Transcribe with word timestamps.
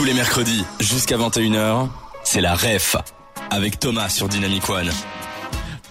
Tous 0.00 0.06
les 0.06 0.14
mercredis, 0.14 0.64
jusqu'à 0.80 1.18
21h, 1.18 1.88
c'est 2.24 2.40
la 2.40 2.54
REF, 2.54 2.96
avec 3.50 3.78
Thomas 3.78 4.08
sur 4.08 4.30
Dynamic 4.30 4.66
One. 4.70 4.88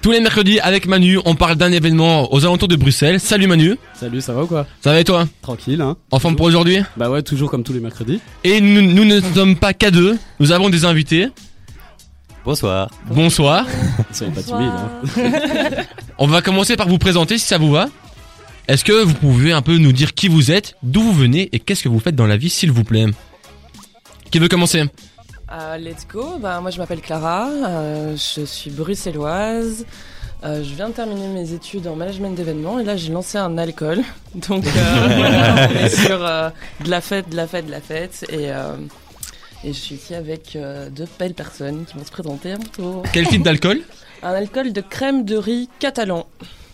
Tous 0.01 0.09
les 0.09 0.19
mercredis 0.19 0.59
avec 0.61 0.87
Manu, 0.87 1.19
on 1.25 1.35
parle 1.35 1.57
d'un 1.57 1.71
événement 1.71 2.33
aux 2.33 2.43
alentours 2.43 2.67
de 2.67 2.75
Bruxelles. 2.75 3.19
Salut 3.19 3.45
Manu, 3.45 3.77
Salut, 3.93 4.19
ça 4.19 4.33
va 4.33 4.45
ou 4.45 4.47
quoi? 4.47 4.65
Ça 4.81 4.93
va 4.93 4.99
et 4.99 5.03
toi? 5.03 5.27
Tranquille, 5.43 5.79
hein 5.79 5.95
En 6.09 6.17
forme 6.17 6.35
pour 6.35 6.47
aujourd'hui? 6.47 6.79
Bah 6.97 7.11
ouais, 7.11 7.21
toujours 7.21 7.51
comme 7.51 7.61
tous 7.61 7.71
les 7.71 7.81
mercredis. 7.81 8.19
Et 8.43 8.61
nous, 8.61 8.81
nous 8.81 9.05
ne 9.05 9.21
sommes 9.21 9.55
pas 9.55 9.75
qu'à 9.75 9.91
deux, 9.91 10.17
nous 10.39 10.51
avons 10.51 10.71
des 10.71 10.85
invités. 10.85 11.27
Bonsoir. 12.43 12.89
Bonsoir. 13.11 13.67
Soyez 14.11 14.33
pas 14.33 14.41
timide, 14.41 14.71
hein. 14.75 15.83
On 16.17 16.25
va 16.25 16.41
commencer 16.41 16.75
par 16.77 16.87
vous 16.87 16.97
présenter 16.97 17.37
si 17.37 17.45
ça 17.45 17.59
vous 17.59 17.69
va. 17.69 17.89
Est-ce 18.67 18.83
que 18.83 19.03
vous 19.03 19.13
pouvez 19.13 19.51
un 19.51 19.61
peu 19.61 19.77
nous 19.77 19.91
dire 19.91 20.15
qui 20.15 20.29
vous 20.29 20.49
êtes, 20.49 20.77
d'où 20.81 21.03
vous 21.03 21.13
venez 21.13 21.49
et 21.51 21.59
qu'est-ce 21.59 21.83
que 21.83 21.89
vous 21.89 21.99
faites 21.99 22.15
dans 22.15 22.25
la 22.25 22.37
vie 22.37 22.49
s'il 22.49 22.71
vous 22.71 22.83
plaît? 22.83 23.05
Qui 24.31 24.39
veut 24.39 24.47
commencer 24.47 24.83
Euh, 25.51 25.77
let's 25.77 26.05
go. 26.07 26.37
Bah, 26.39 26.59
moi, 26.61 26.69
je 26.71 26.77
m'appelle 26.77 27.01
Clara. 27.01 27.49
euh, 27.49 28.15
je 28.15 28.45
suis 28.45 28.69
bruxelloise. 28.69 29.85
Euh, 30.43 30.63
je 30.63 30.73
viens 30.73 30.87
de 30.89 30.93
terminer 30.93 31.27
mes 31.27 31.51
études 31.53 31.87
en 31.87 31.95
management 31.95 32.33
d'événements 32.35 32.79
et 32.79 32.83
là, 32.85 32.95
j'ai 32.95 33.11
lancé 33.11 33.37
un 33.37 33.57
alcool. 33.57 33.99
Donc, 34.47 34.65
euh, 34.65 34.69
voilà, 35.17 35.67
on 35.69 35.75
est 35.85 35.89
sur 36.05 36.23
euh, 36.25 36.49
de 36.85 36.89
la 36.89 37.01
fête, 37.01 37.29
de 37.29 37.35
la 37.35 37.47
fête, 37.47 37.65
de 37.65 37.71
la 37.71 37.81
fête. 37.81 38.25
Et, 38.29 38.51
euh, 38.51 38.75
et 39.63 39.73
je 39.73 39.77
suis 39.77 39.95
ici 39.95 40.15
avec 40.15 40.55
euh, 40.55 40.89
deux 40.89 41.07
belles 41.17 41.33
personnes 41.33 41.83
qui 41.85 41.97
vont 41.97 42.05
se 42.05 42.11
présenter 42.11 42.53
à 42.53 42.57
mon 42.57 42.63
tour. 42.63 43.03
Quel 43.11 43.27
type 43.27 43.43
d'alcool 43.43 43.81
Un 44.23 44.33
alcool 44.33 44.71
de 44.73 44.81
crème 44.81 45.25
de 45.25 45.35
riz 45.37 45.67
catalan. 45.79 46.27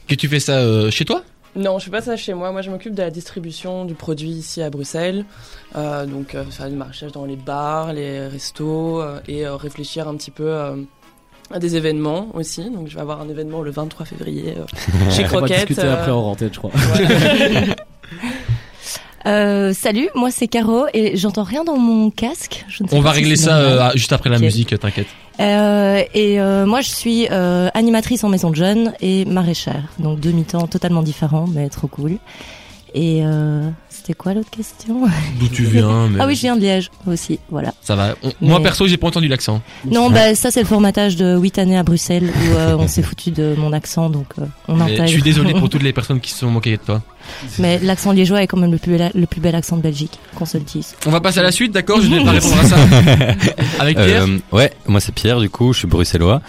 Que 0.07 0.15
tu 0.15 0.27
fais 0.27 0.39
ça 0.39 0.57
euh, 0.57 0.91
chez 0.91 1.05
toi 1.05 1.23
Non, 1.55 1.79
je 1.79 1.85
fais 1.85 1.91
pas 1.91 2.01
ça 2.01 2.17
chez 2.17 2.33
moi. 2.33 2.51
Moi, 2.51 2.61
je 2.61 2.69
m'occupe 2.69 2.93
de 2.93 3.01
la 3.01 3.09
distribution 3.09 3.85
du 3.85 3.93
produit 3.93 4.29
ici 4.29 4.61
à 4.61 4.69
Bruxelles. 4.69 5.23
Euh, 5.75 6.05
donc, 6.05 6.35
euh, 6.35 6.43
faire 6.45 6.69
du 6.69 6.75
marchage 6.75 7.11
dans 7.13 7.25
les 7.25 7.37
bars, 7.37 7.93
les 7.93 8.27
restos 8.27 9.01
euh, 9.01 9.19
et 9.27 9.45
euh, 9.45 9.55
réfléchir 9.55 10.07
un 10.09 10.15
petit 10.15 10.31
peu 10.31 10.47
euh, 10.47 10.75
à 11.51 11.59
des 11.59 11.75
événements 11.77 12.27
aussi. 12.33 12.69
Donc, 12.69 12.87
je 12.89 12.95
vais 12.95 13.01
avoir 13.01 13.21
un 13.21 13.29
événement 13.29 13.61
le 13.61 13.71
23 13.71 14.05
février 14.05 14.55
euh, 14.57 14.65
chez 15.11 15.21
On 15.23 15.27
va 15.27 15.37
Croquette. 15.37 15.57
discuter 15.59 15.83
euh, 15.87 15.93
après 15.93 16.11
en 16.11 16.21
rentrée, 16.23 16.49
je 16.51 16.57
crois. 16.57 16.71
Euh, 19.27 19.73
salut, 19.73 20.07
moi 20.13 20.29
c'est 20.29 20.47
Caro 20.47 20.85
et 20.93 21.17
j'entends 21.17 21.41
rien 21.41 21.63
dans 21.63 21.77
mon 21.77 22.11
casque. 22.11 22.63
Je 22.69 22.83
ne 22.83 22.87
sais 22.87 22.95
On 22.95 22.99
pas 23.01 23.05
va 23.09 23.13
si 23.15 23.21
régler 23.21 23.35
ça 23.35 23.57
euh, 23.57 23.89
juste 23.95 24.13
après 24.13 24.29
la 24.29 24.37
musique, 24.37 24.77
t'inquiète. 24.79 25.07
Euh, 25.39 26.03
et 26.13 26.39
euh, 26.39 26.65
moi 26.65 26.81
je 26.81 26.89
suis 26.89 27.27
euh, 27.29 27.69
animatrice 27.73 28.23
en 28.23 28.29
maison 28.29 28.51
de 28.51 28.55
jeunes 28.55 28.93
et 29.01 29.25
maraîchère. 29.25 29.89
Donc 29.99 30.19
deux 30.19 30.31
mi-temps 30.31 30.67
totalement 30.67 31.03
différents 31.03 31.47
mais 31.47 31.69
trop 31.69 31.87
cool. 31.87 32.17
Et 32.97 33.25
euh, 33.25 33.69
c'était 33.89 34.13
quoi 34.13 34.33
l'autre 34.33 34.49
question? 34.49 35.01
D'où 35.37 35.49
tu 35.49 35.63
viens 35.65 36.07
mais 36.09 36.19
Ah 36.21 36.27
oui, 36.27 36.35
je 36.35 36.41
viens 36.41 36.55
de 36.55 36.61
Liège 36.61 36.89
aussi, 37.07 37.39
voilà. 37.49 37.73
Ça 37.81 37.93
va. 37.97 38.15
On- 38.23 38.31
Moi 38.39 38.63
perso, 38.63 38.87
j'ai 38.87 38.95
pas 38.95 39.07
entendu 39.07 39.27
l'accent. 39.27 39.61
Non, 39.91 40.09
bah 40.09 40.33
ça 40.33 40.49
c'est 40.49 40.61
le 40.61 40.65
formatage 40.65 41.17
de 41.17 41.37
8 41.37 41.59
années 41.59 41.77
à 41.77 41.83
Bruxelles 41.83 42.31
où 42.33 42.55
euh, 42.55 42.77
on 42.79 42.87
s'est 42.87 43.03
foutu 43.03 43.31
de 43.31 43.53
mon 43.57 43.73
accent 43.73 44.09
donc 44.09 44.27
euh, 44.39 44.45
on 44.69 44.79
intègre. 44.79 45.07
Je 45.07 45.11
suis 45.11 45.21
désolé 45.21 45.53
pour 45.53 45.69
toutes 45.69 45.83
les 45.83 45.91
personnes 45.91 46.21
qui 46.21 46.31
se 46.31 46.39
sont 46.39 46.49
moquées 46.49 46.77
de 46.77 46.81
toi. 46.83 47.01
Mais 47.59 47.79
l'accent 47.79 48.11
liégeois 48.13 48.43
est 48.43 48.47
quand 48.47 48.55
même 48.57 48.71
le 48.71 48.77
plus 48.77 48.91
bel, 48.97 49.11
le 49.13 49.25
plus 49.25 49.41
bel 49.41 49.55
accent 49.55 49.75
de 49.75 49.81
Belgique, 49.81 50.17
qu'on 50.35 50.45
se 50.45 50.57
le 50.57 50.63
dise. 50.63 50.95
On 51.05 51.09
va 51.09 51.19
passer 51.19 51.39
à 51.39 51.43
la 51.43 51.51
suite, 51.51 51.71
d'accord? 51.73 51.99
Je 51.99 52.07
vais 52.07 52.23
pas 52.23 52.31
répondre 52.31 52.59
à 52.59 52.63
ça. 52.63 52.77
Avec 53.79 53.97
Pierre? 53.97 54.23
Euh, 54.23 54.37
ouais, 54.53 54.71
moi 54.87 55.01
c'est 55.01 55.11
Pierre 55.13 55.39
du 55.41 55.49
coup, 55.49 55.73
je 55.73 55.79
suis 55.79 55.87
bruxellois 55.87 56.41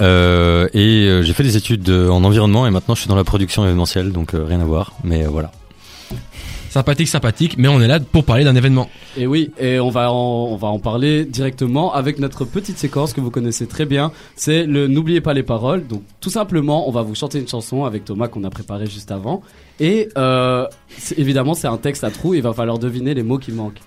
euh, 0.00 0.66
et 0.74 1.06
euh, 1.06 1.22
j'ai 1.22 1.32
fait 1.34 1.42
des 1.44 1.56
études 1.56 1.88
en 1.90 2.24
environnement 2.24 2.66
et 2.66 2.70
maintenant 2.70 2.94
je 2.94 3.00
suis 3.00 3.08
dans 3.08 3.14
la 3.16 3.24
production 3.24 3.64
événementielle, 3.64 4.10
donc 4.12 4.34
euh, 4.34 4.44
rien 4.44 4.60
à 4.60 4.64
voir. 4.64 4.92
Mais 5.04 5.24
euh, 5.24 5.28
voilà. 5.28 5.52
Sympathique, 6.70 7.08
sympathique, 7.08 7.56
mais 7.58 7.68
on 7.68 7.80
est 7.80 7.86
là 7.86 7.98
pour 8.00 8.24
parler 8.24 8.44
d'un 8.44 8.54
événement. 8.54 8.90
Et 9.16 9.26
oui, 9.26 9.50
et 9.58 9.80
on 9.80 9.88
va 9.88 10.12
en, 10.12 10.48
on 10.50 10.56
va 10.56 10.68
en 10.68 10.78
parler 10.78 11.24
directement 11.24 11.94
avec 11.94 12.18
notre 12.18 12.44
petite 12.44 12.78
séquence 12.78 13.12
que 13.12 13.20
vous 13.20 13.30
connaissez 13.30 13.66
très 13.66 13.86
bien. 13.86 14.12
C'est 14.36 14.64
le 14.64 14.86
N'oubliez 14.86 15.20
pas 15.20 15.34
les 15.34 15.42
paroles. 15.42 15.86
Donc 15.86 16.02
tout 16.20 16.30
simplement, 16.30 16.88
on 16.88 16.92
va 16.92 17.02
vous 17.02 17.14
chanter 17.14 17.38
une 17.38 17.48
chanson 17.48 17.84
avec 17.84 18.04
Thomas 18.04 18.28
qu'on 18.28 18.44
a 18.44 18.50
préparé 18.50 18.86
juste 18.86 19.10
avant. 19.10 19.42
Et 19.80 20.08
euh, 20.18 20.66
évidemment, 21.16 21.54
c'est 21.54 21.68
un 21.68 21.76
texte 21.78 22.04
à 22.04 22.10
trous. 22.10 22.34
Il 22.34 22.42
va 22.42 22.52
falloir 22.52 22.78
deviner 22.78 23.14
les 23.14 23.22
mots 23.22 23.38
qui 23.38 23.52
manquent. 23.52 23.80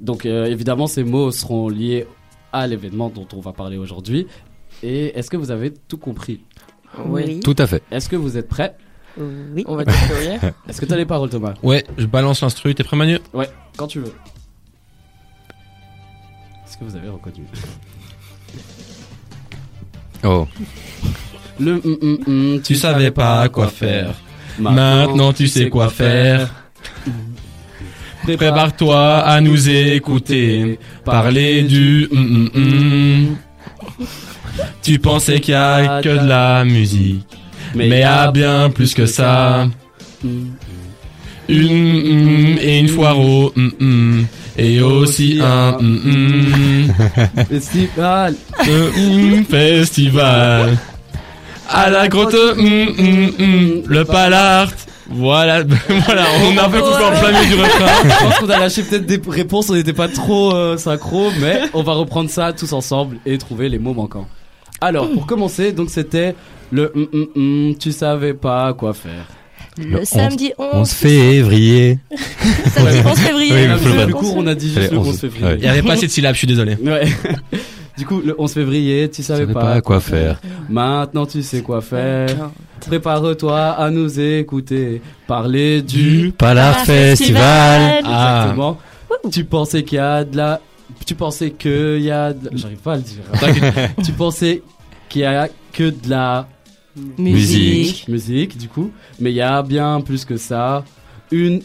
Donc 0.00 0.26
euh, 0.26 0.46
évidemment, 0.46 0.86
ces 0.86 1.04
mots 1.04 1.30
seront 1.30 1.68
liés 1.68 2.06
à 2.52 2.66
l'événement 2.66 3.10
dont 3.10 3.26
on 3.34 3.40
va 3.40 3.52
parler 3.52 3.76
aujourd'hui. 3.76 4.26
Et 4.82 5.18
est-ce 5.18 5.30
que 5.30 5.36
vous 5.36 5.50
avez 5.50 5.72
tout 5.72 5.98
compris? 5.98 6.40
Oui. 7.06 7.40
Tout 7.40 7.56
à 7.58 7.66
fait. 7.66 7.82
Est-ce 7.90 8.08
que 8.08 8.16
vous 8.16 8.38
êtes 8.38 8.48
prêts? 8.48 8.76
Oui. 9.18 9.64
On 9.66 9.76
va 9.76 9.84
déployer. 9.84 10.38
Est-ce 10.68 10.80
que 10.80 10.86
tu 10.86 10.92
as 10.92 10.96
les 10.96 11.06
paroles, 11.06 11.30
Thomas? 11.30 11.54
Ouais, 11.62 11.84
je 11.96 12.06
balance 12.06 12.42
l'instru. 12.42 12.74
T'es 12.74 12.84
prêt, 12.84 12.96
Manu? 12.96 13.18
Ouais, 13.32 13.48
quand 13.76 13.86
tu 13.86 14.00
veux. 14.00 14.14
Est-ce 16.66 16.76
que 16.78 16.84
vous 16.84 16.96
avez 16.96 17.08
reconnu? 17.08 17.44
Oh. 20.24 20.46
Le 21.60 21.72
hum, 21.72 21.96
hum, 22.02 22.18
hum, 22.26 22.60
Tu 22.62 22.74
savais 22.74 23.10
pas 23.10 23.48
quoi 23.48 23.68
faire. 23.68 24.14
Maintenant, 24.58 25.32
tu 25.32 25.48
sais 25.48 25.68
quoi 25.68 25.88
faire. 25.88 26.52
Prépare-toi 28.24 29.18
à 29.18 29.40
nous 29.40 29.68
écouter. 29.68 30.78
Parler 31.04 31.62
du. 31.62 32.08
hum, 32.12 32.18
hum, 32.18 32.50
hum. 32.54 33.36
Tu 34.82 34.98
pensais 34.98 35.40
qu'il 35.40 35.52
y 35.52 35.56
a 35.56 36.02
que 36.02 36.08
de 36.08 36.26
la 36.26 36.64
musique. 36.64 37.26
Mais 37.74 37.88
il 37.88 37.98
y 37.98 38.02
a 38.02 38.30
bien 38.30 38.70
plus 38.70 38.94
que 38.94 39.06
ça. 39.06 39.66
Une 40.24 40.52
hum, 41.48 42.58
et 42.60 42.78
une 42.78 42.88
foire 42.88 43.18
au 43.18 43.52
hum. 43.56 44.26
Et 44.56 44.80
aussi 44.80 45.40
un. 45.40 45.78
Festival. 47.48 48.34
Festival. 49.48 50.76
À 51.70 51.90
la 51.90 52.08
grotte, 52.08 52.34
le 52.34 54.02
palard. 54.04 54.72
Voilà, 55.10 55.62
voilà, 56.04 56.24
on 56.44 56.58
a 56.58 56.66
un 56.66 56.68
peu 56.68 56.82
coupé 56.82 57.02
en 57.02 57.18
plein 57.18 57.32
milieu 57.32 57.56
du 57.56 57.62
refrain. 57.62 57.86
Je 58.04 58.24
pense 58.24 58.38
qu'on 58.40 58.50
a 58.50 58.58
lâché 58.58 58.82
peut-être 58.82 59.06
des 59.06 59.20
réponses, 59.26 59.70
on 59.70 59.74
n'était 59.74 59.94
pas 59.94 60.08
trop 60.08 60.54
euh, 60.54 60.76
synchro, 60.76 61.30
mais 61.40 61.62
on 61.72 61.82
va 61.82 61.94
reprendre 61.94 62.28
ça 62.28 62.52
tous 62.52 62.74
ensemble 62.74 63.16
et 63.24 63.38
trouver 63.38 63.70
les 63.70 63.78
mots 63.78 63.94
manquants. 63.94 64.28
Alors, 64.82 65.10
pour 65.10 65.26
commencer, 65.26 65.72
donc 65.72 65.88
c'était 65.88 66.34
le 66.70 66.92
hum, 66.94 67.06
hum, 67.12 67.26
hum, 67.36 67.74
tu 67.78 67.92
savais 67.92 68.34
pas 68.34 68.72
quoi 68.74 68.92
faire. 68.94 69.26
Le, 69.78 69.98
Le 70.00 70.04
samedi 70.04 70.52
11, 70.58 70.68
11 70.72 70.90
février. 70.90 71.98
samedi 72.74 72.98
11 73.06 73.18
février. 73.18 73.52
Oui, 73.54 73.66
le 73.68 73.76
plus 73.76 73.92
battre. 73.96 74.10
court, 74.12 74.34
on 74.36 74.46
a 74.46 74.54
dit 74.54 74.66
juste 74.66 74.78
Allez, 74.78 74.88
le 74.90 74.98
11, 74.98 75.08
11 75.08 75.20
février. 75.20 75.46
ouais. 75.46 75.56
Il 75.58 75.64
y 75.64 75.68
avait 75.68 75.82
pas 75.82 75.92
assez 75.92 76.06
de 76.06 76.12
syllabes, 76.12 76.34
je 76.34 76.38
suis 76.38 76.46
désolé. 76.46 76.76
Ouais. 76.76 77.04
Du 77.96 78.06
coup, 78.06 78.20
le 78.24 78.32
11 78.38 78.52
février, 78.52 79.10
tu 79.10 79.24
savais 79.24 79.40
savais 79.40 79.52
pas, 79.52 79.60
pas 79.60 79.80
quoi 79.80 79.98
faire. 79.98 80.40
Maintenant, 80.68 81.26
tu 81.26 81.42
sais 81.42 81.62
quoi 81.62 81.80
faire. 81.80 82.28
Prépare-toi 82.86 83.58
à 83.58 83.90
nous 83.90 84.20
écouter. 84.20 85.02
Parler 85.26 85.82
du 85.82 86.32
Palard 86.38 86.76
Ah, 86.78 86.84
Festival. 86.84 88.02
Ah. 88.04 88.38
Exactement. 88.44 88.78
Tu 89.32 89.42
pensais 89.42 89.82
qu'il 89.82 89.96
y 89.96 90.00
a 90.00 90.22
de 90.22 90.36
la. 90.36 90.60
Tu 91.06 91.16
pensais 91.16 91.50
qu'il 91.50 92.00
y 92.02 92.10
a. 92.12 92.32
de- 92.32 92.50
J'arrive 92.54 92.78
pas 92.78 92.92
à 92.92 92.96
le 92.98 93.02
dire. 93.02 93.16
Tu 94.04 94.12
pensais 94.12 94.62
qu'il 95.08 95.22
y 95.22 95.24
a 95.24 95.48
que 95.72 95.90
de 95.90 96.08
la 96.08 96.46
Musique. 97.18 98.06
musique, 98.08 98.56
du 98.58 98.68
coup. 98.68 98.90
Mais 99.20 99.30
il 99.30 99.36
y 99.36 99.40
a 99.42 99.62
bien 99.62 100.00
plus 100.00 100.24
que 100.24 100.36
ça. 100.36 100.84
Une 101.30 101.60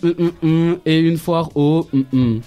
et 0.86 1.00
une 1.00 1.18
foire 1.18 1.50
au 1.56 1.88
hum. 2.12 2.42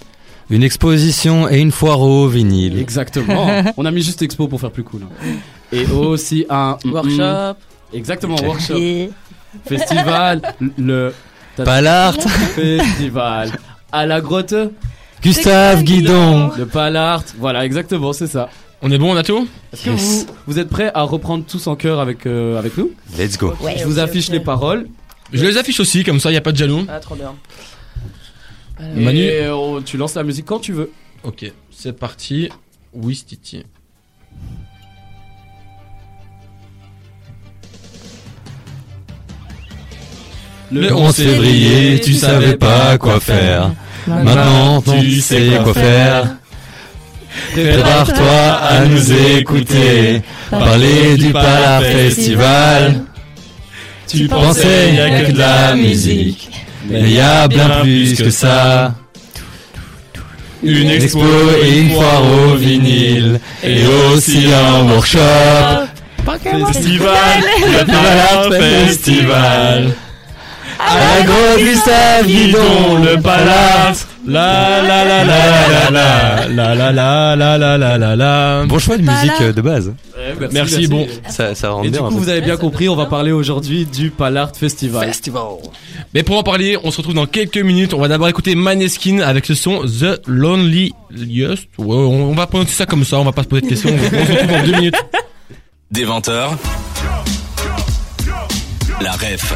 Une 0.49 0.63
exposition 0.63 1.49
et 1.49 1.59
une 1.59 1.71
foire 1.71 1.99
au 1.99 2.27
vinyle. 2.27 2.79
Exactement. 2.79 3.47
On 3.77 3.85
a 3.85 3.91
mis 3.91 4.01
juste 4.01 4.21
expo 4.21 4.47
pour 4.47 4.61
faire 4.61 4.71
plus 4.71 4.83
cool. 4.83 5.01
hein. 5.03 5.27
Et 5.71 5.85
aussi 5.87 6.45
un. 6.49 6.77
Workshop. 6.85 7.57
Exactement, 7.93 8.35
workshop. 8.41 8.75
Festival. 9.65 10.41
Le 10.77 11.13
Palard. 11.57 12.15
festival. 12.55 13.51
À 13.91 14.05
la 14.05 14.21
grotte. 14.21 14.55
Gustave 15.21 15.83
Guidon. 15.83 16.51
Le 16.57 16.65
Palart. 16.65 17.23
Voilà, 17.39 17.65
exactement, 17.65 18.13
c'est 18.13 18.27
ça. 18.27 18.49
On 18.81 18.91
est 18.91 18.97
bon, 18.97 19.13
on 19.13 19.17
a 19.17 19.23
tout 19.23 19.47
Est-ce 19.73 19.85
que 19.85 19.89
vous, 19.89 20.25
vous 20.45 20.59
êtes 20.59 20.69
prêts 20.69 20.91
à 20.93 21.01
reprendre 21.01 21.43
tous 21.45 21.65
en 21.67 21.75
chœur 21.75 21.99
avec, 21.99 22.25
euh, 22.25 22.59
avec 22.59 22.77
nous 22.77 22.91
Let's 23.17 23.37
go. 23.37 23.53
Ouais, 23.61 23.75
Je 23.77 23.85
vous 23.85 23.99
affiche 23.99 24.29
les 24.29 24.39
paroles. 24.39 24.87
Je 25.33 25.43
les 25.45 25.57
affiche 25.57 25.79
aussi, 25.79 26.03
comme 26.03 26.19
ça, 26.19 26.29
il 26.31 26.35
y 26.35 26.37
a 26.37 26.41
pas 26.41 26.51
de 26.51 26.57
jaloux. 26.57 26.85
Ah, 26.87 26.99
trop 26.99 27.15
bien. 27.15 27.33
Alors, 28.79 28.95
Manu. 28.95 29.19
Et 29.23 29.43
euh, 29.45 29.81
tu 29.83 29.97
lances 29.97 30.13
la 30.15 30.23
musique 30.23 30.45
quand 30.45 30.59
tu 30.59 30.73
veux. 30.73 30.91
Ok, 31.23 31.51
c'est 31.71 31.97
parti. 31.97 32.49
Oui, 32.93 33.21
Titi. 33.25 33.63
Le 40.71 40.93
11 40.93 41.15
février, 41.15 41.99
tu 42.01 42.13
savais 42.13 42.57
pas 42.57 42.97
quoi 42.97 43.19
faire. 43.19 43.71
Maintenant, 44.05 44.81
tu 44.81 45.19
sais 45.21 45.59
quoi 45.63 45.73
faire. 45.73 46.35
Prépare-toi 47.53 48.41
à 48.69 48.85
nous 48.85 49.13
écouter. 49.37 50.21
Parler 50.49 51.17
du 51.17 51.31
Palard 51.31 51.83
Festival. 51.83 53.01
Tu 54.07 54.27
pensais 54.27 54.93
y 54.93 54.99
a 54.99 55.21
que 55.21 55.31
de 55.31 55.37
la 55.37 55.75
musique. 55.75 56.49
Mais 56.89 57.11
y 57.11 57.19
a 57.19 57.47
bien 57.47 57.69
plus 57.81 58.15
que 58.15 58.29
ça. 58.29 58.93
Une 60.63 60.89
expo 60.89 61.19
et 61.61 61.79
une 61.79 61.91
foire 61.91 62.23
au 62.23 62.55
vinyle. 62.55 63.39
Et 63.63 63.85
aussi 63.85 64.47
un 64.53 64.83
workshop. 64.89 65.87
Festival, 66.43 67.43
le 67.65 67.85
Palard 67.85 68.53
Festival. 68.53 69.93
À 70.79 70.95
la 70.95 71.23
grosse 71.23 71.63
Gustave 71.63 72.27
Guidon, 72.27 73.03
le 73.03 73.21
Palard. 73.21 73.95
La 74.27 74.81
la 74.83 75.05
la 75.05 75.23
la 75.23 75.89
la 75.89 75.89
la 75.89 76.75
la 76.75 76.91
la 76.91 77.35
la 77.35 77.35
la 77.35 77.57
la 77.57 77.77
la 77.77 77.97
la 77.97 78.15
la. 78.15 78.65
Bon 78.65 78.77
choix 78.77 78.97
de 78.97 79.03
musique 79.03 79.31
euh, 79.41 79.53
de 79.53 79.61
base. 79.61 79.93
Merci, 80.51 80.87
bon. 80.87 81.07
Ça, 81.29 81.55
ça 81.55 81.69
rend 81.69 81.81
Et 81.83 81.85
du 81.85 81.91
bien. 81.91 82.01
un 82.01 82.09
coup, 82.09 82.15
peu. 82.15 82.19
vous 82.21 82.29
avez 82.29 82.41
bien 82.41 82.57
compris, 82.57 82.89
on 82.89 82.95
va 82.95 83.05
parler 83.05 83.31
aujourd'hui 83.31 83.85
du 83.85 84.09
Palard 84.11 84.51
Festival. 84.55 85.09
Mais 86.13 86.23
pour 86.23 86.37
en 86.37 86.43
parler, 86.43 86.77
on 86.83 86.91
se 86.91 86.97
retrouve 86.97 87.15
dans 87.15 87.25
quelques 87.25 87.57
minutes. 87.57 87.93
On 87.93 87.99
va 88.01 88.09
d'abord 88.09 88.27
écouter 88.27 88.53
Maneskin 88.55 89.19
avec 89.19 89.45
ce 89.45 89.55
son 89.55 89.81
The 89.85 90.21
Loneliest. 90.27 90.93
Ouais, 91.77 91.95
on 91.95 92.27
on 92.31 92.33
va 92.35 92.47
prononcer 92.47 92.73
ça 92.73 92.85
comme 92.85 93.05
ça, 93.05 93.19
on 93.19 93.23
va 93.23 93.31
pas 93.31 93.43
se 93.43 93.47
poser 93.47 93.61
de 93.61 93.67
questions. 93.67 93.89
On 93.93 93.97
se 93.97 94.03
retrouve 94.25 94.47
dans 94.51 94.63
deux 94.65 94.71
minutes. 94.75 94.95
Des 95.91 96.05
20h. 96.05 96.49
La 99.01 99.11
ref 99.11 99.53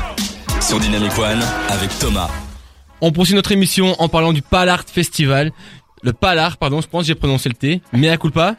sur 0.61 0.79
Dynamic 0.79 1.11
One 1.19 1.41
avec 1.69 1.89
Thomas. 1.99 2.29
On 3.01 3.11
poursuit 3.11 3.33
notre 3.33 3.51
émission 3.51 3.99
en 3.99 4.07
parlant 4.07 4.31
du 4.31 4.41
Palard 4.43 4.83
Festival. 4.87 5.51
Le 6.03 6.13
Palard, 6.13 6.57
pardon, 6.57 6.81
je 6.81 6.87
pense 6.87 7.01
que 7.01 7.07
j'ai 7.07 7.15
prononcé 7.15 7.49
le 7.49 7.55
T. 7.55 7.81
Mais 7.93 8.09
à 8.09 8.17
culpa. 8.17 8.55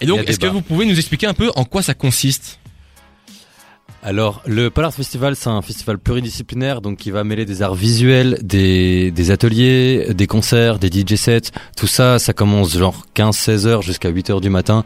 Et 0.00 0.06
donc, 0.06 0.20
est-ce 0.28 0.38
que 0.38 0.46
vous 0.46 0.62
pouvez 0.62 0.84
nous 0.84 0.98
expliquer 0.98 1.26
un 1.26 1.34
peu 1.34 1.50
en 1.56 1.64
quoi 1.64 1.82
ça 1.82 1.94
consiste? 1.94 2.60
Alors, 4.02 4.40
le 4.46 4.70
Palard 4.70 4.94
Festival, 4.94 5.36
c'est 5.36 5.50
un 5.50 5.60
festival 5.60 5.98
pluridisciplinaire, 5.98 6.80
donc 6.80 6.96
qui 6.96 7.10
va 7.10 7.22
mêler 7.22 7.44
des 7.44 7.60
arts 7.60 7.74
visuels, 7.74 8.38
des, 8.42 9.10
des 9.10 9.30
ateliers, 9.30 10.06
des 10.14 10.26
concerts, 10.26 10.78
des 10.78 10.88
DJ 10.88 11.16
sets. 11.16 11.50
Tout 11.76 11.86
ça, 11.86 12.18
ça 12.18 12.32
commence 12.32 12.74
genre 12.78 13.04
15-16 13.14 13.66
heures 13.66 13.82
jusqu'à 13.82 14.08
8 14.08 14.30
heures 14.30 14.40
du 14.40 14.48
matin. 14.48 14.84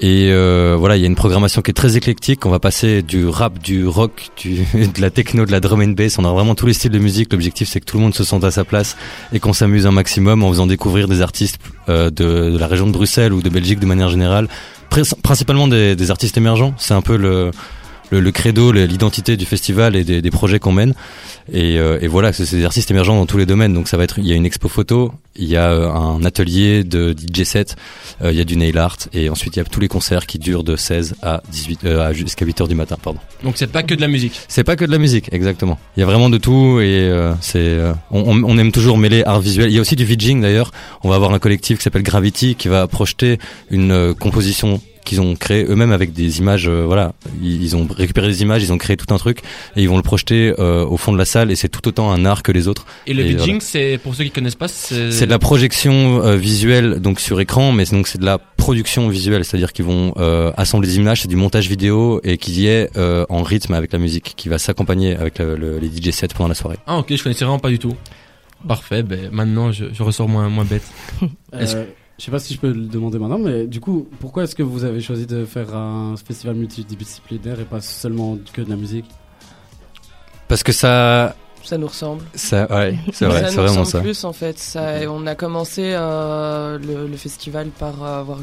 Et 0.00 0.30
euh, 0.30 0.74
voilà, 0.78 0.96
il 0.96 1.00
y 1.00 1.04
a 1.04 1.06
une 1.06 1.16
programmation 1.16 1.60
qui 1.60 1.70
est 1.70 1.74
très 1.74 1.98
éclectique. 1.98 2.46
On 2.46 2.50
va 2.50 2.58
passer 2.58 3.02
du 3.02 3.26
rap, 3.26 3.58
du 3.58 3.86
rock, 3.86 4.30
du, 4.38 4.54
de 4.74 5.00
la 5.02 5.10
techno, 5.10 5.44
de 5.44 5.52
la 5.52 5.60
drum 5.60 5.82
and 5.82 5.88
bass. 5.88 6.18
On 6.18 6.24
a 6.24 6.32
vraiment 6.32 6.54
tous 6.54 6.64
les 6.66 6.72
styles 6.72 6.92
de 6.92 6.98
musique. 6.98 7.30
L'objectif, 7.34 7.68
c'est 7.68 7.80
que 7.80 7.84
tout 7.84 7.98
le 7.98 8.04
monde 8.04 8.14
se 8.14 8.24
sente 8.24 8.42
à 8.42 8.50
sa 8.50 8.64
place 8.64 8.96
et 9.34 9.38
qu'on 9.38 9.52
s'amuse 9.52 9.86
un 9.86 9.92
maximum 9.92 10.42
en 10.42 10.48
faisant 10.48 10.66
découvrir 10.66 11.08
des 11.08 11.20
artistes 11.20 11.58
euh, 11.90 12.08
de, 12.08 12.52
de 12.52 12.56
la 12.58 12.66
région 12.68 12.86
de 12.86 12.92
Bruxelles 12.92 13.34
ou 13.34 13.42
de 13.42 13.50
Belgique 13.50 13.80
de 13.80 13.86
manière 13.86 14.08
générale. 14.08 14.48
Prin- 14.88 15.02
Principalement 15.22 15.68
des, 15.68 15.94
des 15.94 16.10
artistes 16.10 16.38
émergents. 16.38 16.72
C'est 16.78 16.94
un 16.94 17.02
peu 17.02 17.18
le 17.18 17.50
le, 18.10 18.20
le 18.20 18.32
credo, 18.32 18.72
l'identité 18.72 19.36
du 19.36 19.44
festival 19.46 19.96
et 19.96 20.04
des, 20.04 20.22
des 20.22 20.30
projets 20.30 20.58
qu'on 20.58 20.72
mène. 20.72 20.94
Et, 21.52 21.78
euh, 21.78 21.98
et 22.00 22.08
voilà, 22.08 22.32
c'est 22.32 22.50
des 22.56 22.64
artistes 22.64 22.90
émergents 22.90 23.16
dans 23.16 23.26
tous 23.26 23.38
les 23.38 23.46
domaines. 23.46 23.72
Donc 23.74 23.88
ça 23.88 23.96
va 23.96 24.04
être, 24.04 24.18
il 24.18 24.26
y 24.26 24.32
a 24.32 24.34
une 24.36 24.46
expo 24.46 24.68
photo, 24.68 25.12
il 25.36 25.46
y 25.48 25.56
a 25.56 25.70
euh, 25.70 25.88
un 25.92 26.24
atelier 26.24 26.82
de 26.84 27.12
DJ 27.14 27.44
set, 27.44 27.76
euh, 28.22 28.32
il 28.32 28.38
y 28.38 28.40
a 28.40 28.44
du 28.44 28.56
nail 28.56 28.76
art, 28.78 28.96
et 29.12 29.28
ensuite 29.30 29.56
il 29.56 29.58
y 29.60 29.62
a 29.62 29.64
tous 29.64 29.80
les 29.80 29.88
concerts 29.88 30.26
qui 30.26 30.38
durent 30.38 30.64
de 30.64 30.76
16 30.76 31.14
à 31.22 31.42
18, 31.50 31.84
euh, 31.84 32.00
à 32.08 32.12
jusqu'à 32.12 32.44
8 32.44 32.60
heures 32.62 32.68
du 32.68 32.74
matin, 32.74 32.96
pardon. 33.00 33.20
Donc, 33.44 33.54
c'est 33.56 33.66
pas 33.70 33.82
que 33.82 33.94
de 33.94 34.00
la 34.00 34.08
musique. 34.08 34.40
C'est 34.48 34.64
pas 34.64 34.76
que 34.76 34.84
de 34.84 34.90
la 34.90 34.98
musique, 34.98 35.28
exactement. 35.32 35.78
Il 35.96 36.00
y 36.00 36.02
a 36.02 36.06
vraiment 36.06 36.30
de 36.30 36.38
tout 36.38 36.80
et 36.80 37.10
c'est, 37.40 37.78
on, 38.10 38.42
on- 38.44 38.58
aime 38.58 38.72
toujours 38.72 38.96
mêler 38.98 39.22
art 39.24 39.40
visuel. 39.40 39.70
Il 39.70 39.74
y 39.74 39.78
a 39.78 39.80
aussi 39.82 39.94
du 39.96 40.04
VJing 40.04 40.40
d'ailleurs. 40.40 40.70
On 41.04 41.08
va 41.10 41.14
avoir 41.16 41.32
un 41.32 41.38
collectif 41.38 41.78
qui 41.78 41.84
s'appelle 41.84 42.02
Gravity 42.02 42.54
qui 42.54 42.68
va 42.68 42.86
projeter 42.88 43.38
une 43.70 44.14
composition 44.14 44.80
qu'ils 45.06 45.22
ont 45.22 45.34
créée 45.36 45.64
eux-mêmes 45.66 45.92
avec 45.92 46.12
des 46.12 46.38
images. 46.40 46.68
euh, 46.68 46.84
voilà, 46.84 47.14
ils, 47.42 47.74
ont 47.74 47.86
récupéré 47.90 48.28
des 48.28 48.42
images, 48.42 48.62
ils 48.62 48.72
ont 48.72 48.78
créé 48.78 48.98
tout 48.98 49.14
un 49.14 49.16
truc 49.18 49.38
et 49.76 49.82
ils 49.82 49.88
vont 49.88 49.96
le 49.96 50.02
projeter 50.02 50.52
euh, 50.58 50.84
au 50.84 50.98
fond 50.98 51.12
de 51.12 51.18
la 51.18 51.24
salle 51.24 51.50
et 51.50 51.56
c'est 51.56 51.70
tout 51.70 51.88
autant 51.88 52.10
un 52.10 52.26
art 52.26 52.42
que 52.42 52.52
les 52.52 52.68
autres. 52.68 52.84
Et 53.06 53.14
le 53.14 53.22
voilà. 53.36 53.56
c'est, 53.60 53.98
pour 54.02 54.14
ceux 54.14 54.24
qui 54.24 54.30
connaissent 54.30 54.54
pas, 54.54 54.68
c'est... 54.68 55.10
C'est 55.12 55.24
de 55.26 55.30
la 55.30 55.38
projection 55.38 56.22
euh, 56.22 56.36
visuelle 56.36 57.00
donc 57.00 57.20
sur 57.20 57.40
écran, 57.40 57.72
mais 57.72 57.86
c'est- 57.86 57.96
donc 57.96 58.08
c'est 58.08 58.18
de 58.20 58.26
la 58.26 58.36
production 58.38 59.08
visuelle, 59.08 59.44
c'est-à-dire 59.44 59.72
qu'ils 59.72 59.84
vont 59.86 60.12
euh, 60.18 60.52
assembler 60.56 60.88
des 60.88 60.96
images, 60.96 61.22
c'est 61.22 61.28
du 61.28 61.36
montage 61.36 61.68
vidéo 61.68 62.20
et 62.24 62.36
qu'il 62.36 62.58
y 62.58 62.66
ait 62.66 62.90
euh, 62.96 63.24
en 63.28 63.42
rythme 63.42 63.72
avec 63.74 63.92
la 63.92 63.98
musique, 63.98 64.34
qui 64.36 64.48
va 64.48 64.58
s'accompagner 64.58 65.16
avec 65.16 65.38
le- 65.38 65.56
le- 65.56 65.78
les 65.78 65.88
DJ 65.88 66.10
sets 66.10 66.28
pendant 66.34 66.48
la 66.48 66.54
soirée. 66.54 66.76
Ah, 66.86 66.98
ok, 66.98 67.14
je 67.16 67.22
connaissais 67.22 67.44
vraiment 67.44 67.60
pas 67.60 67.68
du 67.70 67.78
tout. 67.78 67.94
Parfait, 68.66 69.02
ben, 69.04 69.28
maintenant, 69.30 69.70
je, 69.70 69.84
je 69.92 70.02
ressors 70.02 70.28
moins, 70.28 70.48
moins 70.48 70.64
bête. 70.64 70.82
Je 72.18 72.24
sais 72.24 72.30
pas 72.30 72.38
si 72.38 72.54
je 72.54 72.58
peux 72.60 72.72
le 72.72 72.86
demander 72.86 73.18
maintenant, 73.18 73.38
mais 73.38 73.66
du 73.66 73.78
coup, 73.80 74.08
pourquoi 74.20 74.44
est-ce 74.44 74.54
que 74.54 74.62
vous 74.62 74.84
avez 74.84 75.00
choisi 75.00 75.26
de 75.26 75.44
faire 75.44 75.74
un 75.76 76.14
festival 76.16 76.56
multidisciplinaire 76.56 77.60
et 77.60 77.64
pas 77.64 77.82
seulement 77.82 78.38
que 78.54 78.62
de 78.62 78.70
la 78.70 78.76
musique? 78.76 79.04
Parce 80.48 80.62
que 80.62 80.72
ça, 80.72 81.34
Ça 81.62 81.76
nous 81.76 81.88
ressemble. 81.88 82.22
ça, 82.34 82.66
ouais, 82.74 82.96
c'est 83.12 83.26
vrai, 83.26 83.40
c'est 83.40 83.56
nous 83.56 83.62
vraiment 83.62 83.80
ressemble 83.80 83.86
ça. 83.86 84.00
plus 84.00 84.24
en 84.24 84.32
fait. 84.32 84.58
Ça, 84.58 85.00
on 85.10 85.26
a 85.26 85.34
commencé 85.34 85.92
euh, 85.94 86.78
le, 86.78 87.06
le 87.06 87.16
festival 87.16 87.68
par 87.68 88.02
avoir 88.02 88.38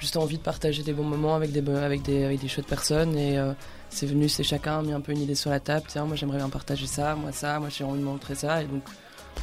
juste 0.00 0.16
envie 0.16 0.38
de 0.38 0.42
partager 0.42 0.82
des 0.82 0.92
bons 0.92 1.04
moments 1.04 1.36
avec 1.36 1.52
des, 1.52 1.62
avec 1.70 2.02
des, 2.02 2.24
avec 2.24 2.40
des 2.40 2.48
chouettes 2.48 2.66
personnes 2.66 3.16
et 3.16 3.38
euh, 3.38 3.52
c'est 3.88 4.06
venu, 4.06 4.28
c'est 4.28 4.42
chacun 4.42 4.78
a 4.80 4.82
mis 4.82 4.92
un 4.92 5.00
peu 5.00 5.12
une 5.12 5.20
idée 5.22 5.34
sur 5.36 5.50
la 5.50 5.60
table. 5.60 5.84
Tiens, 5.88 6.06
moi 6.06 6.16
j'aimerais 6.16 6.38
bien 6.38 6.48
partager 6.48 6.86
ça, 6.86 7.14
moi 7.14 7.30
ça, 7.32 7.60
moi 7.60 7.68
j'ai 7.70 7.84
envie 7.84 8.00
de 8.00 8.04
montrer 8.04 8.34
ça 8.34 8.62
et 8.62 8.66
donc 8.66 8.82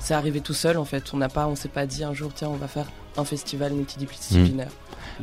c'est 0.02 0.14
arrivé 0.16 0.42
tout 0.42 0.54
seul 0.54 0.78
en 0.78 0.86
fait. 0.86 1.04
On 1.14 1.18
n'a 1.18 1.30
pas, 1.30 1.48
on 1.48 1.56
s'est 1.56 1.70
pas 1.70 1.86
dit 1.86 2.04
un 2.04 2.14
jour 2.14 2.32
tiens 2.36 2.50
on 2.50 2.56
va 2.58 2.68
faire 2.68 2.88
un 3.18 3.26
festival 3.26 3.74
multidisciplinaire. 3.74 4.70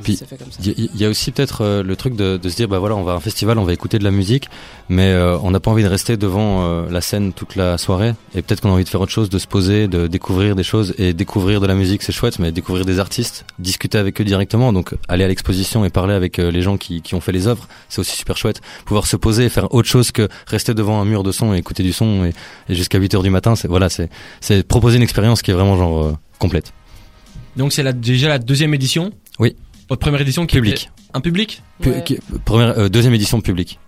Puis. 0.02 0.20
Il 0.60 0.68
y, 0.68 0.90
il 0.94 1.00
y 1.00 1.04
a 1.04 1.08
aussi 1.08 1.32
peut-être 1.32 1.62
euh, 1.62 1.82
le 1.82 1.96
truc 1.96 2.14
de, 2.14 2.36
de 2.36 2.48
se 2.48 2.54
dire 2.54 2.68
bah 2.68 2.78
voilà 2.78 2.94
on 2.94 3.02
va 3.02 3.12
à 3.12 3.14
un 3.16 3.20
festival 3.20 3.58
on 3.58 3.64
va 3.64 3.72
écouter 3.72 3.98
de 3.98 4.04
la 4.04 4.12
musique 4.12 4.48
mais 4.88 5.08
euh, 5.08 5.36
on 5.42 5.50
n'a 5.50 5.58
pas 5.58 5.72
envie 5.72 5.82
de 5.82 5.88
rester 5.88 6.16
devant 6.16 6.62
euh, 6.62 6.88
la 6.88 7.00
scène 7.00 7.32
toute 7.32 7.56
la 7.56 7.76
soirée 7.76 8.14
et 8.34 8.42
peut-être 8.42 8.60
qu'on 8.60 8.68
a 8.68 8.72
envie 8.72 8.84
de 8.84 8.88
faire 8.88 9.00
autre 9.00 9.10
chose 9.10 9.30
de 9.30 9.38
se 9.38 9.48
poser 9.48 9.88
de 9.88 10.06
découvrir 10.06 10.54
des 10.54 10.62
choses 10.62 10.94
et 10.98 11.12
découvrir 11.12 11.60
de 11.60 11.66
la 11.66 11.74
musique 11.74 12.04
c'est 12.04 12.12
chouette 12.12 12.38
mais 12.38 12.52
découvrir 12.52 12.84
des 12.84 13.00
artistes 13.00 13.44
discuter 13.58 13.98
avec 13.98 14.20
eux 14.20 14.24
directement 14.24 14.72
donc 14.72 14.94
aller 15.08 15.24
à 15.24 15.28
l'exposition 15.28 15.84
et 15.84 15.90
parler 15.90 16.14
avec 16.14 16.38
euh, 16.38 16.52
les 16.52 16.62
gens 16.62 16.76
qui, 16.76 17.02
qui 17.02 17.16
ont 17.16 17.20
fait 17.20 17.32
les 17.32 17.48
œuvres 17.48 17.66
c'est 17.88 17.98
aussi 17.98 18.16
super 18.16 18.36
chouette 18.36 18.60
pouvoir 18.84 19.08
se 19.08 19.16
poser 19.16 19.46
et 19.46 19.48
faire 19.48 19.74
autre 19.74 19.88
chose 19.88 20.12
que 20.12 20.28
rester 20.46 20.72
devant 20.72 21.00
un 21.00 21.04
mur 21.04 21.24
de 21.24 21.32
son 21.32 21.52
et 21.52 21.58
écouter 21.58 21.82
du 21.82 21.92
son 21.92 22.26
et, 22.26 22.32
et 22.68 22.74
jusqu'à 22.76 22.98
8 22.98 23.14
heures 23.14 23.22
du 23.24 23.30
matin 23.30 23.56
c'est 23.56 23.68
voilà 23.68 23.88
c'est 23.88 24.08
c'est 24.40 24.62
proposer 24.66 24.98
une 24.98 25.02
expérience 25.02 25.42
qui 25.42 25.50
est 25.50 25.54
vraiment 25.54 25.76
genre 25.76 26.04
euh, 26.04 26.16
complète 26.38 26.72
Donc, 27.56 27.72
c'est 27.72 27.82
la, 27.82 27.92
déjà 27.92 28.28
la 28.28 28.38
deuxième 28.38 28.74
édition 28.74 29.10
Oui. 29.38 29.56
Votre 29.88 30.00
première 30.00 30.20
édition 30.20 30.46
qui 30.46 30.56
public 30.56 30.74
était- 30.82 30.90
Un 31.14 31.20
public 31.20 31.62
Pu- 31.80 31.90
Ouais. 31.90 32.04
qui- 32.04 32.18
première 32.44 32.78
euh, 32.78 32.88
deuxième 32.88 33.14
édition 33.14 33.40
publique 33.40 33.78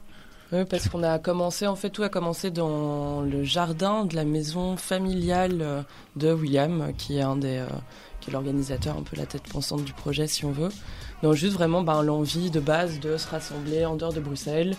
Oui, 0.53 0.65
parce 0.69 0.89
qu'on 0.89 1.03
a 1.05 1.19
commencé, 1.21 1.67
en 1.67 1.77
fait, 1.77 1.91
tout 1.91 2.03
a 2.03 2.09
commencé 2.09 2.51
dans 2.51 3.21
le 3.23 3.45
jardin 3.45 4.05
de 4.05 4.17
la 4.17 4.25
maison 4.25 4.77
familiale 4.77 5.59
euh, 5.63 5.83
de 6.17 6.33
William, 6.33 6.81
euh, 6.81 6.93
qui 6.99 7.19
est 7.19 7.23
un 7.23 7.37
des, 7.37 7.59
euh, 7.59 7.67
qui 8.21 8.31
est 8.31 8.33
l'organisateur, 8.33 8.97
un 8.99 9.03
peu 9.03 9.17
la 9.17 9.27
tête 9.27 9.45
pensante 9.45 9.85
du 9.85 9.93
projet, 9.93 10.27
si 10.27 10.45
on 10.45 10.51
veut. 10.53 10.71
Donc 11.23 11.35
juste 11.35 11.55
vraiment 11.55 11.83
ben, 11.83 12.03
l'envie 12.03 12.51
de 12.51 12.59
base 12.61 12.99
de 12.99 13.17
se 13.17 13.29
rassembler 13.29 13.85
en 13.87 13.95
dehors 13.95 14.13
de 14.13 14.21
Bruxelles, 14.21 14.75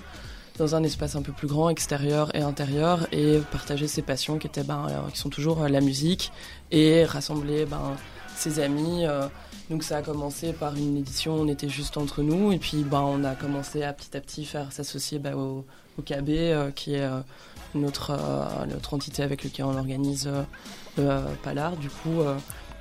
dans 0.60 0.76
un 0.76 0.84
espace 0.84 1.16
un 1.16 1.22
peu 1.22 1.32
plus 1.32 1.48
grand, 1.48 1.70
extérieur 1.70 2.36
et 2.36 2.42
intérieur, 2.42 3.08
et 3.14 3.40
partager 3.52 3.88
ses 3.88 4.02
passions 4.02 4.38
qui 4.38 4.48
étaient, 4.48 4.64
ben, 4.64 4.88
euh, 4.90 5.10
qui 5.12 5.18
sont 5.20 5.30
toujours 5.30 5.64
euh, 5.64 5.70
la 5.70 5.80
musique, 5.82 6.32
et 6.72 7.06
rassembler 7.06 7.66
ben, 7.66 7.82
ses 8.44 8.60
amis. 8.60 9.06
euh, 9.06 9.28
donc 9.70 9.84
ça 9.84 9.98
a 9.98 10.02
commencé 10.02 10.52
par 10.52 10.76
une 10.76 10.98
édition, 10.98 11.34
on 11.36 11.48
était 11.48 11.70
juste 11.70 11.98
entre 11.98 12.22
nous, 12.22 12.52
et 12.52 12.58
puis 12.58 12.84
ben, 12.84 13.02
on 13.02 13.24
a 13.24 13.34
commencé 13.36 13.84
à 13.84 13.94
petit 13.94 14.16
à 14.18 14.22
petit 14.22 14.46
faire 14.46 14.72
s'associer 14.72 15.20
ben, 15.20 15.36
au, 15.36 15.66
au 15.98 16.02
KB, 16.02 16.30
euh, 16.30 16.72
qui 16.72 16.96
est 16.96 17.02
euh, 17.02 17.20
notre, 17.74 18.12
notre 18.68 18.94
entité 18.94 19.24
avec 19.24 19.44
laquelle 19.44 19.66
on 19.66 19.78
organise 19.78 20.30
le 20.98 21.22
Palard, 21.42 21.78
du 21.78 21.90
coup. 21.90 22.22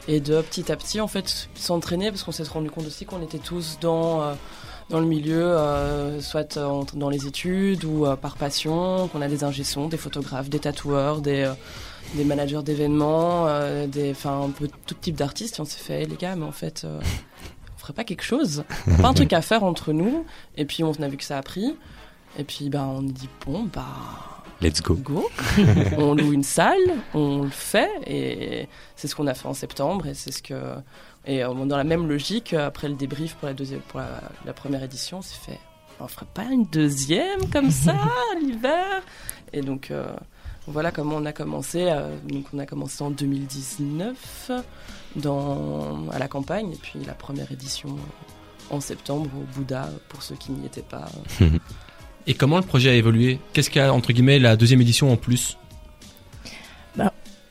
et 0.06 0.20
de 0.20 0.42
petit 0.42 0.70
à 0.70 0.76
petit, 0.76 1.00
en 1.00 1.06
fait, 1.08 1.48
s'entraîner, 1.54 2.10
parce 2.10 2.24
qu'on 2.24 2.32
s'est 2.32 2.42
rendu 2.42 2.70
compte 2.70 2.86
aussi 2.86 3.06
qu'on 3.06 3.22
était 3.22 3.38
tous 3.38 3.78
dans, 3.80 4.36
dans 4.90 5.00
le 5.00 5.06
milieu, 5.06 5.56
soit 6.20 6.58
dans 6.58 7.08
les 7.08 7.26
études 7.26 7.86
ou 7.86 8.04
par 8.20 8.36
passion, 8.36 9.08
qu'on 9.08 9.22
a 9.22 9.28
des 9.28 9.44
ingé-sons, 9.44 9.88
des 9.88 9.96
photographes, 9.96 10.50
des 10.50 10.58
tatoueurs, 10.58 11.22
des, 11.22 11.50
des 12.14 12.24
managers 12.24 12.62
d'événements, 12.62 13.46
euh, 13.46 13.86
des, 13.86 14.10
enfin, 14.10 14.42
un 14.42 14.50
peu 14.50 14.68
tout 14.86 14.94
type 14.94 15.16
d'artistes. 15.16 15.58
Et 15.58 15.60
on 15.60 15.64
s'est 15.64 15.82
fait, 15.82 16.04
les 16.04 16.16
gars, 16.16 16.36
mais 16.36 16.44
en 16.44 16.52
fait, 16.52 16.82
euh, 16.84 17.00
on 17.74 17.78
ferait 17.78 17.92
pas 17.92 18.04
quelque 18.04 18.22
chose 18.22 18.64
Pas 19.00 19.08
un 19.08 19.14
truc 19.14 19.32
à 19.32 19.42
faire 19.42 19.64
entre 19.64 19.92
nous. 19.92 20.24
Et 20.56 20.64
puis, 20.64 20.84
on 20.84 20.92
a 20.92 21.08
vu 21.08 21.16
que 21.16 21.24
ça 21.24 21.38
a 21.38 21.42
pris. 21.42 21.74
Et 22.38 22.44
puis, 22.44 22.70
ben, 22.70 22.84
on 22.84 23.02
dit, 23.02 23.28
bon, 23.46 23.64
bah, 23.64 24.42
let's 24.60 24.80
go 24.80 24.94
go. 24.94 25.28
on 25.98 26.14
loue 26.14 26.32
une 26.32 26.44
salle, 26.44 26.78
on 27.14 27.42
le 27.42 27.50
fait, 27.50 27.90
et 28.06 28.68
c'est 28.96 29.08
ce 29.08 29.14
qu'on 29.14 29.26
a 29.26 29.34
fait 29.34 29.48
en 29.48 29.54
septembre, 29.54 30.06
et 30.06 30.14
c'est 30.14 30.32
ce 30.32 30.42
que. 30.42 30.74
Et 31.26 31.44
euh, 31.44 31.52
dans 31.52 31.76
la 31.76 31.84
même 31.84 32.08
logique, 32.08 32.54
après 32.54 32.88
le 32.88 32.94
débrief 32.94 33.34
pour 33.34 33.48
la, 33.48 33.54
deuxième, 33.54 33.80
pour 33.80 34.00
la, 34.00 34.20
la 34.46 34.52
première 34.52 34.82
édition, 34.82 35.18
on 35.18 35.22
s'est 35.22 35.38
fait. 35.38 35.60
On 36.00 36.08
ferait 36.08 36.26
pas 36.34 36.44
une 36.44 36.64
deuxième 36.64 37.48
comme 37.52 37.70
ça 37.70 37.94
l'hiver 38.40 39.02
Et 39.52 39.60
donc 39.60 39.90
euh, 39.90 40.12
voilà 40.66 40.90
comment 40.90 41.16
on 41.16 41.24
a 41.24 41.32
commencé. 41.32 41.86
euh, 41.88 42.16
donc 42.28 42.46
on 42.54 42.58
a 42.58 42.66
commencé 42.66 43.02
en 43.02 43.10
2019 43.10 44.50
dans, 45.16 46.08
à 46.10 46.18
la 46.18 46.28
campagne, 46.28 46.72
et 46.72 46.78
puis 46.80 47.00
la 47.06 47.14
première 47.14 47.50
édition 47.52 47.96
en 48.70 48.80
septembre 48.80 49.30
au 49.36 49.44
Bouddha 49.56 49.88
pour 50.08 50.22
ceux 50.22 50.36
qui 50.36 50.52
n'y 50.52 50.66
étaient 50.66 50.82
pas. 50.82 51.08
Et 52.28 52.34
comment 52.34 52.56
le 52.58 52.62
projet 52.62 52.90
a 52.90 52.94
évolué? 52.94 53.40
Qu'est-ce 53.52 53.68
qu'il 53.68 53.82
y 53.82 53.84
a, 53.84 53.92
entre 53.92 54.12
guillemets, 54.12 54.38
la 54.38 54.54
deuxième 54.56 54.80
édition 54.80 55.12
en 55.12 55.16
plus? 55.16 55.58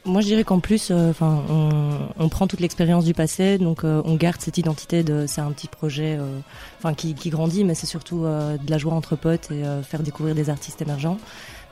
Moi 0.03 0.21
je 0.21 0.25
dirais 0.25 0.43
qu'en 0.43 0.59
plus, 0.59 0.89
euh, 0.89 1.11
enfin, 1.11 1.43
on, 1.47 1.99
on 2.17 2.27
prend 2.27 2.47
toute 2.47 2.59
l'expérience 2.59 3.05
du 3.05 3.13
passé, 3.13 3.59
donc 3.59 3.83
euh, 3.83 4.01
on 4.03 4.15
garde 4.15 4.41
cette 4.41 4.57
identité 4.57 5.03
de, 5.03 5.27
c'est 5.27 5.41
un 5.41 5.51
petit 5.51 5.67
projet, 5.67 6.17
euh, 6.19 6.39
enfin 6.79 6.95
qui, 6.95 7.13
qui 7.13 7.29
grandit, 7.29 7.63
mais 7.63 7.75
c'est 7.75 7.85
surtout 7.85 8.25
euh, 8.25 8.57
de 8.57 8.71
la 8.71 8.79
joie 8.79 8.93
entre 8.93 9.15
potes 9.15 9.51
et 9.51 9.63
euh, 9.63 9.83
faire 9.83 10.01
découvrir 10.01 10.33
des 10.33 10.49
artistes 10.49 10.81
émergents. 10.81 11.19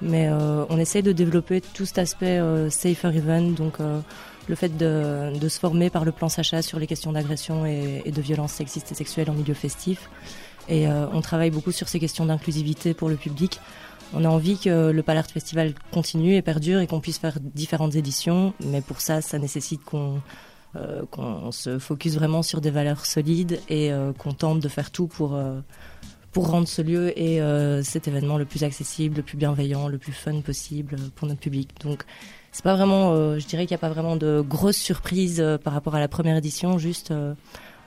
Mais 0.01 0.29
euh, 0.29 0.65
on 0.69 0.77
essaye 0.77 1.03
de 1.03 1.11
développer 1.11 1.61
tout 1.61 1.85
cet 1.85 1.97
aspect 1.97 2.39
euh, 2.39 2.69
safer 2.69 3.15
even, 3.15 3.53
donc 3.53 3.79
euh, 3.79 3.99
le 4.47 4.55
fait 4.55 4.77
de, 4.77 5.37
de 5.37 5.49
se 5.49 5.59
former 5.59 5.89
par 5.89 6.05
le 6.05 6.11
plan 6.11 6.29
Sacha 6.29 6.61
sur 6.61 6.79
les 6.79 6.87
questions 6.87 7.11
d'agression 7.11 7.65
et, 7.65 8.01
et 8.05 8.11
de 8.11 8.21
violence 8.21 8.53
sexistes 8.53 8.91
et 8.91 8.95
sexuelles 8.95 9.29
en 9.29 9.33
milieu 9.33 9.53
festif. 9.53 10.09
Et 10.69 10.87
euh, 10.87 11.07
on 11.11 11.21
travaille 11.21 11.51
beaucoup 11.51 11.71
sur 11.71 11.89
ces 11.89 11.99
questions 11.99 12.25
d'inclusivité 12.25 12.93
pour 12.93 13.09
le 13.09 13.15
public. 13.15 13.59
On 14.13 14.23
a 14.25 14.29
envie 14.29 14.57
que 14.57 14.89
le 14.91 15.03
Palart 15.03 15.27
Festival 15.27 15.73
continue 15.91 16.35
et 16.35 16.41
perdure 16.41 16.79
et 16.79 16.87
qu'on 16.87 16.99
puisse 16.99 17.19
faire 17.19 17.37
différentes 17.39 17.95
éditions, 17.95 18.53
mais 18.65 18.81
pour 18.81 19.01
ça, 19.01 19.21
ça 19.21 19.37
nécessite 19.37 19.83
qu'on 19.83 20.21
euh, 20.75 21.01
qu'on 21.09 21.51
se 21.51 21.79
focus 21.79 22.13
vraiment 22.13 22.43
sur 22.43 22.61
des 22.61 22.69
valeurs 22.69 23.07
solides 23.07 23.59
et 23.69 23.91
euh, 23.91 24.13
qu'on 24.13 24.33
tente 24.33 24.59
de 24.59 24.67
faire 24.67 24.91
tout 24.91 25.07
pour 25.07 25.33
euh, 25.33 25.61
pour 26.31 26.49
rendre 26.49 26.67
ce 26.67 26.81
lieu 26.81 27.17
et 27.19 27.41
euh, 27.41 27.81
cet 27.83 28.07
événement 28.07 28.37
le 28.37 28.45
plus 28.45 28.63
accessible, 28.63 29.17
le 29.17 29.23
plus 29.23 29.37
bienveillant, 29.37 29.87
le 29.87 29.97
plus 29.97 30.11
fun 30.13 30.41
possible 30.41 30.95
pour 31.15 31.27
notre 31.27 31.39
public. 31.39 31.69
Donc 31.83 32.03
c'est 32.51 32.63
pas 32.63 32.75
vraiment, 32.75 33.13
euh, 33.13 33.39
je 33.39 33.47
dirais 33.47 33.65
qu'il 33.65 33.73
n'y 33.75 33.79
a 33.79 33.85
pas 33.87 33.89
vraiment 33.89 34.15
de 34.15 34.41
grosses 34.47 34.77
surprises 34.77 35.39
euh, 35.41 35.57
par 35.57 35.73
rapport 35.73 35.95
à 35.95 35.99
la 35.99 36.07
première 36.07 36.37
édition, 36.37 36.77
juste 36.77 37.11
euh, 37.11 37.33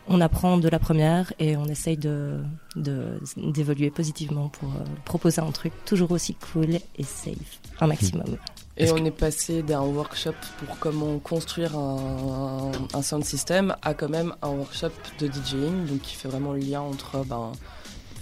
on 0.08 0.20
apprend 0.20 0.58
de 0.58 0.68
la 0.68 0.80
première 0.80 1.32
et 1.38 1.56
on 1.56 1.66
essaye 1.66 1.96
de 1.96 2.38
de- 2.74 3.20
d'évoluer 3.36 3.90
positivement 3.90 4.48
pour 4.48 4.68
euh, 4.70 4.84
proposer 5.04 5.40
un 5.40 5.50
truc 5.52 5.72
toujours 5.84 6.10
aussi 6.10 6.34
cool 6.34 6.70
et 6.98 7.02
safe, 7.04 7.60
un 7.80 7.86
maximum. 7.86 8.36
Et 8.76 8.84
Est-ce 8.84 8.94
on 8.94 9.04
est 9.04 9.10
passé 9.10 9.62
d'un 9.62 9.82
workshop 9.82 10.32
pour 10.58 10.78
comment 10.80 11.18
construire 11.18 11.76
un, 11.78 12.72
un 12.94 13.02
sound 13.02 13.22
system 13.24 13.76
à 13.82 13.92
quand 13.94 14.08
même 14.08 14.34
un 14.42 14.48
workshop 14.48 14.90
de 15.20 15.28
DJing, 15.28 15.86
donc 15.86 16.00
qui 16.00 16.16
fait 16.16 16.26
vraiment 16.28 16.52
le 16.54 16.60
lien 16.60 16.80
entre 16.80 17.24
ben, 17.26 17.52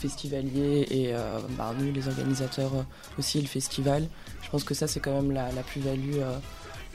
festivaliers 0.00 0.87
et 0.90 1.14
euh, 1.14 1.38
ben, 1.59 1.73
nous 1.78 1.92
les 1.92 2.09
organisateurs 2.09 2.75
euh, 2.75 2.83
aussi 3.19 3.40
le 3.40 3.47
festival. 3.47 4.07
Je 4.42 4.50
pense 4.50 4.64
que 4.64 4.75
ça 4.75 4.87
c'est 4.88 5.00
quand 5.00 5.14
même 5.21 5.30
la, 5.30 5.50
plus-value 5.62 6.16
euh, 6.16 6.38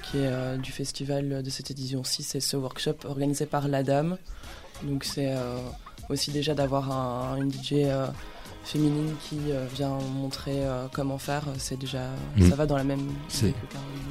qui 0.04 0.18
est 0.18 0.28
euh, 0.28 0.58
du 0.58 0.72
festival 0.72 1.44
de 1.44 1.50
cette 1.50 1.72
édition-ci, 1.72 2.24
c'est 2.24 2.40
ce 2.40 2.58
workshop 2.58 2.96
organisé 3.06 3.46
par 3.46 3.68
la 3.68 3.84
Dame. 3.84 4.18
Donc 4.84 5.04
c'est 5.04 5.32
euh, 5.32 5.58
aussi 6.10 6.32
déjà 6.32 6.54
d'avoir 6.54 6.92
un- 6.92 7.48
DJ 7.50 7.74
euh, 7.86 8.08
féminine 8.66 9.14
qui 9.30 9.38
euh, 9.52 9.66
vient 9.74 9.98
montrer 10.16 10.66
euh, 10.66 10.88
comment 10.92 11.18
faire, 11.18 11.44
c'est 11.58 11.78
déjà 11.80 12.00
Mm. 12.38 12.50
ça 12.50 12.56
va 12.56 12.66
dans 12.66 12.76
la 12.76 12.84
même 12.84 13.00
C'est-. 13.30 13.54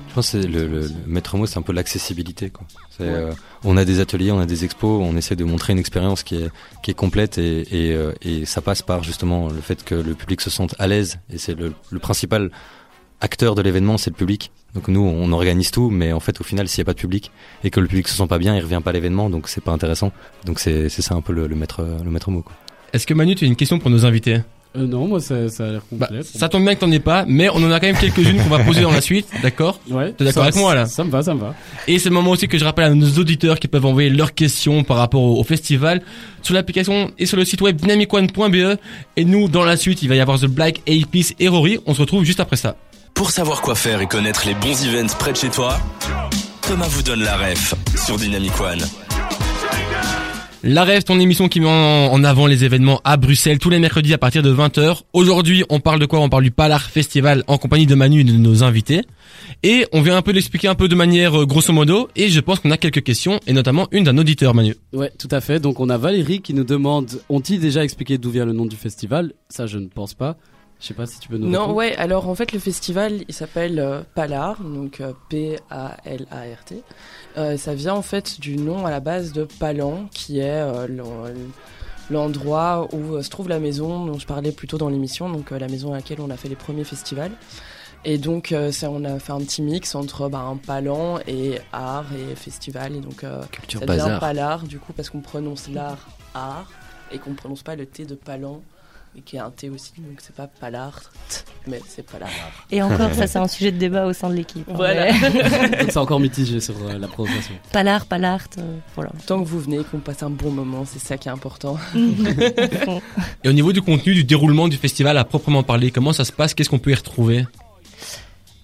Je 0.08 0.14
pense 0.14 0.30
que 0.32 0.37
le, 0.38 0.66
le, 0.66 0.80
le 0.82 0.90
maître 1.06 1.37
mot, 1.37 1.44
c'est 1.46 1.58
un 1.58 1.62
peu 1.62 1.73
l'accessibilité. 1.73 2.50
quoi. 2.50 2.66
C'est, 2.96 3.02
Ouais. 3.04 3.11
euh, 3.11 3.32
on 3.64 3.76
a 3.76 3.84
des 3.84 4.00
ateliers, 4.00 4.30
on 4.32 4.38
a 4.38 4.46
des 4.46 4.64
expos, 4.64 5.02
on 5.02 5.16
essaie 5.16 5.37
de 5.37 5.44
montrer 5.44 5.73
une 5.73 5.78
expérience 5.80 6.23
qui 6.23 6.37
est, 6.37 6.50
qui 6.82 6.90
est 6.92 6.94
complète 6.94 7.37
et, 7.38 7.62
et, 7.88 7.92
euh, 7.94 8.12
et 8.23 8.44
ça 8.46 8.62
passe 8.62 8.80
par 8.82 9.02
justement 9.02 9.49
le 9.49 9.61
fait 9.61 9.82
que 9.84 9.94
le 9.96 10.14
public 10.14 10.40
se 10.40 10.50
sente 10.50 10.75
à 10.78 10.87
l'aise 10.87 11.18
et 11.30 11.38
c'est 11.38 11.54
le, 11.54 11.75
le 11.90 11.99
principal 11.99 12.50
acteur 13.20 13.54
de 13.54 13.62
l'événement, 13.62 13.99
c'est 13.99 14.11
le 14.11 14.16
public. 14.16 14.52
Donc 14.75 14.88
nous, 14.88 15.00
on 15.00 15.32
organise 15.32 15.70
tout, 15.70 15.88
mais 15.90 16.12
en 16.12 16.20
fait, 16.20 16.40
au 16.40 16.44
final, 16.44 16.68
s'il 16.68 16.80
n'y 16.80 16.87
a 16.87 16.87
pas 16.87 16.94
de 16.94 16.99
public 17.00 17.30
et 17.62 17.70
que 17.70 17.80
le 17.80 17.87
public 17.87 18.08
se 18.08 18.16
sent 18.16 18.26
pas 18.26 18.38
bien, 18.38 18.56
il 18.56 18.61
revient 18.62 18.80
pas 18.82 18.90
à 18.90 18.92
l'événement, 18.92 19.30
donc 19.30 19.49
c'est 19.49 19.61
pas 19.62 19.70
intéressant. 19.73 20.12
Donc 20.46 20.58
c'est 20.58 20.88
c'est 20.88 21.00
ça 21.02 21.14
un 21.14 21.20
peu 21.20 21.32
le, 21.32 21.46
le 21.46 21.54
maître 21.56 21.82
le 22.04 22.11
maître 22.11 22.30
mot. 22.30 22.42
Quoi. 22.42 22.54
Est-ce 22.94 23.08
que 23.08 23.12
Manu, 23.12 23.34
tu 23.34 23.44
as 23.44 23.48
une 23.48 23.56
question 23.56 23.80
pour 23.80 23.90
nos 23.90 24.06
invités? 24.06 24.38
Euh, 24.76 24.86
non, 24.86 25.08
moi 25.08 25.20
ça, 25.20 25.48
ça 25.48 25.66
a 25.66 25.70
l'air 25.72 25.82
bah, 25.90 26.06
complet. 26.06 26.22
Ça 26.22 26.48
tombe 26.48 26.62
bien 26.62 26.76
que 26.76 26.80
t'en 26.80 26.90
aies 26.92 27.00
pas, 27.00 27.24
mais 27.26 27.48
on 27.48 27.56
en 27.56 27.72
a 27.72 27.80
quand 27.80 27.88
même 27.88 27.96
quelques-unes 27.96 28.36
qu'on 28.40 28.48
va 28.48 28.60
poser 28.60 28.82
dans 28.82 28.92
la 28.92 29.00
suite, 29.00 29.26
d'accord? 29.42 29.80
Ouais. 29.90 30.12
T'es 30.12 30.24
d'accord 30.24 30.44
avec 30.44 30.54
moi, 30.54 30.76
là? 30.76 30.86
Ça 30.86 31.02
me 31.02 31.10
va, 31.10 31.20
ça 31.20 31.34
me 31.34 31.40
va. 31.40 31.56
Et 31.88 31.98
c'est 31.98 32.08
le 32.08 32.14
moment 32.14 32.30
aussi 32.30 32.46
que 32.46 32.56
je 32.56 32.64
rappelle 32.64 32.84
à 32.84 32.94
nos 32.94 33.18
auditeurs 33.18 33.58
qui 33.58 33.66
peuvent 33.66 33.84
envoyer 33.84 34.10
leurs 34.10 34.32
questions 34.32 34.84
par 34.84 34.96
rapport 34.96 35.22
au, 35.22 35.40
au 35.40 35.42
festival 35.42 36.02
sur 36.42 36.54
l'application 36.54 37.10
et 37.18 37.26
sur 37.26 37.36
le 37.36 37.44
site 37.44 37.62
web 37.62 37.76
dynamicone.be. 37.76 38.78
Et 39.16 39.24
nous, 39.24 39.48
dans 39.48 39.64
la 39.64 39.76
suite, 39.76 40.02
il 40.02 40.08
va 40.08 40.14
y 40.14 40.20
avoir 40.20 40.38
The 40.38 40.46
Black 40.46 40.80
Eyed 40.86 41.08
Peas 41.08 41.34
et 41.40 41.48
Rory. 41.48 41.80
On 41.86 41.94
se 41.94 42.00
retrouve 42.00 42.22
juste 42.22 42.38
après 42.38 42.56
ça. 42.56 42.76
Pour 43.12 43.32
savoir 43.32 43.60
quoi 43.60 43.74
faire 43.74 44.00
et 44.02 44.06
connaître 44.06 44.46
les 44.46 44.54
bons 44.54 44.86
events 44.86 45.14
près 45.18 45.32
de 45.32 45.36
chez 45.36 45.50
toi, 45.50 45.78
Thomas 46.62 46.88
vous 46.88 47.02
donne 47.02 47.24
la 47.24 47.36
ref 47.36 47.74
sur 48.06 48.16
Dynamic 48.16 48.52
One. 48.60 48.80
La 50.66 50.85
Rêve, 50.85 51.02
ton 51.02 51.21
émission 51.21 51.47
qui 51.47 51.61
met 51.61 51.68
en, 51.68 52.25
avant 52.25 52.47
les 52.47 52.64
événements 52.64 52.99
à 53.04 53.18
Bruxelles 53.18 53.59
tous 53.59 53.68
les 53.68 53.78
mercredis 53.78 54.14
à 54.14 54.18
partir 54.18 54.42
de 54.42 54.50
20h. 54.50 55.02
Aujourd'hui, 55.12 55.62
on 55.68 55.78
parle 55.78 56.00
de 56.00 56.06
quoi? 56.06 56.21
On 56.21 56.30
parle 56.30 56.44
du 56.44 56.52
Palar 56.52 56.80
Festival 56.80 57.44
en 57.49 57.59
compagnie 57.59 57.85
de 57.85 57.94
Manu 57.94 58.23
et 58.23 58.25
de 58.25 58.33
nos 58.33 58.62
invités. 58.62 59.02
Et 59.62 59.85
on 59.92 60.00
vient 60.00 60.16
un 60.16 60.23
peu 60.23 60.33
l'expliquer 60.33 60.68
un 60.68 60.75
peu 60.75 60.88
de 60.88 60.94
manière 60.94 61.42
euh, 61.42 61.44
grosso 61.44 61.71
modo. 61.71 62.09
Et 62.16 62.30
je 62.30 62.40
pense 62.40 62.61
qu'on 62.61 62.71
a 62.71 62.78
quelques 62.78 63.02
questions, 63.02 63.40
et 63.47 63.52
notamment 63.52 63.88
une 63.92 64.04
d'un 64.04 64.16
auditeur, 64.16 64.54
Manu. 64.54 64.75
Ouais, 64.94 65.12
tout 65.18 65.28
à 65.33 65.42
fait. 65.42 65.61
Donc 65.61 65.80
on 65.80 65.90
a 65.90 65.99
Valérie 65.99 66.40
qui 66.40 66.54
nous 66.54 66.64
demande 66.64 67.11
ont-ils 67.28 67.61
déjà 67.61 67.85
expliqué 67.85 68.16
d'où 68.16 68.30
vient 68.30 68.47
le 68.47 68.54
nom 68.54 68.64
du 68.64 68.76
festival? 68.76 69.35
Ça, 69.50 69.66
je 69.66 69.76
ne 69.76 69.88
pense 69.88 70.14
pas. 70.14 70.38
Je 70.81 70.88
sais 70.88 70.95
pas 70.95 71.07
si 71.07 71.19
tu 71.19 71.28
peux 71.28 71.38
nous 71.38 71.49
Non, 71.49 71.61
répondre. 71.61 71.75
ouais, 71.76 71.97
alors 71.97 72.28
en 72.28 72.35
fait 72.35 72.52
le 72.52 72.59
festival 72.59 73.23
il 73.28 73.35
s'appelle 73.35 73.78
euh, 73.78 74.02
Palar, 74.14 74.61
donc 74.62 75.00
euh, 75.00 75.12
P-A-L-A-R-T. 75.31 76.83
Euh, 77.37 77.57
ça 77.57 77.75
vient 77.75 77.95
en 77.95 78.02
fait 78.02 78.40
du 78.40 78.57
nom 78.57 78.85
à 78.87 78.90
la 78.90 79.00
base 79.00 79.33
de 79.33 79.45
Palan, 79.45 80.09
qui 80.12 80.40
est 80.40 80.61
euh, 80.61 80.87
l'en- 80.88 81.25
l'endroit 82.11 82.88
où 82.93 83.21
se 83.23 83.31
trouve 83.31 83.49
la 83.49 83.59
maison 83.61 84.04
dont 84.04 84.19
je 84.19 84.26
parlais 84.26 84.52
plus 84.52 84.66
tôt 84.69 84.76
dans 84.78 84.88
l'émission, 84.90 85.31
donc 85.31 85.50
la 85.50 85.69
maison 85.69 85.93
à 85.93 85.97
laquelle 85.97 86.21
on 86.21 86.31
a 86.31 86.37
fait 86.37 86.49
les 86.49 86.57
premiers 86.57 86.85
festivals. 86.85 87.33
Et 88.07 88.19
donc 88.19 88.54
ça, 88.71 88.90
on 88.90 89.02
a 89.04 89.19
fait 89.19 89.33
un 89.33 89.38
petit 89.38 89.62
mix 89.62 89.95
entre 89.95 90.28
bah, 90.28 90.40
un 90.40 90.57
palan 90.57 91.19
et 91.26 91.59
art 91.73 92.04
et 92.12 92.35
festival, 92.35 92.95
et 92.97 93.00
donc 93.00 93.25
Culture 93.50 93.81
ça 93.81 93.87
devient 93.87 94.19
Palar 94.21 94.64
du 94.64 94.78
coup 94.78 94.93
parce 94.93 95.09
qu'on 95.09 95.23
prononce 95.23 95.71
l'art 95.71 96.07
art 96.35 96.71
et 97.11 97.19
qu'on 97.19 97.33
prononce 97.33 97.62
pas 97.62 97.76
le 97.76 97.87
T 97.87 98.04
de 98.04 98.14
Palan, 98.14 98.61
et 99.16 99.21
qui 99.21 99.37
est 99.37 99.40
un 99.40 99.50
T 99.50 99.68
aussi, 99.71 99.92
donc 99.99 100.18
c'est 100.18 100.35
pas 100.35 100.47
Palard, 100.49 101.00
mais 101.68 101.80
c'est 101.87 102.02
Palar. 102.04 102.28
Et 102.71 102.83
encore, 102.83 103.12
ça 103.14 103.26
c'est 103.26 103.38
un 103.38 103.47
sujet 103.49 103.71
de 103.73 103.78
débat 103.78 104.06
au 104.06 104.12
sein 104.12 104.28
de 104.28 104.35
l'équipe. 104.35 104.68
hein, 104.68 104.75
Voilà. 104.75 105.12
mais- 105.12 105.30
Donc 105.80 105.90
c'est 105.90 105.97
encore 105.99 106.18
mitigé 106.21 106.61
sur 106.61 106.75
euh, 106.83 106.99
la 106.99 107.06
prononciation. 107.06 107.54
Palard, 107.73 108.06
Palart, 108.06 108.49
euh, 108.59 108.76
voilà. 108.97 109.11
Tant 109.26 109.42
que 109.42 109.49
vous 109.49 109.61
venez, 109.61 109.85
qu'on 109.85 109.99
passe 109.99 110.23
un 110.23 110.30
bon 110.30 110.50
moment, 110.50 110.85
c'est 110.85 110.99
ça 110.99 111.16
qui 111.16 111.28
est 111.28 111.33
important. 111.33 111.78
Et 113.44 113.49
au 113.49 113.52
niveau 113.52 113.73
du 113.73 113.83
contenu, 113.83 114.14
du 114.14 114.25
déroulement 114.25 114.68
du 114.68 114.76
festival 114.76 115.16
à 115.18 115.25
proprement 115.25 115.62
parler, 115.62 115.90
comment 115.90 116.12
ça 116.12 116.25
se 116.25 116.33
passe? 116.33 116.54
Qu'est-ce 116.54 116.71
qu'on 116.71 116.78
peut 116.78 116.90
y 116.90 116.94
retrouver? 116.94 117.47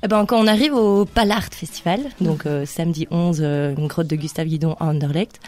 Eh 0.02 0.08
ben, 0.08 0.24
quand 0.24 0.38
on 0.42 0.46
arrive 0.46 0.72
au 0.74 1.04
Palart 1.04 1.52
Festival, 1.52 2.00
donc 2.22 2.46
euh, 2.46 2.64
samedi 2.64 3.06
11, 3.10 3.38
euh, 3.42 3.74
une 3.76 3.86
grotte 3.86 4.06
de 4.06 4.16
Gustave 4.16 4.46
Guidon 4.46 4.74
à 4.80 4.86
Anderlecht, 4.86 5.40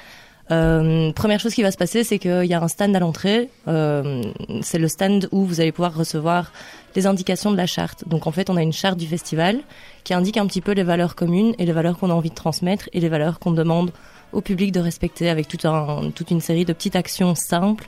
euh, 0.53 1.13
première 1.13 1.41
chose 1.41 1.55
qui 1.55 1.63
va 1.63 1.71
se 1.71 1.77
passer, 1.77 2.05
c'est 2.05 2.19
qu'il 2.19 2.45
y 2.45 2.55
a 2.55 2.63
un 2.63 2.69
stand 2.69 2.95
à 2.95 3.01
l'entrée. 3.01 3.49
Euh, 3.69 4.23
c'est 4.61 4.79
le 4.79 4.89
stand 4.89 5.29
où 5.33 5.45
vous 5.45 5.61
allez 5.61 5.73
pouvoir 5.73 5.95
recevoir 5.95 6.53
les 6.95 7.07
indications 7.07 7.51
de 7.51 7.57
la 7.57 7.67
charte. 7.67 8.07
Donc 8.07 8.27
en 8.27 8.33
fait, 8.33 8.51
on 8.51 8.57
a 8.57 8.63
une 8.63 8.73
charte 8.73 8.99
du 8.99 9.07
festival 9.07 9.61
qui 10.05 10.13
indique 10.13 10.37
un 10.37 10.47
petit 10.47 10.61
peu 10.61 10.73
les 10.73 10.83
valeurs 10.83 11.15
communes 11.15 11.55
et 11.59 11.65
les 11.65 11.73
valeurs 11.73 11.99
qu'on 11.99 12.11
a 12.11 12.15
envie 12.15 12.31
de 12.31 12.35
transmettre 12.35 12.89
et 12.93 13.01
les 13.01 13.09
valeurs 13.09 13.39
qu'on 13.39 13.53
demande 13.53 13.93
au 14.33 14.41
public 14.41 14.73
de 14.73 14.81
respecter 14.81 15.31
avec 15.31 15.49
toute 15.49 16.31
une 16.31 16.41
série 16.41 16.65
de 16.65 16.73
petites 16.73 16.97
actions 16.97 17.35
simples 17.35 17.87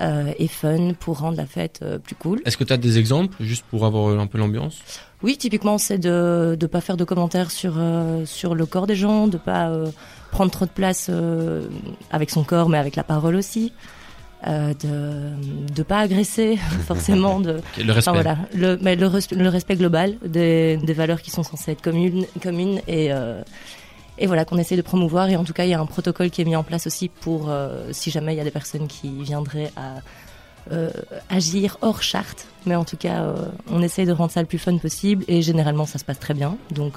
euh, 0.00 0.32
et 0.38 0.48
fun 0.48 0.92
pour 0.98 1.18
rendre 1.20 1.36
la 1.36 1.46
fête 1.46 1.80
euh, 1.82 1.98
plus 1.98 2.14
cool. 2.14 2.40
Est-ce 2.44 2.56
que 2.56 2.64
tu 2.64 2.72
as 2.72 2.76
des 2.76 2.98
exemples, 2.98 3.36
juste 3.40 3.64
pour 3.70 3.84
avoir 3.84 4.10
euh, 4.10 4.18
un 4.18 4.26
peu 4.26 4.38
l'ambiance? 4.38 4.78
Oui, 5.22 5.36
typiquement, 5.36 5.78
c'est 5.78 5.98
de 5.98 6.56
ne 6.60 6.66
pas 6.66 6.80
faire 6.80 6.96
de 6.96 7.04
commentaires 7.04 7.50
sur, 7.50 7.74
euh, 7.78 8.24
sur 8.24 8.54
le 8.54 8.66
corps 8.66 8.86
des 8.86 8.94
gens, 8.96 9.26
de 9.26 9.36
pas 9.38 9.72
prendre 10.30 10.50
trop 10.50 10.64
de 10.66 10.70
place 10.70 11.10
avec 12.10 12.30
son 12.30 12.44
corps, 12.44 12.68
mais 12.68 12.78
avec 12.78 12.94
la 12.96 13.02
parole 13.04 13.34
aussi. 13.36 13.72
De 14.46 15.32
de 15.74 15.82
pas 15.82 15.98
agresser 15.98 16.56
forcément 16.86 17.40
de 17.40 17.60
Le 17.84 17.92
respect. 17.92 18.10
enfin, 18.10 18.12
voilà 18.12 18.38
le 18.54 18.78
mais 18.80 18.94
le, 18.94 19.06
res- 19.08 19.34
le 19.36 19.48
respect 19.48 19.74
global 19.74 20.14
des, 20.24 20.76
des 20.76 20.92
valeurs 20.92 21.22
qui 21.22 21.30
sont 21.32 21.42
censées 21.42 21.72
être 21.72 21.82
communes 21.82 22.24
communes 22.40 22.80
et 22.86 23.12
euh, 23.12 23.42
et 24.18 24.26
voilà 24.26 24.44
qu'on 24.44 24.58
essaie 24.58 24.76
de 24.76 24.82
promouvoir. 24.82 25.28
Et 25.30 25.36
en 25.36 25.44
tout 25.44 25.52
cas 25.52 25.64
il 25.64 25.70
y 25.70 25.74
a 25.74 25.80
un 25.80 25.86
protocole 25.86 26.30
qui 26.30 26.42
est 26.42 26.44
mis 26.44 26.56
en 26.56 26.64
place 26.64 26.86
aussi 26.86 27.08
pour 27.08 27.48
euh, 27.48 27.88
si 27.92 28.10
jamais 28.10 28.34
il 28.34 28.36
y 28.36 28.40
a 28.40 28.44
des 28.44 28.50
personnes 28.50 28.86
qui 28.86 29.22
viendraient 29.22 29.72
à 29.76 29.96
euh, 30.72 30.90
agir 31.30 31.78
hors 31.80 32.02
charte. 32.02 32.46
Mais 32.66 32.74
en 32.74 32.84
tout 32.84 32.96
cas 32.96 33.22
euh, 33.22 33.46
on 33.70 33.82
essaie 33.82 34.06
de 34.06 34.12
rendre 34.12 34.32
ça 34.32 34.40
le 34.40 34.46
plus 34.46 34.58
fun 34.58 34.76
possible. 34.78 35.24
Et 35.28 35.42
généralement 35.42 35.86
ça 35.86 35.98
se 35.98 36.04
passe 36.04 36.18
très 36.18 36.34
bien. 36.34 36.56
Donc 36.70 36.94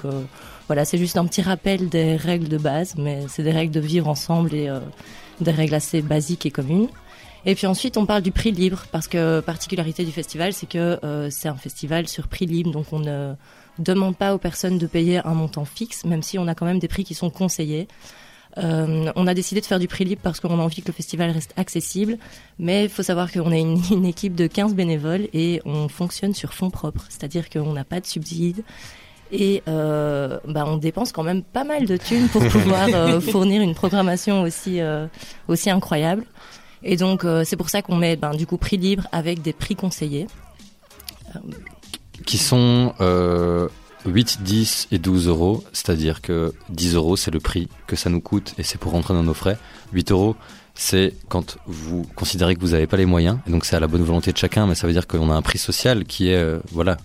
voilà 0.66 0.84
c'est 0.84 0.98
juste 0.98 1.16
un 1.16 1.26
petit 1.26 1.42
rappel 1.42 1.88
des 1.88 2.16
règles 2.16 2.48
de 2.48 2.58
base. 2.58 2.94
Mais 2.96 3.24
c'est 3.28 3.42
des 3.42 3.52
règles 3.52 3.72
de 3.72 3.80
vivre 3.80 4.08
ensemble 4.08 4.54
et 4.54 4.70
des 5.40 5.50
règles 5.50 5.74
assez 5.74 6.02
basiques 6.02 6.46
et 6.46 6.50
communes. 6.50 6.88
Et 7.44 7.56
puis 7.56 7.66
ensuite, 7.66 7.96
on 7.96 8.06
parle 8.06 8.22
du 8.22 8.30
prix 8.30 8.52
libre, 8.52 8.84
parce 8.92 9.08
que 9.08 9.40
particularité 9.40 10.04
du 10.04 10.12
festival, 10.12 10.52
c'est 10.52 10.68
que 10.68 11.28
c'est 11.28 11.48
un 11.48 11.56
festival 11.56 12.06
sur 12.06 12.28
prix 12.28 12.46
libre, 12.46 12.70
donc 12.70 12.92
on 12.92 13.00
ne 13.00 13.34
demande 13.78 14.16
pas 14.16 14.34
aux 14.34 14.38
personnes 14.38 14.78
de 14.78 14.86
payer 14.86 15.18
un 15.24 15.34
montant 15.34 15.64
fixe, 15.64 16.04
même 16.04 16.22
si 16.22 16.38
on 16.38 16.46
a 16.46 16.54
quand 16.54 16.66
même 16.66 16.78
des 16.78 16.88
prix 16.88 17.04
qui 17.04 17.14
sont 17.14 17.30
conseillés. 17.30 17.88
Euh, 18.58 19.10
on 19.16 19.26
a 19.26 19.34
décidé 19.34 19.60
de 19.60 19.66
faire 19.66 19.78
du 19.78 19.88
prix 19.88 20.04
libre 20.04 20.20
parce 20.22 20.40
qu'on 20.40 20.58
a 20.58 20.62
envie 20.62 20.82
que 20.82 20.88
le 20.88 20.92
festival 20.92 21.30
reste 21.30 21.54
accessible, 21.56 22.18
mais 22.58 22.84
il 22.84 22.90
faut 22.90 23.02
savoir 23.02 23.32
qu'on 23.32 23.50
est 23.50 23.60
une, 23.60 23.80
une 23.90 24.04
équipe 24.04 24.34
de 24.34 24.46
15 24.46 24.74
bénévoles 24.74 25.28
et 25.32 25.62
on 25.64 25.88
fonctionne 25.88 26.34
sur 26.34 26.52
fonds 26.52 26.70
propres, 26.70 27.06
c'est-à-dire 27.08 27.48
qu'on 27.48 27.72
n'a 27.72 27.84
pas 27.84 28.00
de 28.00 28.06
subsides 28.06 28.62
Et 29.30 29.62
euh, 29.68 30.38
bah, 30.46 30.64
on 30.66 30.76
dépense 30.76 31.12
quand 31.12 31.22
même 31.22 31.42
pas 31.42 31.64
mal 31.64 31.86
de 31.86 31.96
thunes 31.96 32.28
pour 32.28 32.46
pouvoir 32.48 32.88
euh, 32.92 33.20
fournir 33.20 33.62
une 33.62 33.74
programmation 33.74 34.42
aussi, 34.42 34.80
aussi 35.48 35.70
incroyable. 35.70 36.24
Et 36.84 36.96
donc 36.96 37.24
c'est 37.44 37.56
pour 37.56 37.70
ça 37.70 37.80
qu'on 37.80 37.96
met 37.96 38.16
ben, 38.16 38.32
du 38.32 38.46
coup 38.46 38.56
prix 38.58 38.76
libre 38.76 39.06
avec 39.12 39.40
des 39.40 39.52
prix 39.52 39.76
conseillés. 39.76 40.26
Qui 42.24 42.38
sont 42.38 42.94
euh, 43.00 43.68
8, 44.06 44.42
10 44.42 44.88
et 44.92 44.98
12 44.98 45.28
euros. 45.28 45.64
C'est-à-dire 45.72 46.20
que 46.20 46.52
10 46.70 46.94
euros, 46.94 47.16
c'est 47.16 47.30
le 47.30 47.40
prix 47.40 47.68
que 47.86 47.96
ça 47.96 48.10
nous 48.10 48.20
coûte 48.20 48.54
et 48.58 48.62
c'est 48.62 48.78
pour 48.78 48.92
rentrer 48.92 49.14
dans 49.14 49.22
nos 49.22 49.34
frais. 49.34 49.58
8 49.92 50.12
euros, 50.12 50.36
c'est 50.74 51.14
quand 51.28 51.58
vous 51.66 52.06
considérez 52.16 52.54
que 52.54 52.60
vous 52.60 52.70
n'avez 52.70 52.86
pas 52.86 52.96
les 52.96 53.06
moyens. 53.06 53.38
Et 53.46 53.50
donc 53.50 53.64
c'est 53.64 53.76
à 53.76 53.80
la 53.80 53.88
bonne 53.88 54.02
volonté 54.02 54.32
de 54.32 54.38
chacun, 54.38 54.66
mais 54.66 54.74
ça 54.74 54.86
veut 54.86 54.92
dire 54.92 55.06
qu'on 55.06 55.30
a 55.30 55.34
un 55.34 55.42
prix 55.42 55.58
social 55.58 56.04
qui 56.04 56.30
est, 56.30 56.36
euh, 56.36 56.60
voilà, 56.72 56.96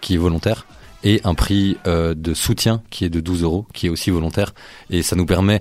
qui 0.00 0.14
est 0.14 0.18
volontaire. 0.18 0.66
Et 1.04 1.20
un 1.24 1.34
prix 1.34 1.78
euh, 1.86 2.14
de 2.14 2.32
soutien 2.32 2.80
qui 2.90 3.04
est 3.04 3.10
de 3.10 3.20
12 3.20 3.42
euros, 3.42 3.66
qui 3.72 3.86
est 3.86 3.90
aussi 3.90 4.10
volontaire. 4.10 4.54
Et 4.88 5.02
ça 5.02 5.16
nous 5.16 5.26
permet, 5.26 5.60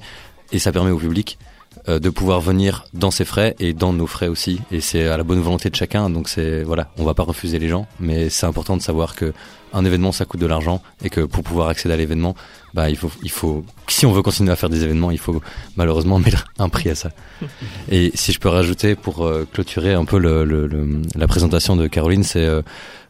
et 0.51 0.59
ça 0.59 0.71
permet 0.71 0.91
au 0.91 0.97
public 0.97 1.39
euh, 1.41 1.50
de 1.87 2.09
pouvoir 2.09 2.41
venir 2.41 2.85
dans 2.93 3.11
ses 3.11 3.25
frais 3.25 3.55
et 3.59 3.73
dans 3.73 3.93
nos 3.93 4.07
frais 4.07 4.27
aussi. 4.27 4.59
Et 4.71 4.81
c'est 4.81 5.07
à 5.07 5.17
la 5.17 5.23
bonne 5.23 5.39
volonté 5.41 5.69
de 5.69 5.75
chacun. 5.75 6.09
Donc 6.09 6.29
c'est 6.29 6.63
voilà, 6.63 6.91
on 6.97 7.03
va 7.03 7.13
pas 7.13 7.23
refuser 7.23 7.59
les 7.59 7.67
gens, 7.69 7.87
mais 7.99 8.29
c'est 8.29 8.45
important 8.45 8.77
de 8.77 8.81
savoir 8.81 9.15
que 9.15 9.33
un 9.73 9.85
événement 9.85 10.11
ça 10.11 10.25
coûte 10.25 10.41
de 10.41 10.45
l'argent 10.47 10.81
et 11.01 11.09
que 11.09 11.21
pour 11.21 11.43
pouvoir 11.43 11.69
accéder 11.69 11.93
à 11.93 11.97
l'événement, 11.97 12.35
bah 12.73 12.89
il 12.89 12.97
faut 12.97 13.09
il 13.23 13.31
faut 13.31 13.63
si 13.87 14.05
on 14.05 14.11
veut 14.11 14.21
continuer 14.21 14.51
à 14.51 14.55
faire 14.57 14.69
des 14.69 14.83
événements, 14.83 15.11
il 15.11 15.17
faut 15.17 15.41
malheureusement 15.77 16.19
mettre 16.25 16.45
un 16.59 16.67
prix 16.69 16.89
à 16.89 16.95
ça. 16.95 17.09
Et 17.89 18.11
si 18.13 18.31
je 18.33 18.39
peux 18.39 18.49
rajouter 18.49 18.95
pour 18.95 19.25
euh, 19.25 19.47
clôturer 19.51 19.93
un 19.93 20.05
peu 20.05 20.17
le, 20.19 20.43
le- 20.43 20.67
le- 20.67 21.01
la 21.15 21.27
présentation 21.27 21.75
de 21.77 21.87
Caroline, 21.87 22.23
c'est 22.23 22.45
euh, 22.45 22.61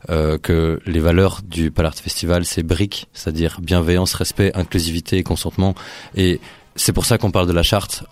euh, 0.09 0.37
que 0.37 0.79
les 0.85 0.99
valeurs 0.99 1.41
du 1.43 1.71
Palart 1.71 1.95
Festival, 1.95 2.45
c'est 2.45 2.63
briques, 2.63 3.07
c'est-à-dire 3.13 3.59
bienveillance, 3.61 4.13
respect, 4.13 4.51
inclusivité 4.55 5.17
et 5.17 5.23
consentement. 5.23 5.73
Et 6.15 6.39
c'est 6.75 6.93
pour 6.93 7.05
ça 7.05 7.17
qu'on 7.17 7.31
parle 7.31 7.47
de 7.47 7.53
la 7.53 7.63
charte 7.63 8.03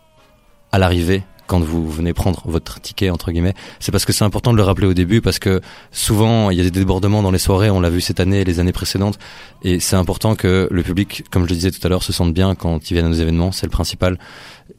à 0.71 0.79
l'arrivée 0.79 1.23
quand 1.49 1.59
vous 1.59 1.89
venez 1.89 2.13
prendre 2.13 2.43
votre 2.45 2.79
ticket 2.79 3.09
entre 3.09 3.31
guillemets, 3.31 3.55
c'est 3.79 3.91
parce 3.91 4.05
que 4.05 4.13
c'est 4.13 4.23
important 4.23 4.51
de 4.51 4.57
le 4.57 4.61
rappeler 4.61 4.85
au 4.85 4.93
début 4.93 5.19
parce 5.19 5.39
que 5.39 5.61
souvent 5.91 6.51
il 6.51 6.57
y 6.59 6.61
a 6.61 6.63
des 6.63 6.69
débordements 6.69 7.23
dans 7.23 7.31
les 7.31 7.39
soirées, 7.39 7.71
on 7.71 7.79
l'a 7.79 7.89
vu 7.89 8.01
cette 8.01 8.19
année 8.19 8.41
et 8.41 8.43
les 8.45 8.59
années 8.59 8.71
précédentes. 8.71 9.17
Et 9.63 9.79
c'est 9.79 9.95
important 9.95 10.35
que 10.35 10.67
le 10.69 10.83
public, 10.83 11.23
comme 11.31 11.45
je 11.45 11.49
le 11.49 11.55
disais 11.55 11.71
tout 11.71 11.85
à 11.85 11.89
l'heure, 11.89 12.03
se 12.03 12.13
sente 12.13 12.35
bien 12.35 12.53
quand 12.53 12.91
ils 12.91 12.93
viennent 12.93 13.07
à 13.07 13.09
nos 13.09 13.15
événements, 13.15 13.51
c'est 13.51 13.65
le 13.65 13.71
principal. 13.71 14.19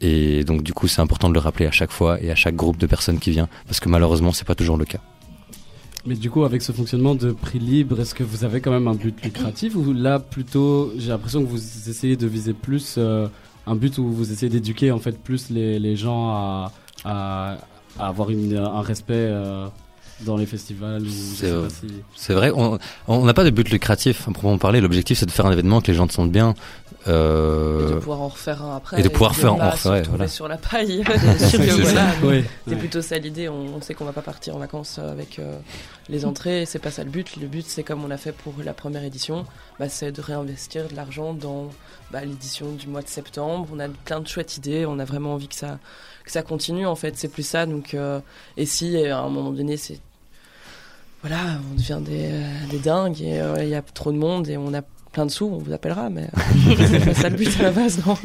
Et 0.00 0.44
donc 0.44 0.62
du 0.62 0.72
coup 0.72 0.86
c'est 0.86 1.00
important 1.00 1.28
de 1.28 1.34
le 1.34 1.40
rappeler 1.40 1.66
à 1.66 1.72
chaque 1.72 1.90
fois 1.90 2.22
et 2.22 2.30
à 2.30 2.36
chaque 2.36 2.54
groupe 2.54 2.76
de 2.76 2.86
personnes 2.86 3.18
qui 3.18 3.32
vient 3.32 3.48
parce 3.66 3.80
que 3.80 3.88
malheureusement 3.88 4.32
c'est 4.32 4.46
pas 4.46 4.54
toujours 4.54 4.76
le 4.76 4.84
cas. 4.84 5.00
Mais 6.06 6.14
du 6.14 6.30
coup, 6.30 6.44
avec 6.44 6.62
ce 6.62 6.72
fonctionnement 6.72 7.14
de 7.14 7.32
prix 7.32 7.58
libre, 7.58 8.00
est-ce 8.00 8.14
que 8.14 8.22
vous 8.22 8.44
avez 8.44 8.62
quand 8.62 8.70
même 8.70 8.88
un 8.88 8.94
but 8.94 9.22
lucratif 9.22 9.76
ou 9.76 9.92
là 9.92 10.18
plutôt, 10.18 10.92
j'ai 10.96 11.08
l'impression 11.08 11.42
que 11.42 11.48
vous 11.48 11.90
essayez 11.90 12.16
de 12.16 12.26
viser 12.26 12.54
plus 12.54 12.94
euh, 12.96 13.28
un 13.66 13.74
but 13.74 13.98
où 13.98 14.10
vous 14.10 14.32
essayez 14.32 14.50
d'éduquer 14.50 14.90
en 14.92 14.98
fait 14.98 15.18
plus 15.18 15.50
les, 15.50 15.96
gens 15.96 16.30
à, 17.04 17.56
avoir 17.98 18.30
un 18.30 18.82
respect 18.82 19.14
euh, 19.14 19.68
dans 20.22 20.36
les 20.36 20.46
festivals 20.46 21.02
C'est, 21.08 21.46
euh, 21.50 21.62
pas 21.64 21.70
si... 21.70 21.86
C'est 22.16 22.34
vrai, 22.34 22.50
on 22.54 23.24
n'a 23.24 23.34
pas 23.34 23.44
de 23.44 23.50
but 23.50 23.68
lucratif 23.70 24.22
à 24.28 24.32
proprement 24.32 24.58
parler, 24.58 24.80
l'objectif 24.80 25.18
c'est 25.18 25.26
de 25.26 25.30
faire 25.30 25.46
un 25.46 25.52
événement 25.52 25.80
que 25.80 25.88
les 25.88 25.94
gens 25.94 26.08
se 26.08 26.14
sentent 26.14 26.32
bien. 26.32 26.54
Et 27.06 27.08
de 27.08 27.14
Euh, 27.14 27.98
pouvoir 27.98 28.20
en 28.20 28.28
refaire 28.28 28.62
un 28.62 28.76
après. 28.76 29.00
et 29.00 29.02
de 29.02 29.08
pouvoir 29.08 29.34
faire 29.34 29.54
en 29.54 29.70
refaire, 29.70 30.04
voilà. 30.10 30.28
sur 30.28 30.48
la 30.48 30.58
paille. 30.58 31.02
C'est 31.38 31.56
voilà, 31.56 32.06
Ouais. 32.22 32.44
C'est 32.68 32.76
plutôt 32.76 33.00
ça 33.00 33.16
l'idée. 33.16 33.48
On, 33.48 33.76
on 33.76 33.80
sait 33.80 33.94
qu'on 33.94 34.04
va 34.04 34.12
pas 34.12 34.20
partir 34.20 34.54
en 34.54 34.58
vacances 34.58 34.98
euh, 34.98 35.10
avec 35.10 35.38
euh, 35.38 35.56
les 36.10 36.26
entrées. 36.26 36.66
C'est 36.66 36.78
pas 36.78 36.90
ça 36.90 37.02
le 37.02 37.08
but. 37.10 37.36
Le 37.40 37.46
but, 37.46 37.64
c'est 37.66 37.84
comme 37.84 38.04
on 38.04 38.10
a 38.10 38.18
fait 38.18 38.32
pour 38.32 38.52
la 38.62 38.74
première 38.74 39.02
édition, 39.02 39.46
bah, 39.78 39.88
c'est 39.88 40.12
de 40.12 40.20
réinvestir 40.20 40.88
de 40.88 40.94
l'argent 40.94 41.32
dans 41.32 41.70
bah, 42.10 42.22
l'édition 42.22 42.70
du 42.72 42.86
mois 42.86 43.00
de 43.02 43.08
septembre. 43.08 43.66
On 43.72 43.80
a 43.80 43.88
plein 43.88 44.20
de 44.20 44.28
chouettes 44.28 44.58
idées. 44.58 44.84
On 44.84 44.98
a 44.98 45.04
vraiment 45.06 45.32
envie 45.32 45.48
que 45.48 45.54
ça, 45.54 45.78
que 46.26 46.30
ça 46.30 46.42
continue. 46.42 46.86
En 46.86 46.96
fait, 46.96 47.16
c'est 47.16 47.28
plus 47.28 47.46
ça. 47.46 47.64
Donc, 47.64 47.94
euh, 47.94 48.20
et 48.58 48.66
si 48.66 48.94
euh, 48.98 49.14
à 49.16 49.20
un 49.20 49.30
moment 49.30 49.52
donné, 49.52 49.78
c'est 49.78 50.00
voilà, 51.22 51.58
on 51.70 51.74
devient 51.74 51.98
des, 52.00 52.30
euh, 52.32 52.66
des 52.70 52.78
dingues 52.78 53.20
et 53.20 53.40
euh, 53.40 53.62
il 53.62 53.68
y 53.68 53.74
a 53.74 53.82
trop 53.82 54.10
de 54.12 54.16
monde 54.16 54.48
et 54.48 54.56
on 54.56 54.72
a 54.72 54.82
plein 55.12 55.26
de 55.26 55.30
sous, 55.30 55.46
on 55.46 55.58
vous 55.58 55.72
appellera. 55.72 56.08
Mais 56.08 56.24
euh, 56.24 56.74
c'est 56.90 57.04
pas 57.04 57.14
ça 57.14 57.28
le 57.28 57.36
but 57.36 57.60
à 57.60 57.64
la 57.64 57.70
base, 57.72 58.04
non. 58.06 58.16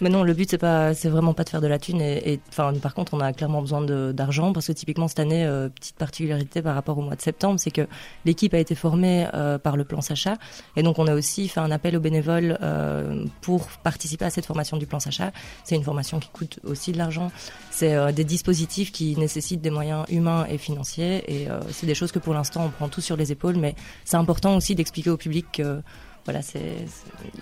Mais 0.00 0.10
non, 0.10 0.22
le 0.22 0.34
but 0.34 0.50
c'est 0.50 0.58
pas, 0.58 0.94
c'est 0.94 1.08
vraiment 1.08 1.32
pas 1.32 1.44
de 1.44 1.48
faire 1.48 1.60
de 1.60 1.66
la 1.66 1.78
thune. 1.78 2.00
Et, 2.00 2.40
enfin, 2.48 2.72
par 2.74 2.94
contre, 2.94 3.14
on 3.14 3.20
a 3.20 3.32
clairement 3.32 3.60
besoin 3.60 3.82
d'argent 4.12 4.52
parce 4.52 4.66
que 4.66 4.72
typiquement 4.72 5.08
cette 5.08 5.20
année, 5.20 5.44
euh, 5.44 5.68
petite 5.68 5.96
particularité 5.96 6.62
par 6.62 6.74
rapport 6.74 6.98
au 6.98 7.02
mois 7.02 7.16
de 7.16 7.22
septembre, 7.22 7.58
c'est 7.58 7.70
que 7.70 7.86
l'équipe 8.24 8.52
a 8.54 8.58
été 8.58 8.74
formée 8.74 9.26
euh, 9.34 9.58
par 9.58 9.76
le 9.76 9.84
plan 9.84 10.00
Sacha, 10.00 10.36
et 10.76 10.82
donc 10.82 10.98
on 10.98 11.06
a 11.06 11.14
aussi 11.14 11.48
fait 11.48 11.60
un 11.60 11.70
appel 11.70 11.96
aux 11.96 12.00
bénévoles 12.00 12.58
euh, 12.62 13.24
pour 13.40 13.68
participer 13.82 14.24
à 14.24 14.30
cette 14.30 14.46
formation 14.46 14.76
du 14.76 14.86
plan 14.86 15.00
Sacha. 15.00 15.32
C'est 15.64 15.76
une 15.76 15.84
formation 15.84 16.20
qui 16.20 16.28
coûte 16.28 16.60
aussi 16.64 16.92
de 16.92 16.98
l'argent. 16.98 17.30
C'est 17.70 17.94
euh, 17.94 18.12
des 18.12 18.24
dispositifs 18.24 18.92
qui 18.92 19.16
nécessitent 19.16 19.62
des 19.62 19.70
moyens 19.70 20.04
humains 20.08 20.46
et 20.50 20.58
financiers, 20.58 21.24
et 21.26 21.50
euh, 21.50 21.60
c'est 21.70 21.86
des 21.86 21.94
choses 21.94 22.12
que 22.12 22.18
pour 22.18 22.34
l'instant 22.34 22.64
on 22.66 22.70
prend 22.70 22.88
tout 22.88 23.00
sur 23.00 23.16
les 23.16 23.32
épaules. 23.32 23.56
Mais 23.56 23.74
c'est 24.04 24.16
important 24.16 24.56
aussi 24.56 24.74
d'expliquer 24.74 25.10
au 25.10 25.16
public 25.16 25.46
que 25.52 25.82
voilà, 26.26 26.40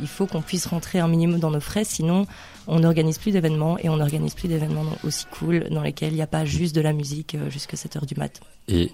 il 0.01 0.07
faut 0.07 0.27
qu'on 0.27 0.43
puisse 0.43 0.67
rentrer 0.67 0.99
un 0.99 1.09
minimum 1.09 1.41
dans 1.41 1.51
nos 1.51 1.61
frais, 1.61 1.85
sinon 1.85 2.27
on 2.67 2.81
n'organise 2.81 3.19
plus 3.19 3.33
d'événements 3.33 3.79
et 3.79 3.89
on 3.89 3.97
n'organise 3.97 4.35
plus 4.35 4.47
d'événements 4.47 4.85
aussi 5.05 5.25
cool 5.31 5.69
dans 5.71 5.83
lesquels 5.83 6.13
il 6.13 6.17
n'y 6.17 6.23
a 6.23 6.27
pas 6.27 6.45
juste 6.45 6.75
de 6.75 6.83
la 6.83 6.93
musique 6.93 7.35
euh, 7.35 7.51
jusqu'à 7.51 7.77
7 7.77 7.97
heures 7.97 8.07
du 8.07 8.15
mat. 8.15 8.41
Et 8.69 8.93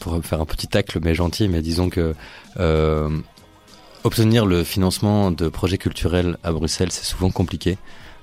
pour 0.00 0.22
faire 0.22 0.40
un 0.40 0.44
petit 0.44 0.68
tacle, 0.68 0.98
mais 1.02 1.14
gentil, 1.14 1.48
mais 1.48 1.62
disons 1.62 1.88
que 1.88 2.14
euh, 2.60 3.18
obtenir 4.04 4.44
le 4.44 4.64
financement 4.64 5.30
de 5.30 5.48
projets 5.48 5.78
culturels 5.78 6.36
à 6.42 6.52
Bruxelles, 6.52 6.92
c'est 6.92 7.04
souvent 7.04 7.30
compliqué. 7.30 7.78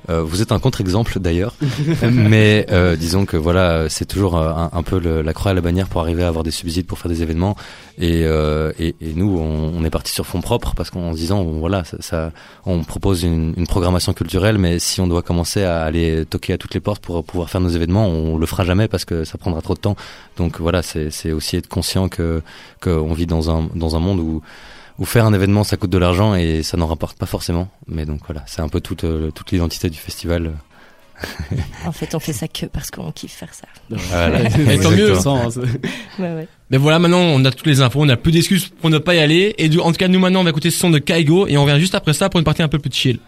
Euh, 0.09 0.23
vous 0.23 0.41
êtes 0.41 0.51
un 0.51 0.59
contre-exemple 0.59 1.19
d'ailleurs, 1.19 1.53
mais 2.11 2.65
euh, 2.71 2.95
disons 2.95 3.25
que 3.25 3.37
voilà, 3.37 3.87
c'est 3.89 4.05
toujours 4.05 4.35
euh, 4.37 4.49
un, 4.49 4.69
un 4.73 4.83
peu 4.83 4.99
le- 4.99 5.21
la 5.21 5.33
croix 5.33 5.51
à 5.51 5.53
la 5.53 5.61
bannière 5.61 5.87
pour 5.87 6.01
arriver 6.01 6.23
à 6.23 6.27
avoir 6.27 6.43
des 6.43 6.51
subsides 6.51 6.85
pour 6.87 6.97
faire 6.97 7.09
des 7.09 7.21
événements. 7.21 7.55
Et, 7.99 8.23
euh, 8.25 8.71
et, 8.79 8.95
et 8.99 9.13
nous, 9.15 9.37
on, 9.37 9.73
on 9.77 9.83
est 9.85 9.89
parti 9.91 10.11
sur 10.11 10.25
fonds 10.25 10.41
propres 10.41 10.73
parce 10.75 10.89
qu'en 10.89 11.11
se 11.13 11.17
disant, 11.17 11.43
voilà, 11.43 11.83
ça, 11.83 11.97
ça- 11.99 12.31
on 12.65 12.83
propose 12.83 13.23
une, 13.23 13.53
une 13.57 13.67
programmation 13.67 14.13
culturelle, 14.13 14.57
mais 14.57 14.79
si 14.79 15.01
on 15.01 15.07
doit 15.07 15.21
commencer 15.21 15.63
à 15.63 15.83
aller 15.83 16.25
toquer 16.25 16.53
à 16.53 16.57
toutes 16.57 16.73
les 16.73 16.79
portes 16.79 17.01
pour 17.03 17.23
pouvoir 17.23 17.49
faire 17.49 17.61
nos 17.61 17.69
événements, 17.69 18.07
on 18.07 18.37
le 18.37 18.45
fera 18.47 18.63
jamais 18.65 18.87
parce 18.87 19.05
que 19.05 19.23
ça 19.23 19.37
prendra 19.37 19.61
trop 19.61 19.75
de 19.75 19.79
temps. 19.79 19.95
Donc 20.37 20.59
voilà, 20.59 20.81
c'est 20.81 21.11
c'est 21.11 21.31
aussi 21.31 21.57
être 21.57 21.67
conscient 21.67 22.09
que 22.09 22.41
qu'on 22.81 23.13
vit 23.13 23.27
dans 23.27 23.51
un 23.51 23.69
dans 23.75 23.95
un 23.95 23.99
monde 23.99 24.19
où 24.19 24.41
où 25.01 25.05
faire 25.05 25.25
un 25.25 25.33
événement 25.33 25.63
ça 25.63 25.75
coûte 25.77 25.89
de 25.89 25.97
l'argent 25.97 26.35
et 26.35 26.61
ça 26.63 26.77
n'en 26.77 26.85
rapporte 26.87 27.17
pas 27.17 27.25
forcément. 27.25 27.67
Mais 27.87 28.05
donc 28.05 28.19
voilà, 28.27 28.43
c'est 28.45 28.61
un 28.61 28.69
peu 28.69 28.79
toute 28.79 29.03
euh, 29.03 29.31
toute 29.31 29.51
l'identité 29.51 29.89
du 29.89 29.97
festival. 29.97 30.51
En 31.85 31.91
fait, 31.91 32.15
on 32.15 32.19
fait 32.19 32.33
ça 32.33 32.47
que 32.47 32.65
parce 32.65 32.89
qu'on 32.89 33.11
kiffe 33.11 33.33
faire 33.33 33.53
ça. 33.53 33.67
Voilà. 33.89 34.41
Et 34.73 34.79
tant 34.79 34.89
mieux. 34.91 35.13
Sans- 35.19 35.37
hein, 35.37 35.49
c'est- 35.51 35.59
Ouais, 36.21 36.33
ouais. 36.35 36.47
Mais 36.71 36.77
voilà, 36.77 36.97
maintenant 36.99 37.19
on 37.19 37.43
a 37.45 37.51
toutes 37.51 37.67
les 37.67 37.81
infos, 37.81 37.99
on 38.01 38.09
a 38.09 38.15
plus 38.17 38.31
d'excuses 38.31 38.69
pour 38.81 38.89
ne 38.89 38.97
pas 38.97 39.13
y 39.15 39.19
aller. 39.19 39.53
Et 39.59 39.69
du, 39.69 39.79
en 39.79 39.91
tout 39.91 39.97
cas, 39.97 40.07
nous 40.07 40.19
maintenant 40.19 40.41
on 40.41 40.43
va 40.43 40.49
écouter 40.51 40.71
ce 40.71 40.79
son 40.79 40.89
de 40.89 40.97
Kaigo 40.99 41.45
et 41.47 41.57
on 41.57 41.63
revient 41.65 41.79
juste 41.79 41.93
après 41.95 42.13
ça 42.13 42.29
pour 42.29 42.39
une 42.39 42.43
partie 42.43 42.63
un 42.63 42.67
peu 42.69 42.79
plus 42.79 42.91
chill. 42.91 43.19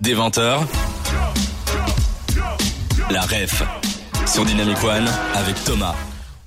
Des 0.00 0.14
20h. 0.14 0.60
La 3.10 3.20
ref 3.22 3.62
sur 4.26 4.44
Dynamic 4.44 4.82
One 4.84 5.06
avec 5.34 5.62
Thomas. 5.64 5.94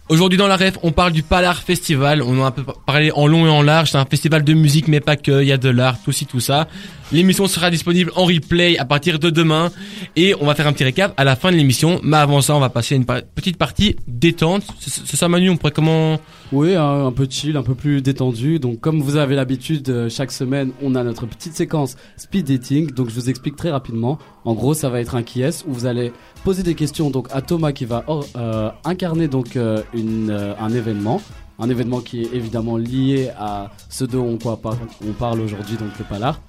Aujourd'hui 0.08 0.38
dans 0.38 0.46
la 0.46 0.56
ref, 0.56 0.78
on 0.84 0.92
parle 0.92 1.14
du 1.14 1.24
Palar 1.24 1.64
Festival. 1.64 2.22
On 2.22 2.40
en 2.40 2.44
a 2.44 2.48
un 2.50 2.52
peu 2.52 2.64
parlé 2.86 3.12
en 3.12 3.26
long 3.26 3.48
et 3.48 3.50
en 3.50 3.64
large. 3.64 3.90
C'est 3.90 3.98
un 3.98 4.06
festival 4.06 4.44
de 4.44 4.54
musique, 4.54 4.88
mais 4.88 5.00
pas 5.00 5.16
que. 5.16 5.42
Il 5.42 5.48
y 5.48 5.52
a 5.52 5.58
de 5.58 5.70
l'art, 5.70 5.98
tout 6.04 6.12
ci, 6.12 6.28
tout 6.28 6.40
ça. 6.40 6.68
L'émission 7.12 7.48
sera 7.48 7.72
disponible 7.72 8.12
en 8.16 8.26
replay 8.26 8.78
à 8.78 8.86
partir 8.86 9.18
de 9.18 9.32
demain. 9.32 9.72
Et 10.16 10.36
on 10.40 10.46
va 10.46 10.54
faire 10.54 10.68
un 10.68 10.74
petit 10.74 10.84
récap 10.84 11.16
à 11.18 11.24
la 11.24 11.36
fin 11.36 11.52
de 11.52 11.56
l'émission. 11.56 12.00
Mais 12.04 12.18
avant 12.18 12.42
ça, 12.42 12.56
on 12.56 12.60
va 12.60 12.70
passer 12.70 12.96
une 12.96 13.06
petite 13.06 13.58
partie 13.58 13.96
détente. 14.08 14.62
C'est 14.80 15.16
ça 15.16 15.28
Manu, 15.28 15.50
on 15.50 15.58
pourrait 15.58 15.72
comment... 15.72 16.20
Oui, 16.52 16.76
un, 16.76 17.08
un 17.08 17.12
peu 17.12 17.26
chill, 17.28 17.58
un 17.58 17.64
peu 17.64 17.74
plus 17.74 18.04
détendu. 18.04 18.60
Donc, 18.60 18.82
comme 18.82 19.02
vous 19.02 19.16
avez 19.16 19.34
l'habitude, 19.34 19.90
euh, 19.90 20.08
chaque 20.08 20.32
semaine, 20.32 20.70
on 20.84 20.94
a 20.94 21.04
notre 21.04 21.26
petite 21.26 21.56
séquence 21.56 21.96
speed 22.18 22.46
dating. 22.46 22.92
Donc, 22.92 23.10
je 23.10 23.16
vous 23.16 23.32
explique 23.32 23.56
très 23.56 23.72
rapidement. 23.72 24.20
En 24.44 24.54
gros, 24.54 24.76
ça 24.76 24.90
va 24.90 25.02
être 25.02 25.16
un 25.16 25.24
qui 25.24 25.42
est 25.42 25.66
où 25.68 25.74
vous 25.74 25.88
allez 25.88 26.14
poser 26.46 26.64
des 26.64 26.76
questions 26.76 27.10
donc 27.10 27.28
à 27.34 27.42
Thomas 27.42 27.74
qui 27.74 27.84
va 27.86 28.04
or- 28.08 28.26
euh, 28.38 28.70
incarner 28.86 29.28
donc 29.28 29.58
euh, 29.58 29.82
une, 29.94 30.30
euh, 30.30 30.54
un 30.60 30.70
événement. 30.72 31.22
Un 31.60 31.70
événement 31.70 32.02
qui 32.02 32.22
est 32.24 32.34
évidemment 32.34 32.76
lié 32.78 33.30
à 33.38 33.72
ce 33.90 34.04
dont 34.06 34.26
on, 34.26 34.38
quoi, 34.38 34.58
par- 34.58 34.78
on 35.08 35.14
parle 35.14 35.40
aujourd'hui, 35.42 35.78
donc 35.78 35.90
le 35.98 36.04
Palar. 36.06 36.40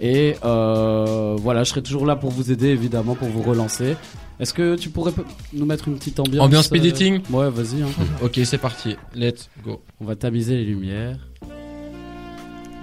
Et 0.00 0.34
voilà, 0.42 1.62
je 1.64 1.70
serai 1.70 1.82
toujours 1.82 2.04
là 2.06 2.16
pour 2.16 2.30
vous 2.30 2.50
aider, 2.50 2.68
évidemment, 2.68 3.14
pour 3.14 3.28
vous 3.28 3.42
relancer. 3.42 3.96
Est-ce 4.40 4.52
que 4.54 4.74
tu 4.74 4.88
pourrais 4.88 5.12
nous 5.52 5.66
mettre 5.66 5.86
une 5.88 5.96
petite 5.96 6.18
ambiance 6.18 6.44
Ambiance 6.46 6.64
speed 6.66 6.82
dating 6.82 7.20
Ouais, 7.30 7.48
vas-y. 7.50 7.82
hein. 7.82 7.88
Ok, 8.24 8.40
c'est 8.44 8.58
parti. 8.58 8.96
Let's 9.14 9.48
go. 9.64 9.82
On 10.00 10.04
va 10.06 10.16
tamiser 10.16 10.56
les 10.56 10.64
lumières. 10.64 11.18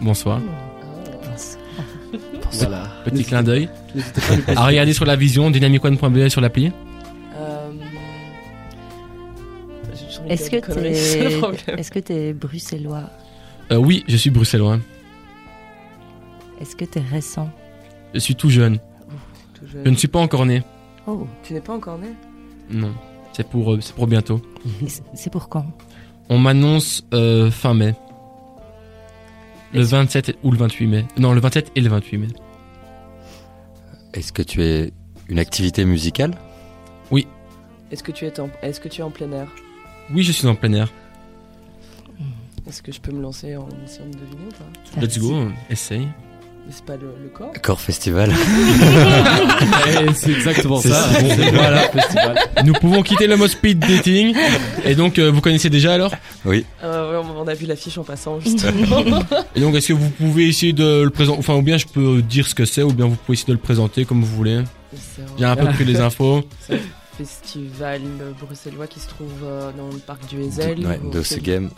Bonsoir. 0.01 0.39
Voilà. 2.53 2.83
Petit 3.05 3.23
clin 3.23 3.43
d'œil. 3.43 3.69
À 4.55 4.65
regarder 4.65 4.93
sur 4.93 5.05
la 5.05 5.15
vision, 5.15 5.49
dynamicone.be 5.51 6.27
sur 6.29 6.41
l'appli. 6.41 6.71
Euh, 7.35 7.69
Est-ce 10.29 10.49
que 10.49 10.57
t'es, 10.57 11.37
problème. 11.39 11.79
est-ce 11.79 11.91
que 11.91 11.99
t'es 11.99 12.33
bruxellois? 12.33 13.09
Euh, 13.71 13.77
oui, 13.77 14.03
je 14.07 14.15
suis 14.17 14.29
bruxellois. 14.29 14.79
Est-ce 16.61 16.75
que 16.75 16.85
t'es 16.85 17.01
récent? 17.01 17.49
Je 18.13 18.19
suis 18.19 18.35
tout 18.35 18.49
jeune. 18.49 18.77
Tout 19.53 19.67
jeune. 19.67 19.81
Je 19.85 19.89
ne 19.89 19.95
suis 19.95 20.07
pas 20.07 20.19
encore 20.19 20.45
né. 20.45 20.63
Oh, 21.05 21.27
Tu 21.43 21.53
n'es 21.53 21.61
pas 21.61 21.73
encore 21.73 21.97
né? 21.97 22.07
Non. 22.69 22.93
C'est 23.33 23.47
pour, 23.47 23.73
euh, 23.73 23.79
c'est 23.81 23.93
pour 23.95 24.07
bientôt. 24.07 24.41
c'est 25.13 25.29
pour 25.31 25.47
quand? 25.49 25.65
On 26.29 26.37
m'annonce 26.39 27.05
euh, 27.13 27.51
fin 27.51 27.73
mai. 27.73 27.93
Le 29.73 29.81
27 29.81 30.37
ou 30.43 30.51
le 30.51 30.57
28 30.57 30.87
mai. 30.87 31.05
Non, 31.17 31.33
le 31.33 31.39
27 31.39 31.71
et 31.75 31.81
le 31.81 31.89
28 31.89 32.17
mai. 32.17 32.27
Est-ce 34.13 34.31
que 34.31 34.41
tu 34.41 34.63
es 34.63 34.91
une 35.29 35.39
activité 35.39 35.85
musicale? 35.85 36.35
Est-ce 37.89 38.03
que 38.03 38.11
tu 38.11 38.25
es 38.25 38.39
en 38.39 38.49
est-ce 38.61 38.81
que 38.81 38.89
tu 38.89 38.99
es 38.99 39.03
en 39.03 39.11
plein 39.11 39.31
air? 39.31 39.47
Oui, 40.13 40.23
je 40.23 40.31
suis 40.33 40.47
en 40.47 40.55
plein 40.55 40.73
air. 40.73 40.91
Est-ce 42.67 42.81
que 42.81 42.91
je 42.91 42.99
peux 42.99 43.13
me 43.13 43.21
lancer 43.21 43.55
en 43.55 43.69
essayant 43.85 44.09
de 44.09 44.17
deviner 44.17 44.47
ou 44.47 44.51
pas? 44.51 45.01
Let's 45.01 45.17
go, 45.17 45.47
essaye. 45.69 46.07
Mais 46.67 46.73
C'est 46.75 46.83
pas 46.85 46.97
le, 46.97 47.13
le 47.23 47.29
corps 47.29 47.53
Corps 47.63 47.79
Festival. 47.79 48.29
Et 49.87 50.13
c'est 50.13 50.31
exactement 50.31 50.81
ça. 50.81 51.07
Voilà. 51.53 51.79
festival. 51.89 52.37
Nous 52.65 52.73
pouvons 52.73 53.01
quitter 53.03 53.25
le 53.25 53.37
mode 53.37 53.49
speed 53.49 53.79
dating. 53.79 54.35
Et 54.83 54.93
donc, 54.93 55.17
euh, 55.17 55.31
vous 55.31 55.39
connaissez 55.39 55.69
déjà 55.69 55.93
alors? 55.93 56.11
Oui. 56.43 56.65
Euh, 56.83 57.21
ouais, 57.21 57.27
on 57.37 57.47
a 57.47 57.53
vu 57.53 57.65
l'affiche 57.67 57.97
en 57.97 58.03
passant 58.03 58.41
justement. 58.41 59.01
Et 59.55 59.61
donc, 59.61 59.75
est-ce 59.75 59.87
que 59.89 59.93
vous 59.93 60.09
pouvez 60.09 60.47
essayer 60.49 60.73
de 60.73 61.03
le 61.03 61.09
présenter? 61.09 61.39
Enfin, 61.39 61.55
ou 61.55 61.61
bien 61.61 61.77
je 61.77 61.85
peux 61.85 62.21
dire 62.21 62.45
ce 62.47 62.53
que 62.55 62.65
c'est, 62.65 62.83
ou 62.83 62.91
bien 62.91 63.05
vous 63.05 63.15
pouvez 63.15 63.37
essayer 63.37 63.47
de 63.53 63.57
le 63.57 63.63
présenter 63.63 64.03
comme 64.03 64.21
vous 64.21 64.35
voulez. 64.35 64.61
J'ai 65.39 65.45
un 65.45 65.55
peu 65.55 65.67
pris 65.67 65.85
les 65.85 66.01
infos. 66.01 66.43
Festival 67.17 68.01
bruxellois 68.39 68.87
qui 68.87 68.99
se 68.99 69.07
trouve 69.09 69.31
euh, 69.43 69.71
dans 69.77 69.87
le 69.87 69.97
parc 69.99 70.27
du 70.27 70.41
Hezel. 70.41 70.85
Ouais, 70.85 70.99
de 71.11 71.21
ce 71.21 71.39
game. 71.39 71.69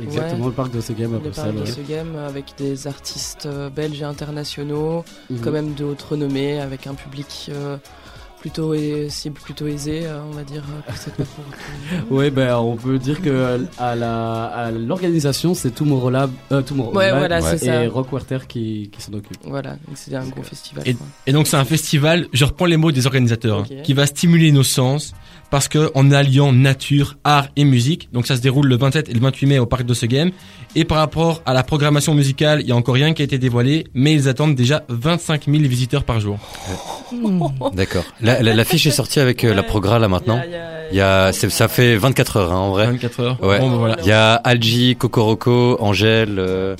Exactement, 0.00 0.46
le 0.46 0.52
parc 0.52 0.72
de 0.72 0.80
ce 0.80 0.92
game 0.92 1.14
à 1.14 1.18
Le 1.18 1.30
parc 1.30 1.34
Bruxelles. 1.52 1.54
de 1.54 1.60
ouais. 1.60 1.66
ce 1.66 1.80
game 1.92 2.16
avec 2.16 2.54
des 2.58 2.86
artistes 2.86 3.46
euh, 3.46 3.70
belges 3.70 4.00
et 4.00 4.04
internationaux, 4.04 5.04
Mhm. 5.30 5.40
quand 5.40 5.50
même 5.52 5.74
de 5.74 5.84
haute 5.84 6.02
renommée, 6.02 6.60
avec 6.60 6.86
un 6.86 6.94
public 6.94 7.46
euh, 7.50 7.76
plutôt 8.40 8.74
et, 8.74 9.08
cible 9.10 9.38
plutôt 9.40 9.66
aisé, 9.66 10.02
euh, 10.04 10.20
on 10.30 10.34
va 10.34 10.42
dire. 10.44 10.64
euh, 10.88 11.24
pour. 11.24 11.44
Ouais, 12.16 12.30
ben 12.30 12.56
on 12.56 12.76
peut 12.76 12.98
dire 12.98 13.20
que 13.20 13.60
à 13.78 13.94
la 13.94 14.44
à 14.46 14.70
l'organisation, 14.70 15.54
c'est 15.54 15.70
Tomorrowland, 15.72 16.30
euh, 16.52 16.62
Tomorrowland 16.62 16.96
Ouais, 16.98 17.10
voilà, 17.10 17.40
Ouais. 17.40 17.50
c'est 17.58 17.66
ça. 17.66 17.84
et 17.84 17.86
Rockwerter 17.86 18.38
qui, 18.48 18.90
qui 18.92 19.02
s'en 19.02 19.12
occupe. 19.12 19.36
Voilà, 19.44 19.72
donc 19.72 19.94
c'est 19.96 20.14
un 20.14 20.26
gros 20.26 20.42
festival. 20.42 20.82
Et, 20.86 20.96
et 21.26 21.32
donc, 21.32 21.46
c'est 21.46 21.56
un 21.56 21.64
festival, 21.64 22.26
je 22.32 22.44
reprends 22.44 22.66
les 22.66 22.76
mots 22.76 22.92
des 22.92 23.06
organisateurs, 23.06 23.60
hein, 23.60 23.82
qui 23.84 23.92
va 23.94 24.06
stimuler 24.06 24.52
nos 24.52 24.62
sens. 24.64 25.12
Parce 25.50 25.66
que 25.66 25.90
en 25.96 26.12
alliant 26.12 26.52
nature, 26.52 27.16
art 27.24 27.48
et 27.56 27.64
musique, 27.64 28.08
donc 28.12 28.24
ça 28.28 28.36
se 28.36 28.40
déroule 28.40 28.68
le 28.68 28.76
27 28.76 29.08
et 29.08 29.12
le 29.14 29.18
28 29.18 29.46
mai 29.48 29.58
au 29.58 29.66
parc 29.66 29.82
de 29.84 29.94
ce 29.94 30.06
game. 30.06 30.30
Et 30.76 30.84
par 30.84 30.98
rapport 30.98 31.42
à 31.44 31.52
la 31.52 31.64
programmation 31.64 32.14
musicale, 32.14 32.60
il 32.60 32.68
y 32.68 32.70
a 32.72 32.76
encore 32.76 32.94
rien 32.94 33.12
qui 33.14 33.22
a 33.22 33.24
été 33.24 33.36
dévoilé, 33.36 33.88
mais 33.92 34.12
ils 34.12 34.28
attendent 34.28 34.54
déjà 34.54 34.84
25 34.88 35.46
000 35.46 35.56
visiteurs 35.64 36.04
par 36.04 36.20
jour. 36.20 36.38
D'accord. 37.74 38.04
La, 38.34 38.42
la, 38.42 38.54
l'affiche 38.54 38.86
est 38.86 38.90
sortie 38.90 39.20
avec 39.20 39.44
euh, 39.44 39.54
la 39.54 39.62
progra 39.62 39.98
là 39.98 40.08
maintenant. 40.08 40.40
Il 40.46 40.52
y 40.52 40.56
a- 40.56 40.70
Il 40.92 40.96
y 40.96 41.00
a, 41.00 41.32
c'est- 41.32 41.50
ça 41.50 41.68
fait 41.68 41.96
24 41.96 42.36
heures 42.36 42.52
hein, 42.52 42.56
en 42.56 42.70
vrai. 42.70 42.86
24 42.86 43.20
heures. 43.20 43.38
Ouais. 43.44 43.60
Bon, 43.60 43.70
ben 43.70 43.76
voilà. 43.76 43.96
Il 44.00 44.06
y 44.08 44.12
a 44.12 44.34
Algie, 44.34 44.96
Cocoroco, 44.96 45.76
Angèle. 45.80 46.38
euh, 46.38 46.74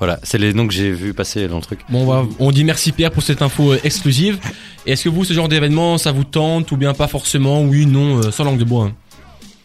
voilà, 0.00 0.18
c'est 0.22 0.36
les 0.38 0.52
noms 0.52 0.66
que 0.66 0.74
j'ai 0.74 0.90
vu 0.90 1.14
passer 1.14 1.48
dans 1.48 1.56
le 1.56 1.62
truc. 1.62 1.80
Bon, 1.88 2.02
on, 2.02 2.06
va- 2.06 2.26
on 2.40 2.50
dit 2.50 2.64
merci 2.64 2.92
Pierre 2.92 3.10
pour 3.10 3.22
cette 3.22 3.40
info 3.42 3.72
euh, 3.72 3.78
exclusive. 3.84 4.38
Et 4.86 4.92
Est-ce 4.92 5.04
que 5.04 5.08
vous, 5.08 5.24
ce 5.24 5.32
genre 5.32 5.48
d'événement, 5.48 5.96
ça 5.98 6.12
vous 6.12 6.24
tente 6.24 6.70
ou 6.72 6.76
bien 6.76 6.92
pas 6.92 7.06
forcément? 7.06 7.62
Oui, 7.62 7.86
non, 7.86 8.18
euh, 8.18 8.30
sans 8.30 8.44
langue 8.44 8.58
de 8.58 8.64
bois. 8.64 8.86
hein. 8.86 8.92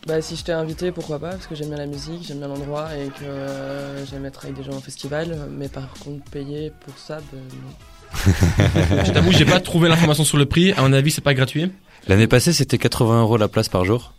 Bah, 0.07 0.21
si 0.21 0.37
je 0.37 0.43
t'ai 0.45 0.53
invité, 0.53 0.91
pourquoi 0.93 1.19
pas 1.19 1.31
Parce 1.31 1.45
que 1.47 1.55
j'aime 1.55 1.67
bien 1.69 1.77
la 1.77 1.85
musique, 1.85 2.21
j'aime 2.25 2.37
bien 2.39 2.47
l'endroit 2.47 2.87
et 2.95 3.07
que 3.09 3.25
euh, 3.25 4.05
j'aime 4.05 4.25
être 4.25 4.45
avec 4.45 4.55
des 4.55 4.63
gens 4.63 4.77
en 4.77 4.81
festival. 4.81 5.35
Mais 5.51 5.67
par 5.67 5.89
contre, 6.03 6.23
payer 6.31 6.71
pour 6.85 6.93
ça, 6.97 7.17
ben, 7.33 7.39
non. 7.51 7.73
Je 9.05 9.11
t'avoue, 9.11 9.31
j'ai 9.31 9.45
pas 9.45 9.59
trouvé 9.59 9.89
l'information 9.89 10.23
sur 10.23 10.37
le 10.37 10.45
prix. 10.45 10.71
À 10.73 10.81
mon 10.81 10.93
avis, 10.93 11.11
c'est 11.11 11.21
pas 11.21 11.33
gratuit. 11.33 11.71
L'année 12.07 12.27
passée, 12.27 12.53
c'était 12.53 12.77
80 12.77 13.21
euros 13.21 13.37
la 13.37 13.47
place 13.47 13.69
par 13.69 13.85
jour. 13.85 14.13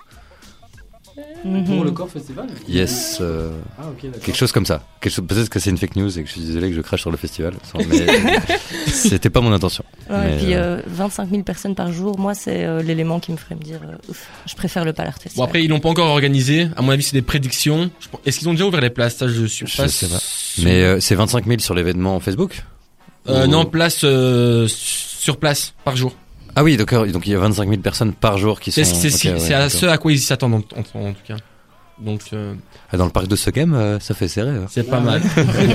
Mhm. 1.43 1.65
Pour 1.65 1.85
le 1.85 1.91
Corps 1.91 2.11
Festival 2.11 2.49
Yes, 2.69 3.17
euh, 3.23 3.49
Ah, 3.79 3.85
quelque 3.99 4.37
chose 4.37 4.53
comme 4.53 4.67
ça. 4.67 4.83
Quelque 5.01 5.15
chose, 5.15 5.25
peut-être 5.27 5.49
que 5.49 5.59
c'est 5.59 5.71
une 5.71 5.79
fake 5.79 5.97
news 5.97 6.19
et 6.19 6.23
que 6.23 6.29
je 6.29 6.33
suis 6.35 6.43
désolé 6.43 6.69
que 6.69 6.75
je 6.77 6.83
crache 6.83 7.01
sur 7.01 7.11
le 7.11 7.17
festival. 7.17 7.55
Mais 7.89 8.07
c'était 8.93 9.31
pas 9.31 9.41
mon 9.41 9.51
intention. 9.51 9.83
Ouais, 10.11 10.17
Mais, 10.19 10.35
et 10.35 10.37
puis 10.37 10.55
euh, 10.55 10.77
euh, 10.77 10.83
25 10.87 11.31
000 11.31 11.43
personnes 11.43 11.75
par 11.75 11.93
jour, 11.93 12.19
moi 12.19 12.35
c'est 12.35 12.65
euh, 12.67 12.83
l'élément 12.83 13.21
qui 13.21 13.33
me 13.33 13.39
ferait 13.39 13.55
me 13.55 13.63
dire 13.63 13.81
euh, 13.83 13.97
ouf, 14.11 14.27
je 14.47 14.55
préfère 14.55 14.85
le 14.85 14.93
Palard 14.93 15.15
Bon, 15.15 15.21
Festival. 15.23 15.49
après, 15.49 15.65
ils 15.65 15.69
l'ont 15.69 15.81
pas 15.81 15.89
encore 15.89 16.11
organisé. 16.11 16.69
À 16.77 16.83
mon 16.83 16.91
avis, 16.91 17.03
c'est 17.05 17.15
des 17.17 17.23
prédictions. 17.23 17.91
Est-ce 18.27 18.39
qu'ils 18.39 18.49
ont 18.51 18.53
déjà 18.53 18.67
ouvert 18.67 18.83
les 18.83 18.91
places? 18.91 19.17
Ça, 19.17 19.27
je 19.27 19.47
suis 19.47 19.67
Je 19.67 19.77
pas 19.79 19.89
sais 19.89 20.09
pas. 20.09 20.19
sûr. 20.21 20.65
Mais 20.65 20.83
euh, 20.83 21.01
c'est 21.01 21.15
25 21.15 21.47
000 21.47 21.61
sur 21.61 21.75
l'événement 21.75 22.21
Facebook? 22.21 22.63
Euh, 23.31 23.45
Ou- 23.47 23.51
non, 23.51 23.65
place 23.67 24.01
euh, 24.05 24.67
sur 24.69 25.37
place 25.37 25.75
par 25.85 25.97
jour. 25.97 26.15
Ah 26.57 26.63
oui. 26.65 26.77
Donc 26.77 26.93
il 27.27 27.33
y 27.33 27.35
a 27.35 27.39
25 27.39 27.69
000 27.69 27.81
personnes 27.81 28.13
par 28.13 28.37
jour 28.39 28.59
qui 28.61 28.71
sont. 28.73 28.83
C'est 28.83 29.11
c'est- 29.11 29.31
ok, 29.35 29.39
c'est- 29.41 29.49
ouais, 29.51 29.55
à 29.55 29.69
ce 29.71 29.87
à 29.87 29.99
quoi 29.99 30.13
ils 30.13 30.19
s'attendent 30.19 30.55
en, 30.55 30.99
en- 30.99 31.07
en 31.09 31.13
tout 31.13 31.23
cas. 31.27 31.37
Donc 32.01 32.23
euh, 32.33 32.55
Ah, 32.93 32.97
Dans 32.97 33.05
le 33.05 33.11
parc 33.11 33.27
de 33.29 33.37
ce 33.37 33.51
game, 33.51 33.75
euh, 33.75 34.01
ça 34.01 34.15
fait 34.15 34.27
serré. 34.27 34.51
hein. 34.51 34.65
c'est 34.71 34.89
pas 34.89 35.01
mal. 35.01 35.21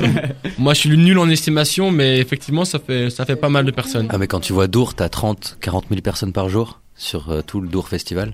Moi, 0.57 0.73
je 0.73 0.79
suis 0.79 0.89
le 0.89 0.95
nul 0.95 1.17
en 1.19 1.29
estimation, 1.29 1.91
mais 1.91 2.17
effectivement, 2.17 2.65
ça 2.65 2.79
fait 2.79 3.09
ça 3.11 3.25
fait 3.25 3.35
pas 3.35 3.49
mal 3.49 3.63
de 3.63 3.71
personnes. 3.71 4.07
Ah 4.09 4.17
mais 4.17 4.27
quand 4.27 4.39
tu 4.39 4.51
vois 4.51 4.67
Dour, 4.67 4.95
t'as 4.95 5.07
30, 5.07 5.57
40 5.61 5.85
000 5.89 6.01
personnes 6.01 6.33
par 6.33 6.49
jour 6.49 6.81
sur 6.95 7.29
euh, 7.29 7.41
tout 7.41 7.61
le 7.61 7.67
Dour 7.69 7.87
Festival. 7.89 8.33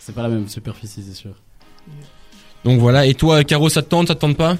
C'est 0.00 0.14
pas 0.14 0.22
la 0.22 0.28
même 0.30 0.48
superficie, 0.48 1.04
c'est 1.06 1.14
sûr. 1.14 1.32
Donc 2.64 2.80
voilà. 2.80 3.06
Et 3.06 3.14
toi, 3.14 3.44
Caro, 3.44 3.68
ça 3.68 3.82
te 3.82 3.88
tente, 3.88 4.08
ça 4.08 4.14
te 4.14 4.20
tente 4.20 4.36
pas? 4.36 4.56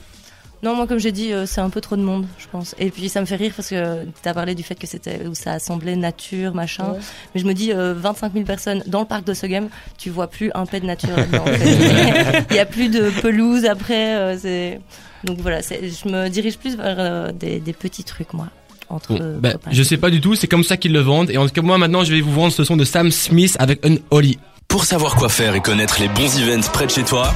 Non, 0.63 0.75
moi 0.75 0.87
comme 0.87 0.99
j'ai 0.99 1.11
dit, 1.13 1.33
euh, 1.33 1.47
c'est 1.47 1.63
un 1.63 1.71
peu 1.71 1.81
trop 1.81 1.97
de 1.97 2.03
monde, 2.03 2.27
je 2.39 2.47
pense. 2.53 2.75
Et 2.79 2.91
puis 2.91 3.09
ça 3.09 3.21
me 3.21 3.27
fait 3.27 3.37
rire 3.37 3.53
parce 3.57 3.69
que 3.71 4.05
tu 4.05 4.29
as 4.29 4.35
parlé 4.35 4.55
du 4.55 4.63
fait 4.63 4.75
que 4.75 4.87
c'était 4.87 5.27
où 5.27 5.35
ça 5.35 5.53
assemblait 5.53 5.97
nature, 5.97 6.55
machin. 6.55 6.91
Ouais. 6.93 6.99
Mais 7.35 7.41
je 7.41 7.47
me 7.47 7.55
dis, 7.55 7.73
euh, 7.73 7.95
25 7.97 8.33
000 8.35 8.45
personnes 8.45 8.83
dans 8.87 9.01
le 9.01 9.07
parc 9.07 9.25
de 9.25 9.33
Sogem, 9.33 9.69
tu 9.97 10.11
vois 10.11 10.27
plus 10.29 10.51
un 10.55 10.67
pet 10.67 10.81
de 10.81 10.87
nature 10.87 11.17
là-dedans. 11.17 11.43
en 11.45 11.47
fait. 11.47 12.45
Il 12.51 12.57
y 12.57 12.59
a 12.59 12.67
plus 12.67 12.89
de 12.91 13.09
pelouse 13.23 13.65
après. 13.65 14.17
euh, 14.17 14.39
c'est... 14.39 14.81
Donc 15.25 15.39
voilà, 15.41 15.63
c'est- 15.63 15.81
je 15.89 16.09
me 16.11 16.29
dirige 16.29 16.59
plus 16.59 16.77
vers 16.77 16.97
euh, 16.99 17.33
des, 17.33 17.59
des 17.61 17.73
petits 17.73 18.05
trucs, 18.05 18.35
moi. 18.35 18.49
Entre 18.91 19.15
Bon, 19.15 19.19
euh, 19.23 19.39
ben, 19.39 19.53
copains. 19.53 19.71
je 19.73 19.83
sais 19.83 19.97
pas 19.97 20.11
du 20.11 20.21
tout. 20.21 20.35
C'est 20.35 20.49
comme 20.49 20.65
ça 20.65 20.77
qu'ils 20.77 20.93
le 20.93 21.01
vendent. 21.01 21.31
Et 21.31 21.39
en 21.39 21.47
tout 21.47 21.53
cas, 21.53 21.63
moi, 21.63 21.79
maintenant, 21.79 22.05
je 22.05 22.13
vais 22.13 22.21
vous 22.21 22.33
vendre 22.33 22.53
ce 22.53 22.65
son 22.65 22.77
de 22.77 22.85
Sam 22.85 23.11
Smith 23.11 23.57
avec 23.61 23.87
un 23.87 23.97
Holly. 24.11 24.39
Pour 24.69 24.85
savoir 24.85 25.17
quoi 25.17 25.29
faire 25.29 25.55
et 25.55 25.61
connaître 25.61 26.01
les 26.01 26.09
bons 26.09 26.39
events 26.39 26.69
près 26.73 26.87
de 26.87 26.91
chez 26.91 27.03
toi, 27.05 27.33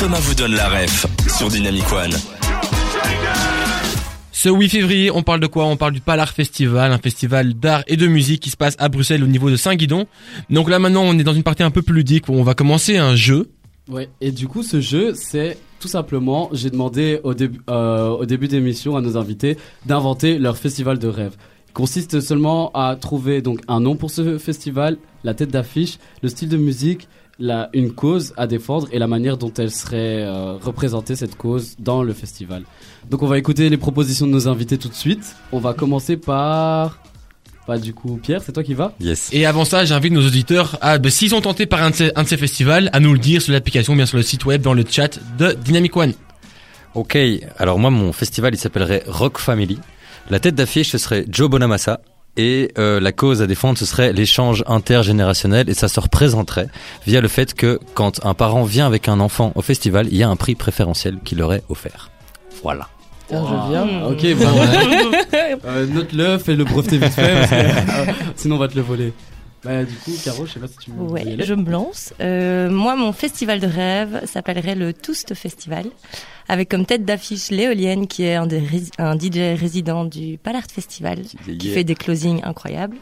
Thomas 0.00 0.20
vous 0.20 0.34
donne 0.36 0.54
la 0.54 0.68
ref 0.68 1.06
sur 1.36 1.48
Dynamic 1.48 1.92
One. 1.92 2.12
Ce 4.30 4.48
8 4.48 4.68
février, 4.68 5.10
on 5.10 5.24
parle 5.24 5.40
de 5.40 5.48
quoi? 5.48 5.64
On 5.66 5.76
parle 5.76 5.92
du 5.92 6.00
Palard 6.00 6.28
Festival, 6.28 6.92
un 6.92 6.98
festival 6.98 7.54
d'art 7.54 7.82
et 7.88 7.96
de 7.96 8.06
musique 8.06 8.40
qui 8.40 8.50
se 8.50 8.56
passe 8.56 8.76
à 8.78 8.88
Bruxelles 8.88 9.24
au 9.24 9.26
niveau 9.26 9.50
de 9.50 9.56
Saint-Guidon. 9.56 10.06
Donc 10.50 10.70
là 10.70 10.78
maintenant, 10.78 11.02
on 11.02 11.18
est 11.18 11.24
dans 11.24 11.34
une 11.34 11.42
partie 11.42 11.64
un 11.64 11.72
peu 11.72 11.82
plus 11.82 11.96
ludique 11.96 12.28
où 12.28 12.32
on 12.34 12.44
va 12.44 12.54
commencer 12.54 12.96
un 12.96 13.16
jeu. 13.16 13.50
Ouais, 13.88 14.08
et 14.20 14.30
du 14.30 14.46
coup, 14.46 14.62
ce 14.62 14.80
jeu, 14.80 15.14
c'est 15.14 15.58
tout 15.80 15.88
simplement, 15.88 16.48
j'ai 16.52 16.70
demandé 16.70 17.18
au, 17.24 17.34
début 17.34 17.60
euh, 17.68 18.10
au 18.10 18.24
début 18.24 18.46
d'émission 18.46 18.96
à 18.96 19.00
nos 19.00 19.16
invités 19.16 19.56
d'inventer 19.84 20.38
leur 20.38 20.58
festival 20.58 21.00
de 21.00 21.08
rêve. 21.08 21.34
Il 21.70 21.72
consiste 21.72 22.20
seulement 22.20 22.70
à 22.72 22.94
trouver 22.94 23.42
donc 23.42 23.62
un 23.66 23.80
nom 23.80 23.96
pour 23.96 24.12
ce 24.12 24.38
festival, 24.38 24.96
la 25.24 25.34
tête 25.34 25.50
d'affiche, 25.50 25.98
le 26.22 26.28
style 26.28 26.48
de 26.48 26.56
musique, 26.56 27.08
la, 27.38 27.70
une 27.72 27.92
cause 27.92 28.34
à 28.36 28.46
défendre 28.46 28.88
et 28.92 28.98
la 28.98 29.06
manière 29.06 29.36
dont 29.36 29.52
elle 29.58 29.70
serait 29.70 30.22
euh, 30.22 30.54
représentée 30.54 31.16
cette 31.16 31.36
cause 31.36 31.76
dans 31.78 32.02
le 32.02 32.12
festival. 32.12 32.64
Donc 33.10 33.22
on 33.22 33.26
va 33.26 33.38
écouter 33.38 33.68
les 33.70 33.76
propositions 33.76 34.26
de 34.26 34.32
nos 34.32 34.48
invités 34.48 34.78
tout 34.78 34.88
de 34.88 34.94
suite. 34.94 35.36
On 35.52 35.58
va 35.58 35.74
commencer 35.74 36.16
par... 36.16 36.98
Bah 37.66 37.76
du 37.76 37.92
coup, 37.92 38.18
Pierre, 38.22 38.42
c'est 38.42 38.52
toi 38.52 38.62
qui 38.62 38.72
vas? 38.72 38.94
Yes. 38.98 39.28
Et 39.30 39.44
avant 39.44 39.66
ça, 39.66 39.84
j'invite 39.84 40.14
nos 40.14 40.26
auditeurs 40.26 40.78
à, 40.80 40.96
ben, 40.96 41.10
s'ils 41.10 41.28
sont 41.28 41.42
tentés 41.42 41.66
par 41.66 41.82
un 41.82 41.90
de, 41.90 41.94
ces, 41.94 42.12
un 42.16 42.22
de 42.22 42.28
ces 42.28 42.38
festivals, 42.38 42.88
à 42.94 43.00
nous 43.00 43.12
le 43.12 43.18
dire 43.18 43.42
sur 43.42 43.52
l'application, 43.52 43.94
bien 43.94 44.06
sur 44.06 44.16
le 44.16 44.22
site 44.22 44.46
web, 44.46 44.62
dans 44.62 44.72
le 44.72 44.84
chat 44.88 45.18
de 45.38 45.52
Dynamic 45.52 45.94
One. 45.94 46.14
Ok, 46.94 47.18
alors 47.58 47.78
moi 47.78 47.90
mon 47.90 48.12
festival 48.12 48.54
il 48.54 48.56
s'appellerait 48.56 49.02
Rock 49.06 49.36
Family. 49.36 49.78
La 50.30 50.40
tête 50.40 50.54
d'affiche 50.54 50.88
ce 50.88 50.98
serait 50.98 51.26
Joe 51.28 51.50
Bonamassa 51.50 52.00
et 52.38 52.72
euh, 52.78 53.00
la 53.00 53.12
cause 53.12 53.42
à 53.42 53.46
défendre 53.46 53.76
ce 53.76 53.84
serait 53.84 54.12
l'échange 54.12 54.64
intergénérationnel 54.66 55.68
et 55.68 55.74
ça 55.74 55.88
se 55.88 56.00
représenterait 56.00 56.68
via 57.06 57.20
le 57.20 57.28
fait 57.28 57.52
que 57.52 57.78
quand 57.94 58.24
un 58.24 58.32
parent 58.32 58.62
vient 58.62 58.86
avec 58.86 59.08
un 59.08 59.20
enfant 59.20 59.52
au 59.56 59.60
festival, 59.60 60.06
il 60.10 60.16
y 60.16 60.22
a 60.22 60.28
un 60.28 60.36
prix 60.36 60.54
préférentiel 60.54 61.18
qui 61.24 61.34
leur 61.34 61.52
est 61.52 61.64
offert. 61.68 62.10
Voilà. 62.62 62.88
Tiens, 63.28 63.44
je 63.44 63.70
viens. 63.70 64.06
Ok, 64.06 64.38
bah 64.38 64.46
euh, 65.66 65.86
Note-le, 65.86 66.38
fais 66.38 66.54
le 66.54 66.64
breveter 66.64 66.96
vite 66.96 67.12
fait, 67.12 67.34
parce 67.34 67.50
que, 67.50 67.54
euh, 67.54 68.12
sinon 68.36 68.56
on 68.56 68.58
va 68.58 68.68
te 68.68 68.76
le 68.76 68.82
voler. 68.82 69.12
Bah, 69.64 69.84
du 69.84 69.94
coup, 69.94 70.12
Caro, 70.24 70.46
je 70.46 70.52
sais 70.52 70.60
pas 70.60 70.68
si 70.68 70.76
tu 70.78 70.90
veux. 70.92 70.96
y 70.96 71.10
Ouais, 71.10 71.20
aller. 71.22 71.44
je 71.44 71.54
me 71.54 71.68
lance. 71.70 72.14
Euh, 72.20 72.70
moi, 72.70 72.94
mon 72.96 73.12
festival 73.12 73.58
de 73.60 73.66
rêve 73.66 74.22
s'appellerait 74.26 74.76
le 74.76 74.92
Toast 74.92 75.34
Festival, 75.34 75.86
avec 76.48 76.68
comme 76.68 76.86
tête 76.86 77.04
d'affiche 77.04 77.50
l'éolienne, 77.50 78.06
qui 78.06 78.22
est 78.24 78.36
un, 78.36 78.46
des 78.46 78.60
rési- 78.60 78.92
un 78.98 79.18
DJ 79.18 79.58
résident 79.58 80.04
du 80.04 80.38
Palard 80.38 80.66
Festival, 80.72 81.22
qui 81.58 81.70
fait 81.70 81.84
des 81.84 81.94
closings 81.96 82.40
incroyables. 82.44 82.96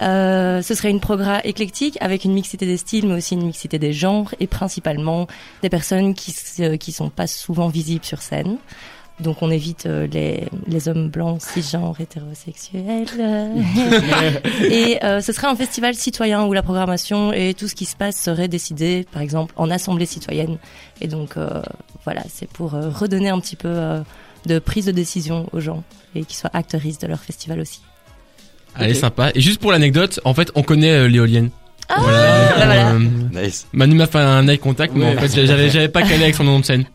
Euh, 0.00 0.60
ce 0.62 0.74
serait 0.74 0.90
une 0.90 0.98
progra 0.98 1.44
éclectique 1.44 1.96
avec 2.00 2.24
une 2.24 2.32
mixité 2.32 2.66
des 2.66 2.76
styles, 2.76 3.06
mais 3.06 3.14
aussi 3.14 3.34
une 3.34 3.46
mixité 3.46 3.78
des 3.78 3.92
genres 3.92 4.34
et 4.40 4.48
principalement 4.48 5.28
des 5.62 5.68
personnes 5.68 6.14
qui 6.14 6.34
qui 6.80 6.90
sont 6.90 7.10
pas 7.10 7.28
souvent 7.28 7.68
visibles 7.68 8.04
sur 8.04 8.20
scène. 8.20 8.56
Donc 9.20 9.42
on 9.42 9.50
évite 9.50 9.86
euh, 9.86 10.08
les, 10.08 10.44
les 10.66 10.88
hommes 10.88 11.08
blancs, 11.08 11.40
cisgenres, 11.40 11.96
hétérosexuels. 12.00 13.06
et 14.70 14.98
euh, 15.04 15.20
ce 15.20 15.32
serait 15.32 15.46
un 15.46 15.54
festival 15.56 15.94
citoyen 15.94 16.44
où 16.44 16.52
la 16.52 16.62
programmation 16.62 17.32
et 17.32 17.54
tout 17.54 17.68
ce 17.68 17.74
qui 17.74 17.84
se 17.84 17.94
passe 17.96 18.16
serait 18.20 18.48
décidé, 18.48 19.06
par 19.12 19.22
exemple, 19.22 19.54
en 19.56 19.70
assemblée 19.70 20.06
citoyenne. 20.06 20.58
Et 21.00 21.06
donc 21.06 21.36
euh, 21.36 21.62
voilà, 22.04 22.22
c'est 22.28 22.48
pour 22.48 22.74
euh, 22.74 22.90
redonner 22.90 23.28
un 23.28 23.38
petit 23.38 23.56
peu 23.56 23.68
euh, 23.68 24.00
de 24.46 24.58
prise 24.58 24.86
de 24.86 24.92
décision 24.92 25.46
aux 25.52 25.60
gens 25.60 25.84
et 26.16 26.24
qu'ils 26.24 26.36
soient 26.36 26.50
acteuristes 26.52 27.02
de 27.02 27.06
leur 27.06 27.20
festival 27.20 27.60
aussi. 27.60 27.80
Allez, 28.76 28.94
sympa. 28.94 29.30
Et 29.36 29.40
juste 29.40 29.60
pour 29.60 29.70
l'anecdote, 29.70 30.18
en 30.24 30.34
fait, 30.34 30.50
on 30.56 30.64
connaît 30.64 30.90
euh, 30.90 31.06
l'éolienne. 31.08 31.50
bah 31.88 31.94
voilà. 32.00 32.90
Euh, 32.90 32.98
Nice. 33.32 33.68
Manu 33.72 33.94
m'a 33.94 34.08
fait 34.08 34.18
un 34.18 34.48
eye 34.48 34.58
contact, 34.58 34.92
mais 34.96 35.04
Ouais. 35.04 35.16
en 35.16 35.20
fait, 35.20 35.46
j'avais, 35.46 35.70
j'avais 35.70 35.88
pas 35.88 36.02
calé 36.02 36.24
avec 36.24 36.34
son 36.34 36.42
nom 36.44 36.58
de 36.58 36.64
scène. 36.64 36.84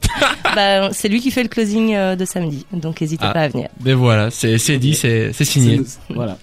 Bah, 0.55 0.89
c'est 0.93 1.07
lui 1.09 1.19
qui 1.21 1.31
fait 1.31 1.43
le 1.43 1.49
closing 1.49 1.93
euh, 1.93 2.15
de 2.15 2.25
samedi, 2.25 2.65
donc 2.73 3.01
n'hésitez 3.01 3.25
Ah. 3.27 3.33
pas 3.33 3.41
à 3.41 3.47
venir. 3.49 3.69
Mais 3.83 3.93
voilà, 3.93 4.31
c'est, 4.31 4.55
dit, 4.77 4.93
c'est, 4.95 5.31
signé. 5.43 5.81
Voilà. 6.09 6.37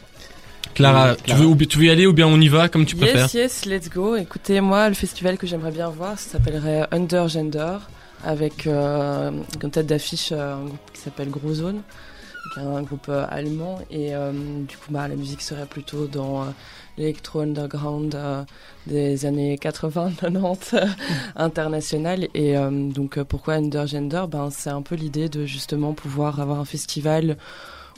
Clara, 0.75 1.15
tu 1.17 1.35
veux, 1.35 1.47
ou 1.47 1.55
bi- 1.55 1.67
tu 1.67 1.79
veux 1.79 1.85
y 1.85 1.91
aller 1.91 2.07
ou 2.07 2.13
bien 2.13 2.27
on 2.27 2.39
y 2.41 2.49
va, 2.49 2.69
comme 2.69 2.85
tu 2.85 2.97
préfères? 2.97 3.23
Yes, 3.35 3.65
yes, 3.65 3.65
let's 3.67 3.89
go. 3.89 4.15
Écoutez, 4.17 4.61
moi, 4.61 4.89
le 4.91 4.95
festival 4.95 5.39
que 5.39 5.47
j'aimerais 5.47 5.71
bien 5.71 5.89
voir, 5.89 6.19
ça 6.19 6.33
s'appellerait 6.33 6.87
Under 6.93 7.29
Gender, 7.29 7.77
avec 8.25 8.67
euh, 8.67 9.31
comme 9.61 9.71
tête 9.71 9.87
d'affiche 9.87 10.31
euh, 10.33 10.55
un 10.57 10.65
groupe 10.67 10.79
qui 10.93 11.01
s'appelle 11.01 11.31
Gros 11.31 11.55
Zone, 11.55 11.81
qui 12.53 12.61
est 12.61 12.63
un 12.63 12.83
groupe 12.83 13.09
euh, 13.09 13.27
allemand. 13.29 13.79
Et 13.91 14.15
euh, 14.15 14.33
du 14.33 14.77
coup, 14.77 14.91
bah, 14.91 15.09
la 15.09 15.17
musique 15.17 15.43
serait 15.43 15.67
plutôt 15.67 16.07
dans 16.07 16.43
euh, 16.43 16.47
l'électro 16.99 17.41
underground 17.41 18.15
euh, 18.15 18.45
des 18.87 19.27
années 19.27 19.57
80-90 19.57 20.87
international. 21.37 22.29
Et 22.35 22.55
donc, 22.55 23.23
pourquoi 23.25 23.55
Under 23.55 23.87
Gender? 23.87 24.25
Ben, 24.31 24.51
C'est 24.51 24.71
un 24.71 24.83
peu 24.83 24.95
l'idée 24.95 25.29
de 25.29 25.45
justement 25.45 25.93
pouvoir 25.93 26.41
avoir 26.41 26.61
un 26.61 26.65
festival 26.65 27.37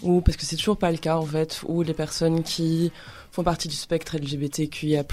où, 0.02 0.20
parce 0.20 0.36
que 0.36 0.44
c'est 0.44 0.56
toujours 0.56 0.76
pas 0.78 0.90
le 0.90 0.98
cas 0.98 1.16
en 1.16 1.26
fait, 1.26 1.60
où 1.66 1.82
les 1.82 1.94
personnes 1.94 2.42
qui 2.42 2.92
font 3.30 3.42
partie 3.42 3.68
du 3.68 3.76
spectre 3.76 4.16
LGBTQIA+, 4.16 5.04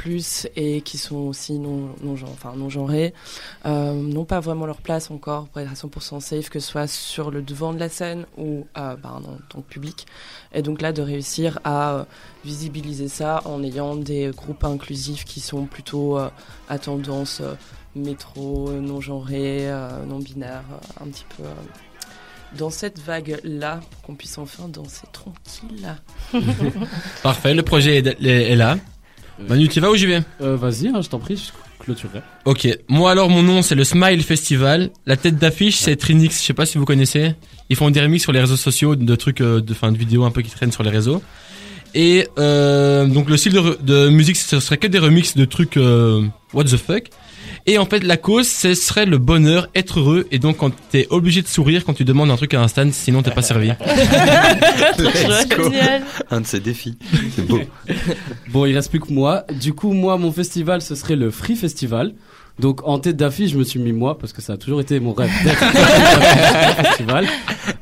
et 0.56 0.82
qui 0.82 0.98
sont 0.98 1.18
aussi 1.18 1.60
non, 1.60 1.90
non, 2.02 2.16
enfin, 2.32 2.54
non 2.56 2.70
genrés, 2.70 3.14
euh, 3.66 3.94
n'ont 3.94 4.26
pas 4.26 4.40
vraiment 4.40 4.66
leur 4.66 4.82
place 4.82 5.12
encore 5.12 5.48
pour 5.48 5.62
être 5.62 5.72
à 5.72 5.76
100% 5.76 6.20
safe, 6.22 6.50
que 6.50 6.60
ce 6.60 6.68
soit 6.68 6.88
sur 6.88 7.30
le 7.30 7.42
devant 7.42 7.74
de 7.74 7.80
la 7.80 7.90
scène 7.90 8.26
ou 8.38 8.66
euh, 8.78 8.96
ben, 8.96 9.22
en 9.24 9.38
tant 9.50 9.62
que 9.62 9.70
public. 9.70 10.06
Et 10.54 10.62
donc 10.62 10.82
là, 10.82 10.94
de 10.94 11.02
réussir 11.02 11.60
à 11.66 12.06
visibiliser 12.46 13.08
ça 13.08 13.42
en 13.46 13.64
ayant 13.64 13.96
des 13.96 14.32
groupes 14.36 14.64
inclusifs 14.64 15.26
qui 15.26 15.40
sont 15.40 15.66
plutôt 15.66 16.18
euh, 16.18 16.30
à 16.70 16.80
tendance 16.80 17.42
euh, 17.42 17.56
métro, 17.96 18.72
non 18.72 19.02
genré, 19.02 19.70
euh, 19.70 20.06
non 20.06 20.20
binaire, 20.20 20.64
un 21.02 21.08
petit 21.08 21.26
peu 21.38 21.44
dans 22.58 22.70
cette 22.70 23.00
vague-là, 23.00 23.80
pour 23.92 24.02
qu'on 24.02 24.16
puisse 24.16 24.38
enfin 24.38 24.68
danser 24.68 25.08
tranquille. 25.12 25.96
Parfait, 27.24 27.54
le 27.54 27.64
projet 27.64 27.98
est, 27.98 28.08
est- 28.08 28.52
est 28.52 28.56
là. 28.56 28.78
Manu, 29.50 29.68
tu 29.68 29.80
y 29.80 29.82
vas 29.82 29.92
ou 29.92 29.96
j'y 29.96 30.06
vais? 30.06 30.22
Euh, 30.42 30.56
Vas-y, 30.56 30.88
hein, 30.88 31.02
je 31.02 31.10
t'en 31.10 31.20
prie, 31.20 31.36
je 31.36 31.52
clôturerai. 31.84 32.22
Ok, 32.46 32.68
moi 32.88 33.12
alors 33.12 33.30
mon 33.30 33.44
nom 33.44 33.62
c'est 33.62 33.76
le 33.76 33.84
Smile 33.84 34.24
Festival. 34.24 34.92
La 35.06 35.18
tête 35.18 35.36
d'affiche 35.38 35.76
c'est 35.78 35.96
Trinix, 35.98 36.40
je 36.42 36.46
sais 36.46 36.54
pas 36.54 36.66
si 36.66 36.78
vous 36.78 36.86
connaissez. 36.86 37.34
Ils 37.70 37.76
font 37.76 37.90
des 37.90 38.00
remixes 38.00 38.24
sur 38.24 38.32
les 38.32 38.40
réseaux 38.40 38.56
sociaux 38.56 38.96
de 38.96 39.16
trucs, 39.16 39.42
euh, 39.42 39.60
de 39.60 39.74
fin 39.74 39.92
de 39.92 39.98
vidéos 39.98 40.24
un 40.24 40.32
peu 40.32 40.42
qui 40.42 40.52
traînent 40.52 40.72
sur 40.72 40.84
les 40.84 40.90
réseaux. 40.90 41.22
Et 41.94 42.28
euh, 42.40 43.06
donc 43.08 43.30
le 43.30 43.38
style 43.38 43.54
de, 43.54 44.10
musique 44.10 44.38
ce 44.38 44.60
serait 44.60 44.78
que 44.78 44.88
des 44.88 45.00
remixes 45.00 45.36
de 45.36 45.46
trucs 45.46 45.78
euh, 45.78 46.24
what 46.54 46.64
the 46.66 46.78
fuck. 46.78 47.10
Et 47.68 47.78
en 47.78 47.86
fait 47.86 48.04
la 48.04 48.18
cause 48.18 48.48
ce 48.48 48.74
serait 48.74 49.06
le 49.06 49.18
bonheur, 49.18 49.70
être 49.76 50.00
heureux. 50.00 50.28
Et 50.32 50.40
donc 50.40 50.58
quand 50.58 50.72
t'es 50.90 51.08
obligé 51.10 51.42
de 51.42 51.48
sourire 51.48 51.84
quand 51.86 51.94
tu 51.94 52.06
demandes 52.06 52.30
un 52.32 52.38
truc 52.38 52.54
à 52.54 52.62
un 52.62 52.68
stand, 52.68 52.94
sinon 52.94 53.24
t'es 53.24 53.32
pas 53.32 53.42
servi. 53.42 53.70
Go. 55.56 55.64
Génial. 55.72 56.04
Un 56.30 56.42
de 56.42 56.46
ces 56.46 56.60
défis. 56.60 56.98
C'est 57.36 57.46
beau. 57.46 57.60
Bon, 58.50 58.66
il 58.66 58.76
reste 58.76 58.90
plus 58.90 59.00
que 59.00 59.12
moi. 59.12 59.46
Du 59.60 59.74
coup, 59.74 59.94
moi, 59.94 60.18
mon 60.18 60.32
festival, 60.32 60.82
ce 60.82 60.96
serait 60.96 61.16
le 61.16 61.32
Free 61.32 61.56
Festival. 61.56 62.14
Donc, 62.58 62.88
en 62.88 63.00
tête 63.00 63.18
d'affiche, 63.18 63.52
je 63.52 63.58
me 63.58 63.64
suis 63.66 63.80
mis 63.82 63.92
moi, 63.92 64.18
parce 64.18 64.32
que 64.32 64.42
ça 64.42 64.54
a 64.54 64.58
toujours 64.58 64.80
été 64.80 65.00
mon 65.02 65.12
rêve 65.14 65.30
festival. 66.84 67.28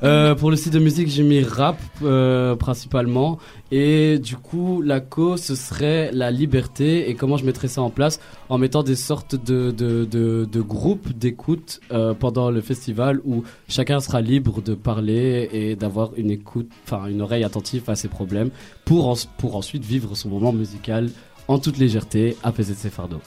Euh, 0.03 0.35
pour 0.35 0.49
le 0.49 0.57
style 0.57 0.71
de 0.71 0.79
musique, 0.79 1.07
j'ai 1.09 1.23
mis 1.23 1.43
rap, 1.43 1.77
euh, 2.01 2.55
principalement. 2.55 3.37
Et 3.71 4.19
du 4.19 4.35
coup, 4.35 4.81
la 4.81 4.99
cause, 4.99 5.41
ce 5.41 5.55
serait 5.55 6.09
la 6.11 6.31
liberté. 6.31 7.09
Et 7.09 7.15
comment 7.15 7.37
je 7.37 7.45
mettrais 7.45 7.67
ça 7.67 7.81
en 7.81 7.89
place 7.89 8.19
En 8.49 8.57
mettant 8.57 8.83
des 8.83 8.95
sortes 8.95 9.35
de, 9.35 9.71
de, 9.71 10.05
de, 10.05 10.47
de 10.51 10.61
groupes 10.61 11.09
d'écoute 11.17 11.79
euh, 11.91 12.13
pendant 12.13 12.49
le 12.51 12.61
festival 12.61 13.21
où 13.25 13.43
chacun 13.67 13.99
sera 13.99 14.21
libre 14.21 14.61
de 14.61 14.73
parler 14.73 15.49
et 15.53 15.75
d'avoir 15.75 16.11
une 16.17 16.31
écoute, 16.31 16.69
enfin, 16.85 17.05
une 17.07 17.21
oreille 17.21 17.43
attentive 17.43 17.83
à 17.89 17.95
ses 17.95 18.07
problèmes 18.07 18.49
pour, 18.85 19.07
en- 19.07 19.15
pour 19.37 19.55
ensuite 19.55 19.85
vivre 19.85 20.15
son 20.15 20.29
moment 20.29 20.51
musical 20.51 21.09
en 21.47 21.59
toute 21.59 21.77
légèreté, 21.77 22.37
apaiser 22.43 22.73
ses 22.73 22.89
fardeaux. 22.89 23.21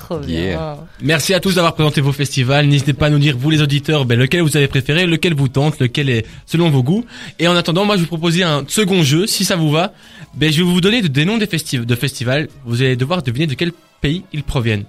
Trop 0.00 0.18
bien. 0.18 0.40
Yeah. 0.40 0.78
Merci 1.02 1.34
à 1.34 1.40
tous 1.40 1.54
d'avoir 1.54 1.74
présenté 1.74 2.00
vos 2.00 2.12
festivals. 2.12 2.66
N'hésitez 2.66 2.94
pas 2.94 3.06
à 3.06 3.10
nous 3.10 3.18
dire, 3.18 3.36
vous 3.36 3.50
les 3.50 3.60
auditeurs, 3.60 4.06
ben, 4.06 4.18
lequel 4.18 4.40
vous 4.40 4.56
avez 4.56 4.66
préféré, 4.66 5.06
lequel 5.06 5.34
vous 5.34 5.48
tente, 5.48 5.78
lequel 5.78 6.08
est 6.08 6.26
selon 6.46 6.70
vos 6.70 6.82
goûts. 6.82 7.04
Et 7.38 7.46
en 7.48 7.54
attendant, 7.54 7.84
moi, 7.84 7.96
je 7.96 8.00
vais 8.00 8.04
vous 8.04 8.16
proposer 8.16 8.42
un 8.42 8.64
second 8.66 9.02
jeu, 9.02 9.26
si 9.26 9.44
ça 9.44 9.56
vous 9.56 9.70
va. 9.70 9.92
Ben, 10.34 10.50
je 10.50 10.62
vais 10.62 10.70
vous 10.70 10.80
donner 10.80 11.02
des 11.02 11.24
noms 11.24 11.36
des 11.36 11.46
festiv 11.46 11.84
de 11.84 11.94
festivals. 11.94 12.48
Vous 12.64 12.80
allez 12.80 12.96
devoir 12.96 13.22
deviner 13.22 13.46
de 13.46 13.54
quel 13.54 13.72
pays 14.00 14.24
ils 14.32 14.42
proviennent. 14.42 14.84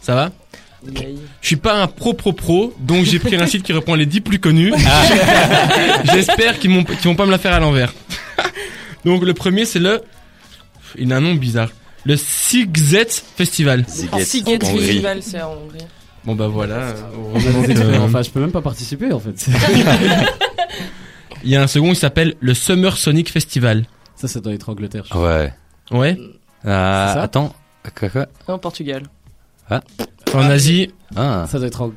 Ça 0.00 0.14
va? 0.14 0.30
Je 0.86 1.46
suis 1.46 1.56
pas 1.56 1.82
un 1.82 1.86
pro 1.86 2.12
pro 2.12 2.32
pro, 2.32 2.74
donc 2.78 3.04
j'ai 3.04 3.18
pris 3.18 3.36
un 3.36 3.46
site 3.46 3.62
qui 3.62 3.72
reprend 3.72 3.94
les 3.94 4.06
10 4.06 4.20
plus 4.20 4.38
connus. 4.38 4.72
J'espère 6.12 6.58
qu'ils 6.58 6.84
qu'ils 6.84 7.08
vont 7.08 7.14
pas 7.14 7.24
me 7.26 7.30
la 7.30 7.38
faire 7.38 7.52
à 7.52 7.60
l'envers. 7.60 7.94
donc 9.04 9.24
le 9.24 9.34
premier, 9.34 9.64
c'est 9.64 9.78
le... 9.78 10.02
Il 10.98 11.12
a 11.12 11.16
un 11.16 11.20
nom 11.20 11.34
bizarre. 11.34 11.70
Le 12.04 12.16
Sigzet 12.16 13.06
Festival. 13.36 13.84
Siget 13.88 14.62
Hongrie. 14.64 14.78
Festival, 14.86 15.22
c'est 15.22 15.40
en 15.42 15.52
Hongrie. 15.52 15.78
Bon 16.24 16.34
bah 16.34 16.48
voilà. 16.48 16.90
Expériences. 17.34 17.78
euh, 17.78 17.98
Enfin, 18.00 18.22
je 18.22 18.30
peux 18.30 18.40
même 18.40 18.52
pas 18.52 18.62
participer 18.62 19.12
en 19.12 19.20
fait. 19.20 19.46
Il 21.44 21.50
y 21.50 21.56
a 21.56 21.62
un 21.62 21.66
second 21.66 21.90
qui 21.90 21.96
s'appelle 21.96 22.34
le 22.40 22.54
Summer 22.54 22.96
Sonic 22.96 23.30
Festival. 23.30 23.84
Ça, 24.16 24.28
ça 24.28 24.40
doit 24.40 24.54
être 24.54 24.68
Angleterre. 24.70 25.04
je 25.04 25.10
crois. 25.10 25.22
Ouais. 25.38 25.52
Ouais. 25.90 26.18
Ah, 26.64 27.10
ça 27.14 27.22
attends. 27.22 27.54
Quoi, 27.98 28.08
quoi 28.08 28.26
En 28.48 28.58
Portugal. 28.58 29.02
En 29.70 30.40
Asie, 30.50 30.90
Ah, 31.16 31.46
Ça 31.50 31.58
doit 31.58 31.66
être 31.66 31.82
en... 31.82 31.92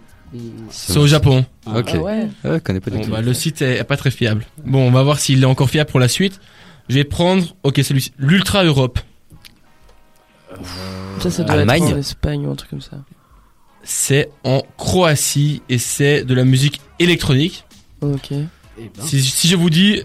c'est 0.70 0.98
au 0.98 1.08
Japon. 1.08 1.46
Ah, 1.66 1.80
ok. 1.80 1.92
Ah 1.94 1.98
ouais. 2.00 2.28
Ah, 2.44 2.54
je 2.56 2.58
connais 2.60 2.82
pas 2.82 2.92
du 2.92 2.98
Bon 2.98 3.04
tout. 3.06 3.12
bah 3.12 3.22
le 3.22 3.34
site 3.34 3.62
est 3.62 3.84
pas 3.86 3.96
très 3.96 4.12
fiable. 4.12 4.46
Bon, 4.66 4.86
on 4.86 4.92
va 4.92 5.04
voir 5.04 5.20
s'il 5.20 5.42
est 5.42 5.46
encore 5.46 5.70
fiable 5.70 5.90
pour 5.90 6.00
la 6.02 6.10
suite. 6.10 6.40
Je 6.90 6.96
vais 6.96 7.04
prendre, 7.06 7.56
ok, 7.64 7.80
celui-ci, 7.84 8.12
l'Ultra 8.18 8.64
Europe. 8.66 9.00
Ça, 11.20 11.30
ça 11.32 11.44
doit 11.44 11.54
Allemagne. 11.56 11.84
être 11.88 11.94
en 11.96 11.98
Espagne 12.00 12.46
ou 12.48 12.52
un 12.52 12.56
truc 12.56 12.70
comme 12.70 12.82
ça. 12.82 12.98
C'est 13.84 14.30
en 14.44 14.62
Croatie 14.78 15.62
et 15.70 15.78
c'est 15.78 16.24
de 16.24 16.34
la 16.34 16.44
musique 16.44 16.82
électronique. 17.00 17.66
Ok. 18.02 18.32
Eh 18.32 18.42
ben. 18.78 18.90
Si, 19.04 19.22
si 19.22 19.48
je 19.48 19.56
vous 19.56 19.70
dis, 19.70 20.02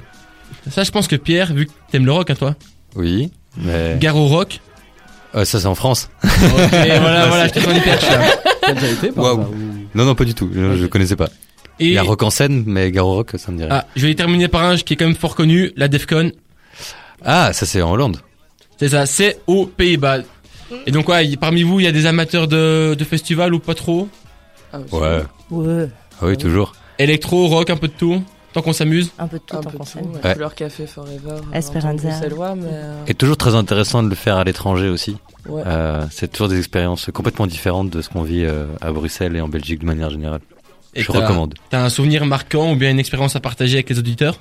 ça, 0.70 0.82
je 0.84 0.90
pense 0.90 1.08
que 1.08 1.16
Pierre, 1.16 1.52
vu 1.52 1.66
que 1.66 1.72
t'aimes 1.90 2.06
le 2.06 2.12
rock, 2.12 2.30
hein, 2.30 2.34
toi, 2.34 2.54
Oui, 2.94 3.30
mais... 3.56 3.96
Garo 4.00 4.26
Rock. 4.28 4.60
Euh, 5.34 5.44
ça, 5.44 5.58
c'est 5.60 5.66
en 5.66 5.74
France. 5.74 6.10
Ok, 6.24 6.30
voilà, 6.70 7.26
voilà, 7.26 7.48
je 7.48 7.52
te 7.52 7.60
sens 7.60 7.76
hyper 7.76 8.00
cher. 8.00 8.38
T'as 8.60 8.72
déjà 8.74 8.88
été 8.90 9.10
par 9.12 9.38
ou- 9.38 9.46
Non, 9.94 10.04
non, 10.04 10.14
pas 10.14 10.24
du 10.24 10.34
tout. 10.34 10.50
Je, 10.54 10.76
je 10.76 10.86
connaissais 10.86 11.16
pas. 11.16 11.28
Il 11.78 11.88
Et 11.88 11.92
y 11.94 11.98
a 11.98 12.02
Rock 12.02 12.22
en 12.22 12.30
scène, 12.30 12.64
mais 12.66 12.90
Garo 12.92 13.14
Rock, 13.14 13.32
ça 13.38 13.50
me 13.50 13.56
dirait. 13.56 13.70
Ah, 13.72 13.84
ah, 13.86 13.90
je 13.96 14.06
vais 14.06 14.14
terminer 14.14 14.48
par 14.48 14.62
un 14.64 14.76
qui 14.76 14.92
est 14.92 14.96
quand 14.96 15.06
même 15.06 15.16
fort 15.16 15.34
connu, 15.34 15.72
la 15.76 15.88
Defcon. 15.88 16.32
ça, 17.24 17.52
c'est 17.52 17.80
en 17.82 17.90
Hollande. 17.92 18.18
C'est 18.82 18.88
ça, 18.96 19.06
c'est 19.06 19.40
aux 19.46 19.66
Pays-Bas. 19.66 20.18
Et 20.86 20.90
donc, 20.90 21.08
ouais, 21.08 21.26
y- 21.26 21.36
parmi 21.36 21.62
vous, 21.62 21.80
il 21.80 21.84
y 21.84 21.86
a 21.86 21.92
des 21.92 22.06
amateurs 22.06 22.48
de, 22.48 22.94
de 22.98 23.04
festivals 23.04 23.54
ou 23.54 23.58
pas 23.58 23.74
trop? 23.74 24.08
Ah. 24.72 24.78
Ouais. 24.90 25.22
Ouais. 25.50 25.88
Ah 26.20 26.26
oui, 26.26 26.36
toujours. 26.36 26.72
Électro, 26.98 27.46
rock, 27.48 27.70
un 27.70 27.76
peu 27.76 27.88
de 27.88 27.92
tout, 27.92 28.22
tant 28.52 28.62
qu'on 28.62 28.72
s'amuse? 28.72 29.10
Un 29.18 29.28
peu 29.28 29.38
de 29.38 29.42
tout 29.44 29.56
Un 29.56 29.60
en 29.60 29.62
peu 29.62 29.78
tout, 29.78 29.98
ouais. 29.98 30.20
Ouais. 30.24 30.32
Couleur 30.32 30.54
café 30.54 30.86
forever. 30.86 31.18
euh, 31.28 31.52
Esperanza. 31.56 32.08
mais 32.56 32.64
euh, 32.72 33.04
Et 33.06 33.14
toujours 33.14 33.36
très 33.36 33.54
intéressant 33.54 34.02
de 34.02 34.08
le 34.08 34.14
faire 34.14 34.36
à 34.36 34.44
l'étranger 34.44 34.88
aussi. 34.88 35.16
ouais. 35.48 35.62
Euh, 35.66 36.04
c'est 36.10 36.32
toujours 36.32 36.48
des 36.48 36.58
expériences 36.58 37.10
complètement 37.12 37.46
différentes 37.46 37.90
de 37.90 38.00
ce 38.02 38.08
qu'on 38.08 38.22
vit 38.22 38.44
euh, 38.44 38.66
à 38.80 38.90
Bruxelles 38.92 39.36
et 39.36 39.40
en 39.40 39.48
Belgique 39.48 39.80
de 39.80 39.86
manière 39.86 40.10
générale. 40.10 40.40
Et 40.94 41.02
je 41.02 41.12
t'as- 41.12 41.20
recommande. 41.20 41.54
T'as 41.70 41.82
un 41.84 41.88
souvenir 41.88 42.24
marquant 42.26 42.72
ou 42.72 42.76
bien 42.76 42.90
une 42.90 42.98
expérience 42.98 43.36
à 43.36 43.40
partager 43.40 43.74
avec 43.76 43.90
les 43.90 43.98
auditeurs? 43.98 44.38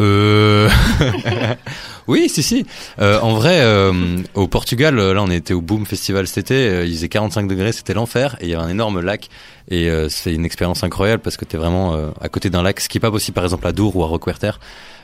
Euh... 0.00 0.68
Oui, 2.08 2.28
si, 2.28 2.42
si. 2.42 2.66
Euh, 3.00 3.20
en 3.20 3.34
vrai, 3.34 3.60
euh, 3.60 3.92
au 4.34 4.48
Portugal, 4.48 4.98
euh, 4.98 5.14
là, 5.14 5.22
on 5.22 5.30
était 5.30 5.54
au 5.54 5.60
Boom 5.60 5.86
Festival 5.86 6.26
cet 6.26 6.38
été. 6.38 6.54
euh, 6.54 6.84
il 6.84 6.94
faisait 6.94 7.08
45 7.08 7.46
degrés, 7.48 7.72
c'était 7.72 7.94
l'enfer. 7.94 8.36
Et 8.40 8.44
il 8.46 8.50
y 8.50 8.54
avait 8.54 8.64
un 8.64 8.68
énorme 8.68 9.00
lac. 9.00 9.28
Et 9.70 9.88
euh, 9.88 10.08
c'est 10.08 10.34
une 10.34 10.44
expérience 10.44 10.82
incroyable 10.82 11.22
parce 11.22 11.36
que 11.36 11.44
t'es 11.44 11.56
vraiment 11.56 11.94
euh, 11.94 12.08
à 12.20 12.28
côté 12.28 12.50
d'un 12.50 12.62
lac, 12.62 12.80
ce 12.80 12.88
qui 12.88 12.98
est 12.98 13.00
pas 13.00 13.10
possible, 13.10 13.34
par 13.34 13.44
exemple, 13.44 13.66
à 13.66 13.72
Dour 13.72 13.96
ou 13.96 14.02
à 14.02 14.06
Roquewerter. 14.06 14.52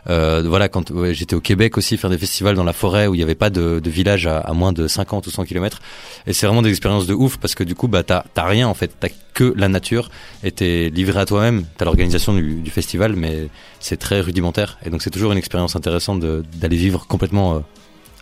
Euh, 0.09 0.43
voilà, 0.47 0.69
quand 0.69 0.91
ouais, 0.91 1.13
j'étais 1.13 1.35
au 1.35 1.41
Québec 1.41 1.77
aussi, 1.77 1.97
faire 1.99 2.09
des 2.09 2.17
festivals 2.19 2.55
dans 2.55 2.65
la 2.65 2.73
forêt 2.73 3.07
où 3.09 3.15
il 3.15 3.19
n'y 3.19 3.23
avait 3.23 3.35
pas 3.35 3.51
de, 3.51 3.79
de 3.79 3.91
village 3.91 4.27
à, 4.27 4.53
moins 4.55 4.73
de 4.73 4.89
50 4.89 5.27
ou 5.27 5.31
100 5.31 5.45
kilomètres. 5.45 5.81
Et 6.27 6.33
c'est 6.33 6.47
vraiment 6.47 6.63
des 6.63 6.71
expériences 6.71 7.07
de 7.07 7.15
ouf 7.15 7.37
parce 7.37 7.55
que 7.55 7.63
du 7.63 7.75
coup, 7.75 7.89
bah, 7.89 8.03
t'as 8.03 8.23
rien 8.37 8.67
en 8.69 8.75
fait. 8.75 8.91
T'as 8.99 9.09
que 9.35 9.53
la 9.57 9.69
nature 9.69 10.11
et 10.43 10.51
t'es 10.51 10.91
livré 10.93 11.21
à 11.21 11.25
toi-même. 11.27 11.65
T'as 11.77 11.85
l'organisation 11.85 12.33
du, 12.35 12.57
du 12.57 12.71
festival, 12.71 13.15
mais 13.15 13.49
c'est 13.79 13.97
très 13.99 14.21
rudimentaire. 14.21 14.79
Et 14.85 14.91
donc, 14.91 15.01
c'est 15.03 15.11
toujours 15.11 15.31
une 15.31 15.39
expérience 15.39 15.77
intéressante 15.77 16.21
d'aller 16.21 16.77
vivre 16.77 16.88
complètement 16.97 17.57
euh, 17.57 17.61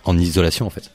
en 0.05 0.17
isolation 0.17 0.65
en 0.65 0.69
fait. 0.69 0.91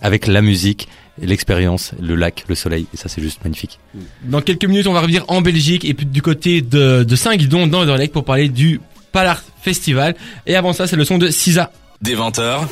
Avec 0.00 0.26
la 0.26 0.42
musique, 0.42 0.88
et 1.20 1.26
l'expérience, 1.26 1.92
le 2.00 2.14
lac, 2.14 2.44
le 2.48 2.54
soleil. 2.54 2.86
Et 2.92 2.96
ça, 2.96 3.08
c'est 3.08 3.22
juste 3.22 3.42
magnifique. 3.44 3.78
Dans 4.22 4.40
quelques 4.40 4.64
minutes, 4.64 4.86
on 4.86 4.92
va 4.92 5.00
revenir 5.00 5.24
en 5.28 5.40
Belgique 5.40 5.84
et 5.84 5.94
puis 5.94 6.06
du 6.06 6.22
côté 6.22 6.60
de, 6.60 7.04
de 7.04 7.16
Saint-Guidon, 7.16 7.66
dans 7.66 7.82
Anderlecht, 7.82 8.12
pour 8.12 8.24
parler 8.24 8.48
du 8.48 8.80
Palard 9.12 9.42
Festival. 9.62 10.16
Et 10.46 10.56
avant 10.56 10.72
ça, 10.72 10.86
c'est 10.86 10.96
le 10.96 11.04
son 11.04 11.18
de 11.18 11.28
Sisa. 11.28 11.70
Des 12.02 12.16
20h. 12.16 12.62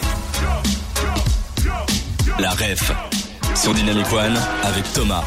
La 2.40 2.50
ref 2.50 2.92
sur 3.54 3.74
Dynamic 3.74 4.12
One 4.12 4.36
avec 4.64 4.92
Thomas. 4.92 5.22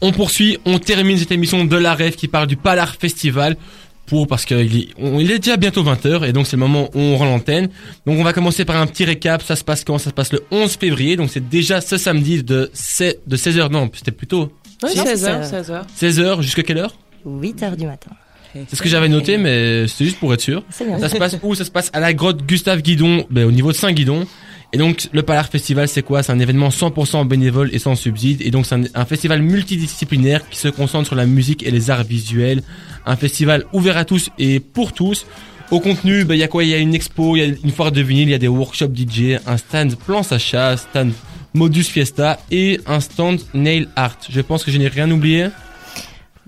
On 0.00 0.12
poursuit, 0.12 0.58
on 0.64 0.78
termine 0.78 1.18
cette 1.18 1.32
émission 1.32 1.64
de 1.64 1.76
la 1.76 1.94
rêve 1.94 2.14
qui 2.14 2.28
parle 2.28 2.46
du 2.46 2.56
Palard 2.56 2.94
Festival. 2.94 3.56
Pour, 4.10 4.26
parce 4.26 4.44
qu'il 4.44 4.76
est, 4.76 4.88
il 4.98 5.30
est 5.30 5.38
déjà 5.38 5.56
bientôt 5.56 5.82
20h 5.84 6.28
et 6.28 6.32
donc 6.32 6.46
c'est 6.46 6.56
le 6.56 6.60
moment 6.60 6.90
où 6.94 6.98
on 6.98 7.16
rend 7.16 7.24
l'antenne. 7.26 7.68
Donc 8.06 8.18
on 8.18 8.24
va 8.24 8.32
commencer 8.32 8.64
par 8.64 8.76
un 8.76 8.86
petit 8.86 9.04
récap. 9.04 9.40
Ça 9.42 9.54
se 9.56 9.62
passe 9.64 9.84
quand? 9.84 9.98
Ça 9.98 10.10
se 10.10 10.14
passe 10.14 10.32
le 10.32 10.42
11 10.50 10.76
février. 10.76 11.16
Donc 11.16 11.30
c'est 11.30 11.48
déjà 11.48 11.80
ce 11.80 11.96
samedi 11.96 12.42
de, 12.42 12.70
se- 12.74 13.14
de 13.26 13.36
16h. 13.36 13.70
Non, 13.70 13.88
c'était 13.94 14.10
plutôt 14.10 14.52
Oui, 14.82 14.90
Non, 14.96 15.04
16h, 15.04 15.44
c'est- 15.44 15.62
16h. 15.62 15.82
16h. 15.96 16.42
Jusqu'à 16.42 16.62
quelle 16.64 16.78
heure? 16.78 16.94
8 17.24 17.62
heures 17.62 17.76
du 17.76 17.86
matin. 17.86 18.10
C'est 18.52 18.74
ce 18.74 18.82
que 18.82 18.88
j'avais 18.88 19.08
noté, 19.08 19.36
mais 19.38 19.86
c'est 19.86 20.04
juste 20.04 20.18
pour 20.18 20.34
être 20.34 20.40
sûr. 20.40 20.64
Ça 20.70 21.08
se 21.08 21.16
passe 21.16 21.36
où? 21.44 21.54
Ça 21.54 21.64
se 21.64 21.70
passe 21.70 21.88
à 21.92 22.00
la 22.00 22.12
grotte 22.12 22.42
Gustave 22.44 22.82
Guidon, 22.82 23.24
ben, 23.30 23.44
au 23.44 23.52
niveau 23.52 23.70
de 23.70 23.76
Saint-Guidon. 23.76 24.26
Et 24.72 24.78
donc, 24.78 25.08
le 25.12 25.22
Palard 25.22 25.48
Festival, 25.48 25.88
c'est 25.88 26.02
quoi? 26.02 26.22
C'est 26.22 26.30
un 26.30 26.38
événement 26.38 26.68
100% 26.68 27.26
bénévole 27.26 27.70
et 27.72 27.80
sans 27.80 27.96
subside. 27.96 28.40
Et 28.42 28.50
donc, 28.52 28.66
c'est 28.66 28.76
un, 28.76 28.84
un 28.94 29.04
festival 29.04 29.42
multidisciplinaire 29.42 30.48
qui 30.48 30.56
se 30.58 30.68
concentre 30.68 31.06
sur 31.08 31.16
la 31.16 31.26
musique 31.26 31.64
et 31.64 31.70
les 31.72 31.90
arts 31.90 32.04
visuels. 32.04 32.62
Un 33.04 33.16
festival 33.16 33.64
ouvert 33.72 33.96
à 33.96 34.04
tous 34.04 34.30
et 34.38 34.60
pour 34.60 34.92
tous. 34.92 35.26
Au 35.72 35.80
contenu, 35.80 36.24
ben, 36.24 36.34
il 36.34 36.38
y 36.38 36.42
a 36.44 36.48
quoi? 36.48 36.62
Il 36.62 36.70
y 36.70 36.74
a 36.74 36.78
une 36.78 36.94
expo, 36.94 37.36
il 37.36 37.40
y 37.40 37.42
a 37.42 37.46
une 37.64 37.70
foire 37.72 37.90
de 37.92 38.00
vinyle, 38.00 38.28
il 38.28 38.32
y 38.32 38.34
a 38.34 38.38
des 38.38 38.48
workshops 38.48 38.94
DJ, 38.94 39.38
un 39.46 39.56
stand 39.56 39.96
plan 39.96 40.22
Sacha, 40.22 40.76
stand 40.76 41.12
Modus 41.54 41.84
Fiesta 41.84 42.38
et 42.52 42.80
un 42.86 43.00
stand 43.00 43.40
Nail 43.54 43.88
Art. 43.96 44.18
Je 44.28 44.40
pense 44.40 44.62
que 44.64 44.70
je 44.70 44.78
n'ai 44.78 44.88
rien 44.88 45.10
oublié. 45.10 45.48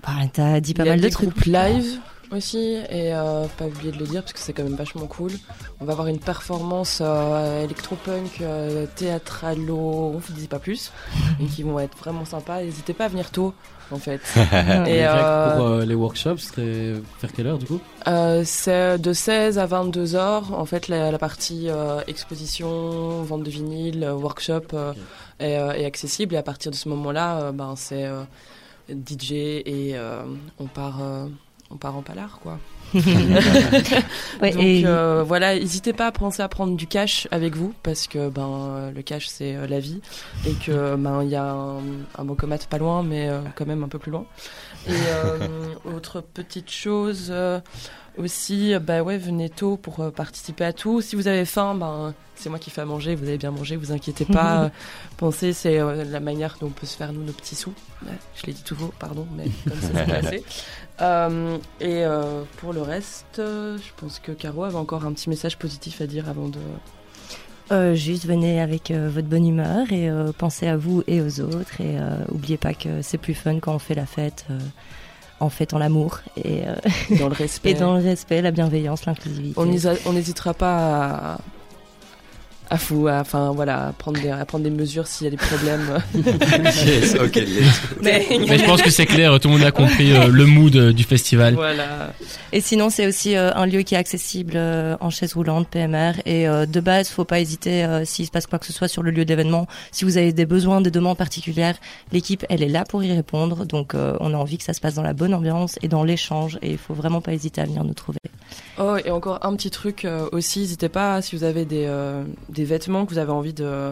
Bah, 0.01 0.11
T'as 0.31 0.59
dit 0.61 0.73
pas 0.73 0.83
Il 0.83 0.87
y 0.87 0.89
a 0.89 0.91
mal 0.93 0.99
de 1.01 1.05
des 1.05 1.11
trucs. 1.11 1.29
groupes 1.29 1.45
live 1.45 1.99
aussi, 2.35 2.75
et 2.89 3.13
euh, 3.13 3.45
pas 3.57 3.65
oublier 3.65 3.91
de 3.91 3.97
le 3.97 4.05
dire 4.05 4.21
parce 4.21 4.33
que 4.33 4.39
c'est 4.39 4.53
quand 4.53 4.63
même 4.63 4.75
vachement 4.75 5.07
cool. 5.07 5.31
On 5.79 5.85
va 5.85 5.93
avoir 5.93 6.07
une 6.07 6.19
performance 6.19 6.99
euh, 7.01 7.63
électropunk, 7.63 8.41
euh, 8.41 8.85
théâtralo, 8.95 9.77
on 9.77 10.13
ne 10.13 10.35
dit 10.35 10.47
pas 10.47 10.59
plus, 10.59 10.91
et 11.39 11.45
qui 11.45 11.63
vont 11.63 11.79
être 11.79 11.97
vraiment 11.97 12.25
sympas. 12.25 12.61
N'hésitez 12.61 12.93
pas 12.93 13.05
à 13.05 13.07
venir 13.09 13.31
tôt, 13.31 13.53
en 13.91 13.97
fait. 13.97 14.21
Et 14.35 15.05
euh, 15.05 15.55
pour 15.55 15.65
euh, 15.65 15.85
les 15.85 15.95
workshops, 15.95 16.37
ce 16.37 16.47
serait 16.47 16.93
vers 17.21 17.31
quelle 17.33 17.47
heure 17.47 17.57
du 17.57 17.65
coup? 17.65 17.79
Euh, 18.07 18.43
c'est 18.45 18.97
de 18.97 19.13
16 19.13 19.59
à 19.59 19.65
22 19.65 20.15
heures. 20.15 20.53
En 20.53 20.65
fait, 20.65 20.87
la, 20.87 21.11
la 21.11 21.17
partie 21.19 21.69
euh, 21.69 22.01
exposition, 22.07 23.23
vente 23.23 23.43
de 23.43 23.49
vinyle, 23.49 24.07
workshop 24.09 24.61
euh, 24.73 24.93
est, 25.39 25.57
euh, 25.57 25.71
est 25.73 25.85
accessible. 25.85 26.35
Et 26.35 26.37
à 26.37 26.43
partir 26.43 26.71
de 26.71 26.75
ce 26.75 26.89
moment-là, 26.89 27.37
euh, 27.37 27.51
ben, 27.51 27.75
c'est 27.75 28.05
euh, 28.05 28.23
DJ 28.89 29.31
et 29.31 29.91
euh, 29.95 30.23
on 30.59 30.65
part. 30.65 30.99
On 31.71 31.77
part 31.77 31.95
en 31.95 32.01
palard, 32.01 32.39
quoi. 32.41 32.59
Ouais, 34.41 34.51
Donc 34.51 34.61
et 34.63 34.83
euh, 34.85 35.23
voilà, 35.25 35.55
n'hésitez 35.55 35.93
pas 35.93 36.07
à 36.07 36.11
penser 36.11 36.41
à 36.43 36.47
prendre 36.47 36.75
du 36.75 36.85
cash 36.85 37.27
avec 37.31 37.55
vous 37.55 37.73
parce 37.81 38.07
que 38.07 38.29
ben 38.29 38.91
le 38.93 39.01
cash 39.01 39.27
c'est 39.27 39.55
euh, 39.55 39.67
la 39.67 39.79
vie 39.79 40.01
et 40.45 40.53
que 40.53 40.95
ben 40.95 41.23
il 41.23 41.29
y 41.29 41.35
a 41.35 41.51
un, 41.53 41.79
un 42.17 42.25
pas 42.69 42.77
loin 42.77 43.01
mais 43.03 43.29
euh, 43.29 43.39
quand 43.55 43.65
même 43.65 43.83
un 43.83 43.87
peu 43.87 43.99
plus 43.99 44.11
loin. 44.11 44.25
Et 44.87 44.91
euh, 44.91 45.47
autre 45.85 46.21
petite 46.21 46.69
chose 46.69 47.27
euh, 47.29 47.59
aussi, 48.17 48.73
bah 48.79 49.01
ouais, 49.01 49.17
venez 49.17 49.49
tôt 49.49 49.77
pour 49.77 49.99
euh, 50.01 50.11
participer 50.11 50.65
à 50.65 50.73
tout. 50.73 51.01
Si 51.01 51.15
vous 51.15 51.27
avez 51.27 51.45
faim, 51.45 51.75
ben 51.75 52.13
c'est 52.35 52.49
moi 52.49 52.59
qui 52.59 52.69
fais 52.69 52.81
à 52.81 52.85
manger, 52.85 53.15
vous 53.15 53.23
allez 53.25 53.37
bien 53.37 53.51
manger, 53.51 53.75
vous 53.75 53.91
inquiétez 53.91 54.25
pas. 54.25 54.71
Pensez, 55.17 55.53
c'est 55.53 55.79
la 55.79 56.19
manière 56.19 56.57
dont 56.59 56.67
on 56.67 56.71
peut 56.71 56.87
se 56.87 56.97
faire 56.97 57.13
nous 57.13 57.23
nos 57.23 57.31
petits 57.31 57.55
sous. 57.55 57.73
Je 58.35 58.45
l'ai 58.45 58.53
dit 58.53 58.63
tout 58.63 58.75
faux, 58.75 58.93
pardon, 58.99 59.27
mais 59.35 59.45
comme 59.67 59.79
ça 59.79 59.87
c'est 59.93 60.21
passé. 60.21 60.43
Euh, 61.01 61.57
et 61.79 62.05
euh, 62.05 62.43
pour 62.57 62.71
le 62.71 62.83
reste, 62.83 63.25
je 63.37 63.91
pense 63.97 64.19
que 64.19 64.31
Caro 64.31 64.63
avait 64.63 64.75
encore 64.75 65.05
un 65.05 65.11
petit 65.11 65.27
message 65.27 65.57
positif 65.57 66.01
à 66.01 66.05
dire 66.05 66.29
avant 66.29 66.49
de. 66.49 66.59
Euh, 67.71 67.95
juste 67.95 68.25
venez 68.25 68.59
avec 68.59 68.91
euh, 68.91 69.09
votre 69.09 69.27
bonne 69.27 69.47
humeur 69.47 69.91
et 69.91 70.09
euh, 70.09 70.31
pensez 70.37 70.67
à 70.67 70.75
vous 70.75 71.03
et 71.07 71.21
aux 71.21 71.39
autres. 71.39 71.81
Et 71.81 71.97
oubliez 72.29 72.57
pas 72.57 72.73
que 72.73 73.01
c'est 73.01 73.17
plus 73.17 73.33
fun 73.33 73.59
quand 73.59 73.73
on 73.73 73.79
fait 73.79 73.95
la 73.95 74.05
fête 74.05 74.45
en 75.39 75.49
fêtant 75.49 75.77
l'amour 75.77 76.19
et, 76.37 76.61
Dans 77.19 77.27
le 77.27 77.33
respect. 77.35 77.71
et 77.71 77.73
dans 77.73 77.95
le 77.95 78.01
respect, 78.01 78.41
la 78.41 78.51
bienveillance, 78.51 79.05
l'inclusivité. 79.05 79.55
On 79.57 79.65
n'hésitera 79.65 79.95
on 80.05 80.13
n'hésitera 80.13 80.53
pas 80.53 81.35
à. 81.35 81.37
À 82.73 82.77
fou, 82.77 83.07
à, 83.07 83.19
enfin 83.19 83.51
voilà, 83.51 83.87
à 83.87 83.91
prendre 83.91 84.19
des, 84.19 84.29
à 84.29 84.43
prendre 84.45 84.63
des 84.63 84.71
mesures 84.71 85.05
s'il 85.05 85.25
y 85.25 85.27
a 85.27 85.31
des 85.31 85.37
problèmes. 85.37 85.99
yes, 86.85 87.15
ok. 87.15 87.39
Mais, 88.01 88.25
Mais 88.49 88.57
je 88.57 88.65
pense 88.65 88.81
que 88.81 88.89
c'est 88.89 89.05
clair, 89.05 89.39
tout 89.39 89.47
le 89.47 89.55
monde 89.55 89.63
a 89.63 89.71
compris 89.71 90.11
euh, 90.11 90.27
le 90.27 90.45
mood 90.47 90.75
euh, 90.75 90.91
du 90.91 91.03
festival. 91.03 91.53
voilà. 91.53 92.13
Et 92.51 92.61
sinon, 92.61 92.89
c'est 92.89 93.05
aussi 93.05 93.35
euh, 93.35 93.51
un 93.53 93.67
lieu 93.67 93.81
qui 93.83 93.93
est 93.93 93.97
accessible 93.97 94.53
euh, 94.55 94.95
en 95.01 95.11
chaise 95.11 95.33
roulante, 95.33 95.67
PMR. 95.67 96.13
Et 96.25 96.47
euh, 96.47 96.65
de 96.65 96.79
base, 96.79 97.09
faut 97.09 97.25
pas 97.25 97.39
hésiter 97.39 97.83
euh, 97.83 98.05
s'il 98.05 98.25
se 98.25 98.31
passe 98.31 98.47
quoi 98.47 98.57
que 98.57 98.65
ce 98.65 98.73
soit 98.73 98.87
sur 98.87 99.03
le 99.03 99.11
lieu 99.11 99.25
d'événement. 99.25 99.67
Si 99.91 100.03
vous 100.03 100.17
avez 100.17 100.33
des 100.33 100.45
besoins, 100.47 100.81
des 100.81 100.91
demandes 100.91 101.17
particulières, 101.17 101.75
l'équipe, 102.11 102.43
elle 102.49 102.63
est 102.63 102.69
là 102.69 102.85
pour 102.85 103.03
y 103.03 103.11
répondre. 103.11 103.65
Donc, 103.65 103.93
euh, 103.93 104.17
on 104.19 104.33
a 104.33 104.37
envie 104.37 104.57
que 104.57 104.63
ça 104.63 104.73
se 104.73 104.81
passe 104.81 104.95
dans 104.95 105.03
la 105.03 105.13
bonne 105.13 105.33
ambiance 105.35 105.77
et 105.83 105.87
dans 105.87 106.03
l'échange. 106.03 106.57
Et 106.63 106.71
il 106.71 106.77
faut 106.79 106.95
vraiment 106.95 107.21
pas 107.21 107.33
hésiter 107.33 107.61
à 107.61 107.65
venir 107.65 107.83
nous 107.83 107.93
trouver. 107.93 108.19
Oh, 108.79 108.97
et 109.03 109.11
encore 109.11 109.45
un 109.45 109.55
petit 109.55 109.69
truc 109.69 110.03
euh, 110.05 110.27
aussi, 110.31 110.59
n'hésitez 110.61 110.89
pas 110.89 111.21
si 111.21 111.35
vous 111.35 111.43
avez 111.43 111.65
des, 111.65 111.85
euh, 111.87 112.23
des 112.63 112.69
vêtements 112.69 113.05
que 113.05 113.11
vous 113.11 113.17
avez 113.17 113.31
envie 113.31 113.53
de 113.53 113.91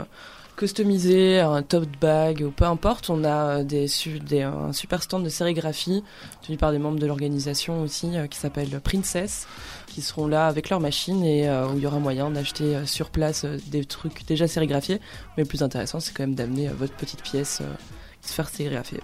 customiser, 0.55 1.39
un 1.39 1.61
tote 1.61 1.89
bag 1.99 2.43
ou 2.45 2.51
peu 2.51 2.63
importe, 2.65 3.09
on 3.09 3.23
a 3.25 3.61
euh, 3.63 4.67
un 4.69 4.73
super 4.73 5.03
stand 5.03 5.23
de 5.23 5.29
sérigraphie 5.29 6.03
tenu 6.45 6.57
par 6.57 6.71
des 6.71 6.77
membres 6.77 6.99
de 6.99 7.05
l'organisation 7.05 7.81
aussi 7.81 8.15
euh, 8.15 8.27
qui 8.27 8.37
s'appelle 8.37 8.79
Princess 8.81 9.47
qui 9.87 10.01
seront 10.01 10.27
là 10.27 10.47
avec 10.47 10.69
leur 10.69 10.79
machine 10.79 11.23
et 11.25 11.49
euh, 11.49 11.67
où 11.67 11.77
il 11.77 11.83
y 11.83 11.87
aura 11.87 11.99
moyen 11.99 12.29
d'acheter 12.29 12.85
sur 12.85 13.09
place 13.09 13.43
des 13.43 13.83
trucs 13.83 14.25
déjà 14.25 14.47
sérigraphiés. 14.47 15.01
Mais 15.35 15.43
le 15.43 15.49
plus 15.49 15.63
intéressant, 15.63 15.99
c'est 15.99 16.13
quand 16.13 16.23
même 16.23 16.35
d'amener 16.35 16.69
votre 16.69 16.93
petite 16.93 17.23
pièce 17.23 17.61
qui 18.21 18.29
se 18.29 18.33
faire 18.33 18.47
sérigraphier. 18.47 19.01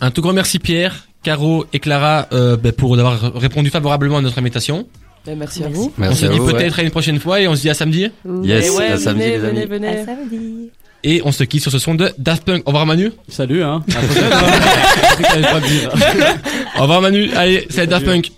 Un 0.00 0.10
tout 0.12 0.22
grand 0.22 0.34
merci 0.34 0.60
Pierre, 0.60 1.08
Caro 1.24 1.66
et 1.72 1.80
Clara 1.80 2.28
ben, 2.30 2.72
pour 2.72 2.96
d'avoir 2.96 3.34
répondu 3.34 3.70
favorablement 3.70 4.18
à 4.18 4.20
notre 4.20 4.38
invitation. 4.38 4.86
Ben, 5.24 5.38
merci, 5.38 5.62
à 5.62 5.68
Merci. 5.68 5.80
vous. 5.80 5.92
on 5.98 6.14
se 6.14 6.26
dit 6.26 6.40
ouais. 6.40 6.52
peut-être 6.52 6.78
à 6.80 6.82
une 6.82 6.90
prochaine 6.90 7.20
fois 7.20 7.40
et 7.40 7.46
on 7.46 7.54
se 7.54 7.60
dit 7.62 7.70
à 7.70 7.74
samedi. 7.74 8.08
Yes, 8.42 8.66
Et 8.66 8.70
ouais, 8.70 8.86
à 8.88 8.96
samedi, 8.98 9.20
venez, 9.24 9.38
les 9.38 9.44
amis. 9.44 9.60
venez, 9.60 9.66
venez. 9.66 9.88
À 9.88 10.04
samedi. 10.06 10.70
Et 11.04 11.22
on 11.24 11.32
se 11.32 11.44
quitte 11.44 11.62
sur 11.62 11.70
ce 11.72 11.78
son 11.78 11.94
de 11.94 12.10
Daft 12.18 12.44
Punk. 12.44 12.62
Au 12.64 12.70
revoir 12.70 12.86
Manu. 12.86 13.10
Salut, 13.28 13.62
hein. 13.62 13.84
À 13.96 14.00
la 14.00 15.48
prochaine. 15.48 15.88
hein. 15.92 16.36
Au 16.78 16.82
revoir 16.82 17.00
Manu. 17.02 17.30
Allez, 17.36 17.66
c'est 17.70 17.86
Daft 17.86 18.04
Salut. 18.04 18.22
Punk. 18.22 18.32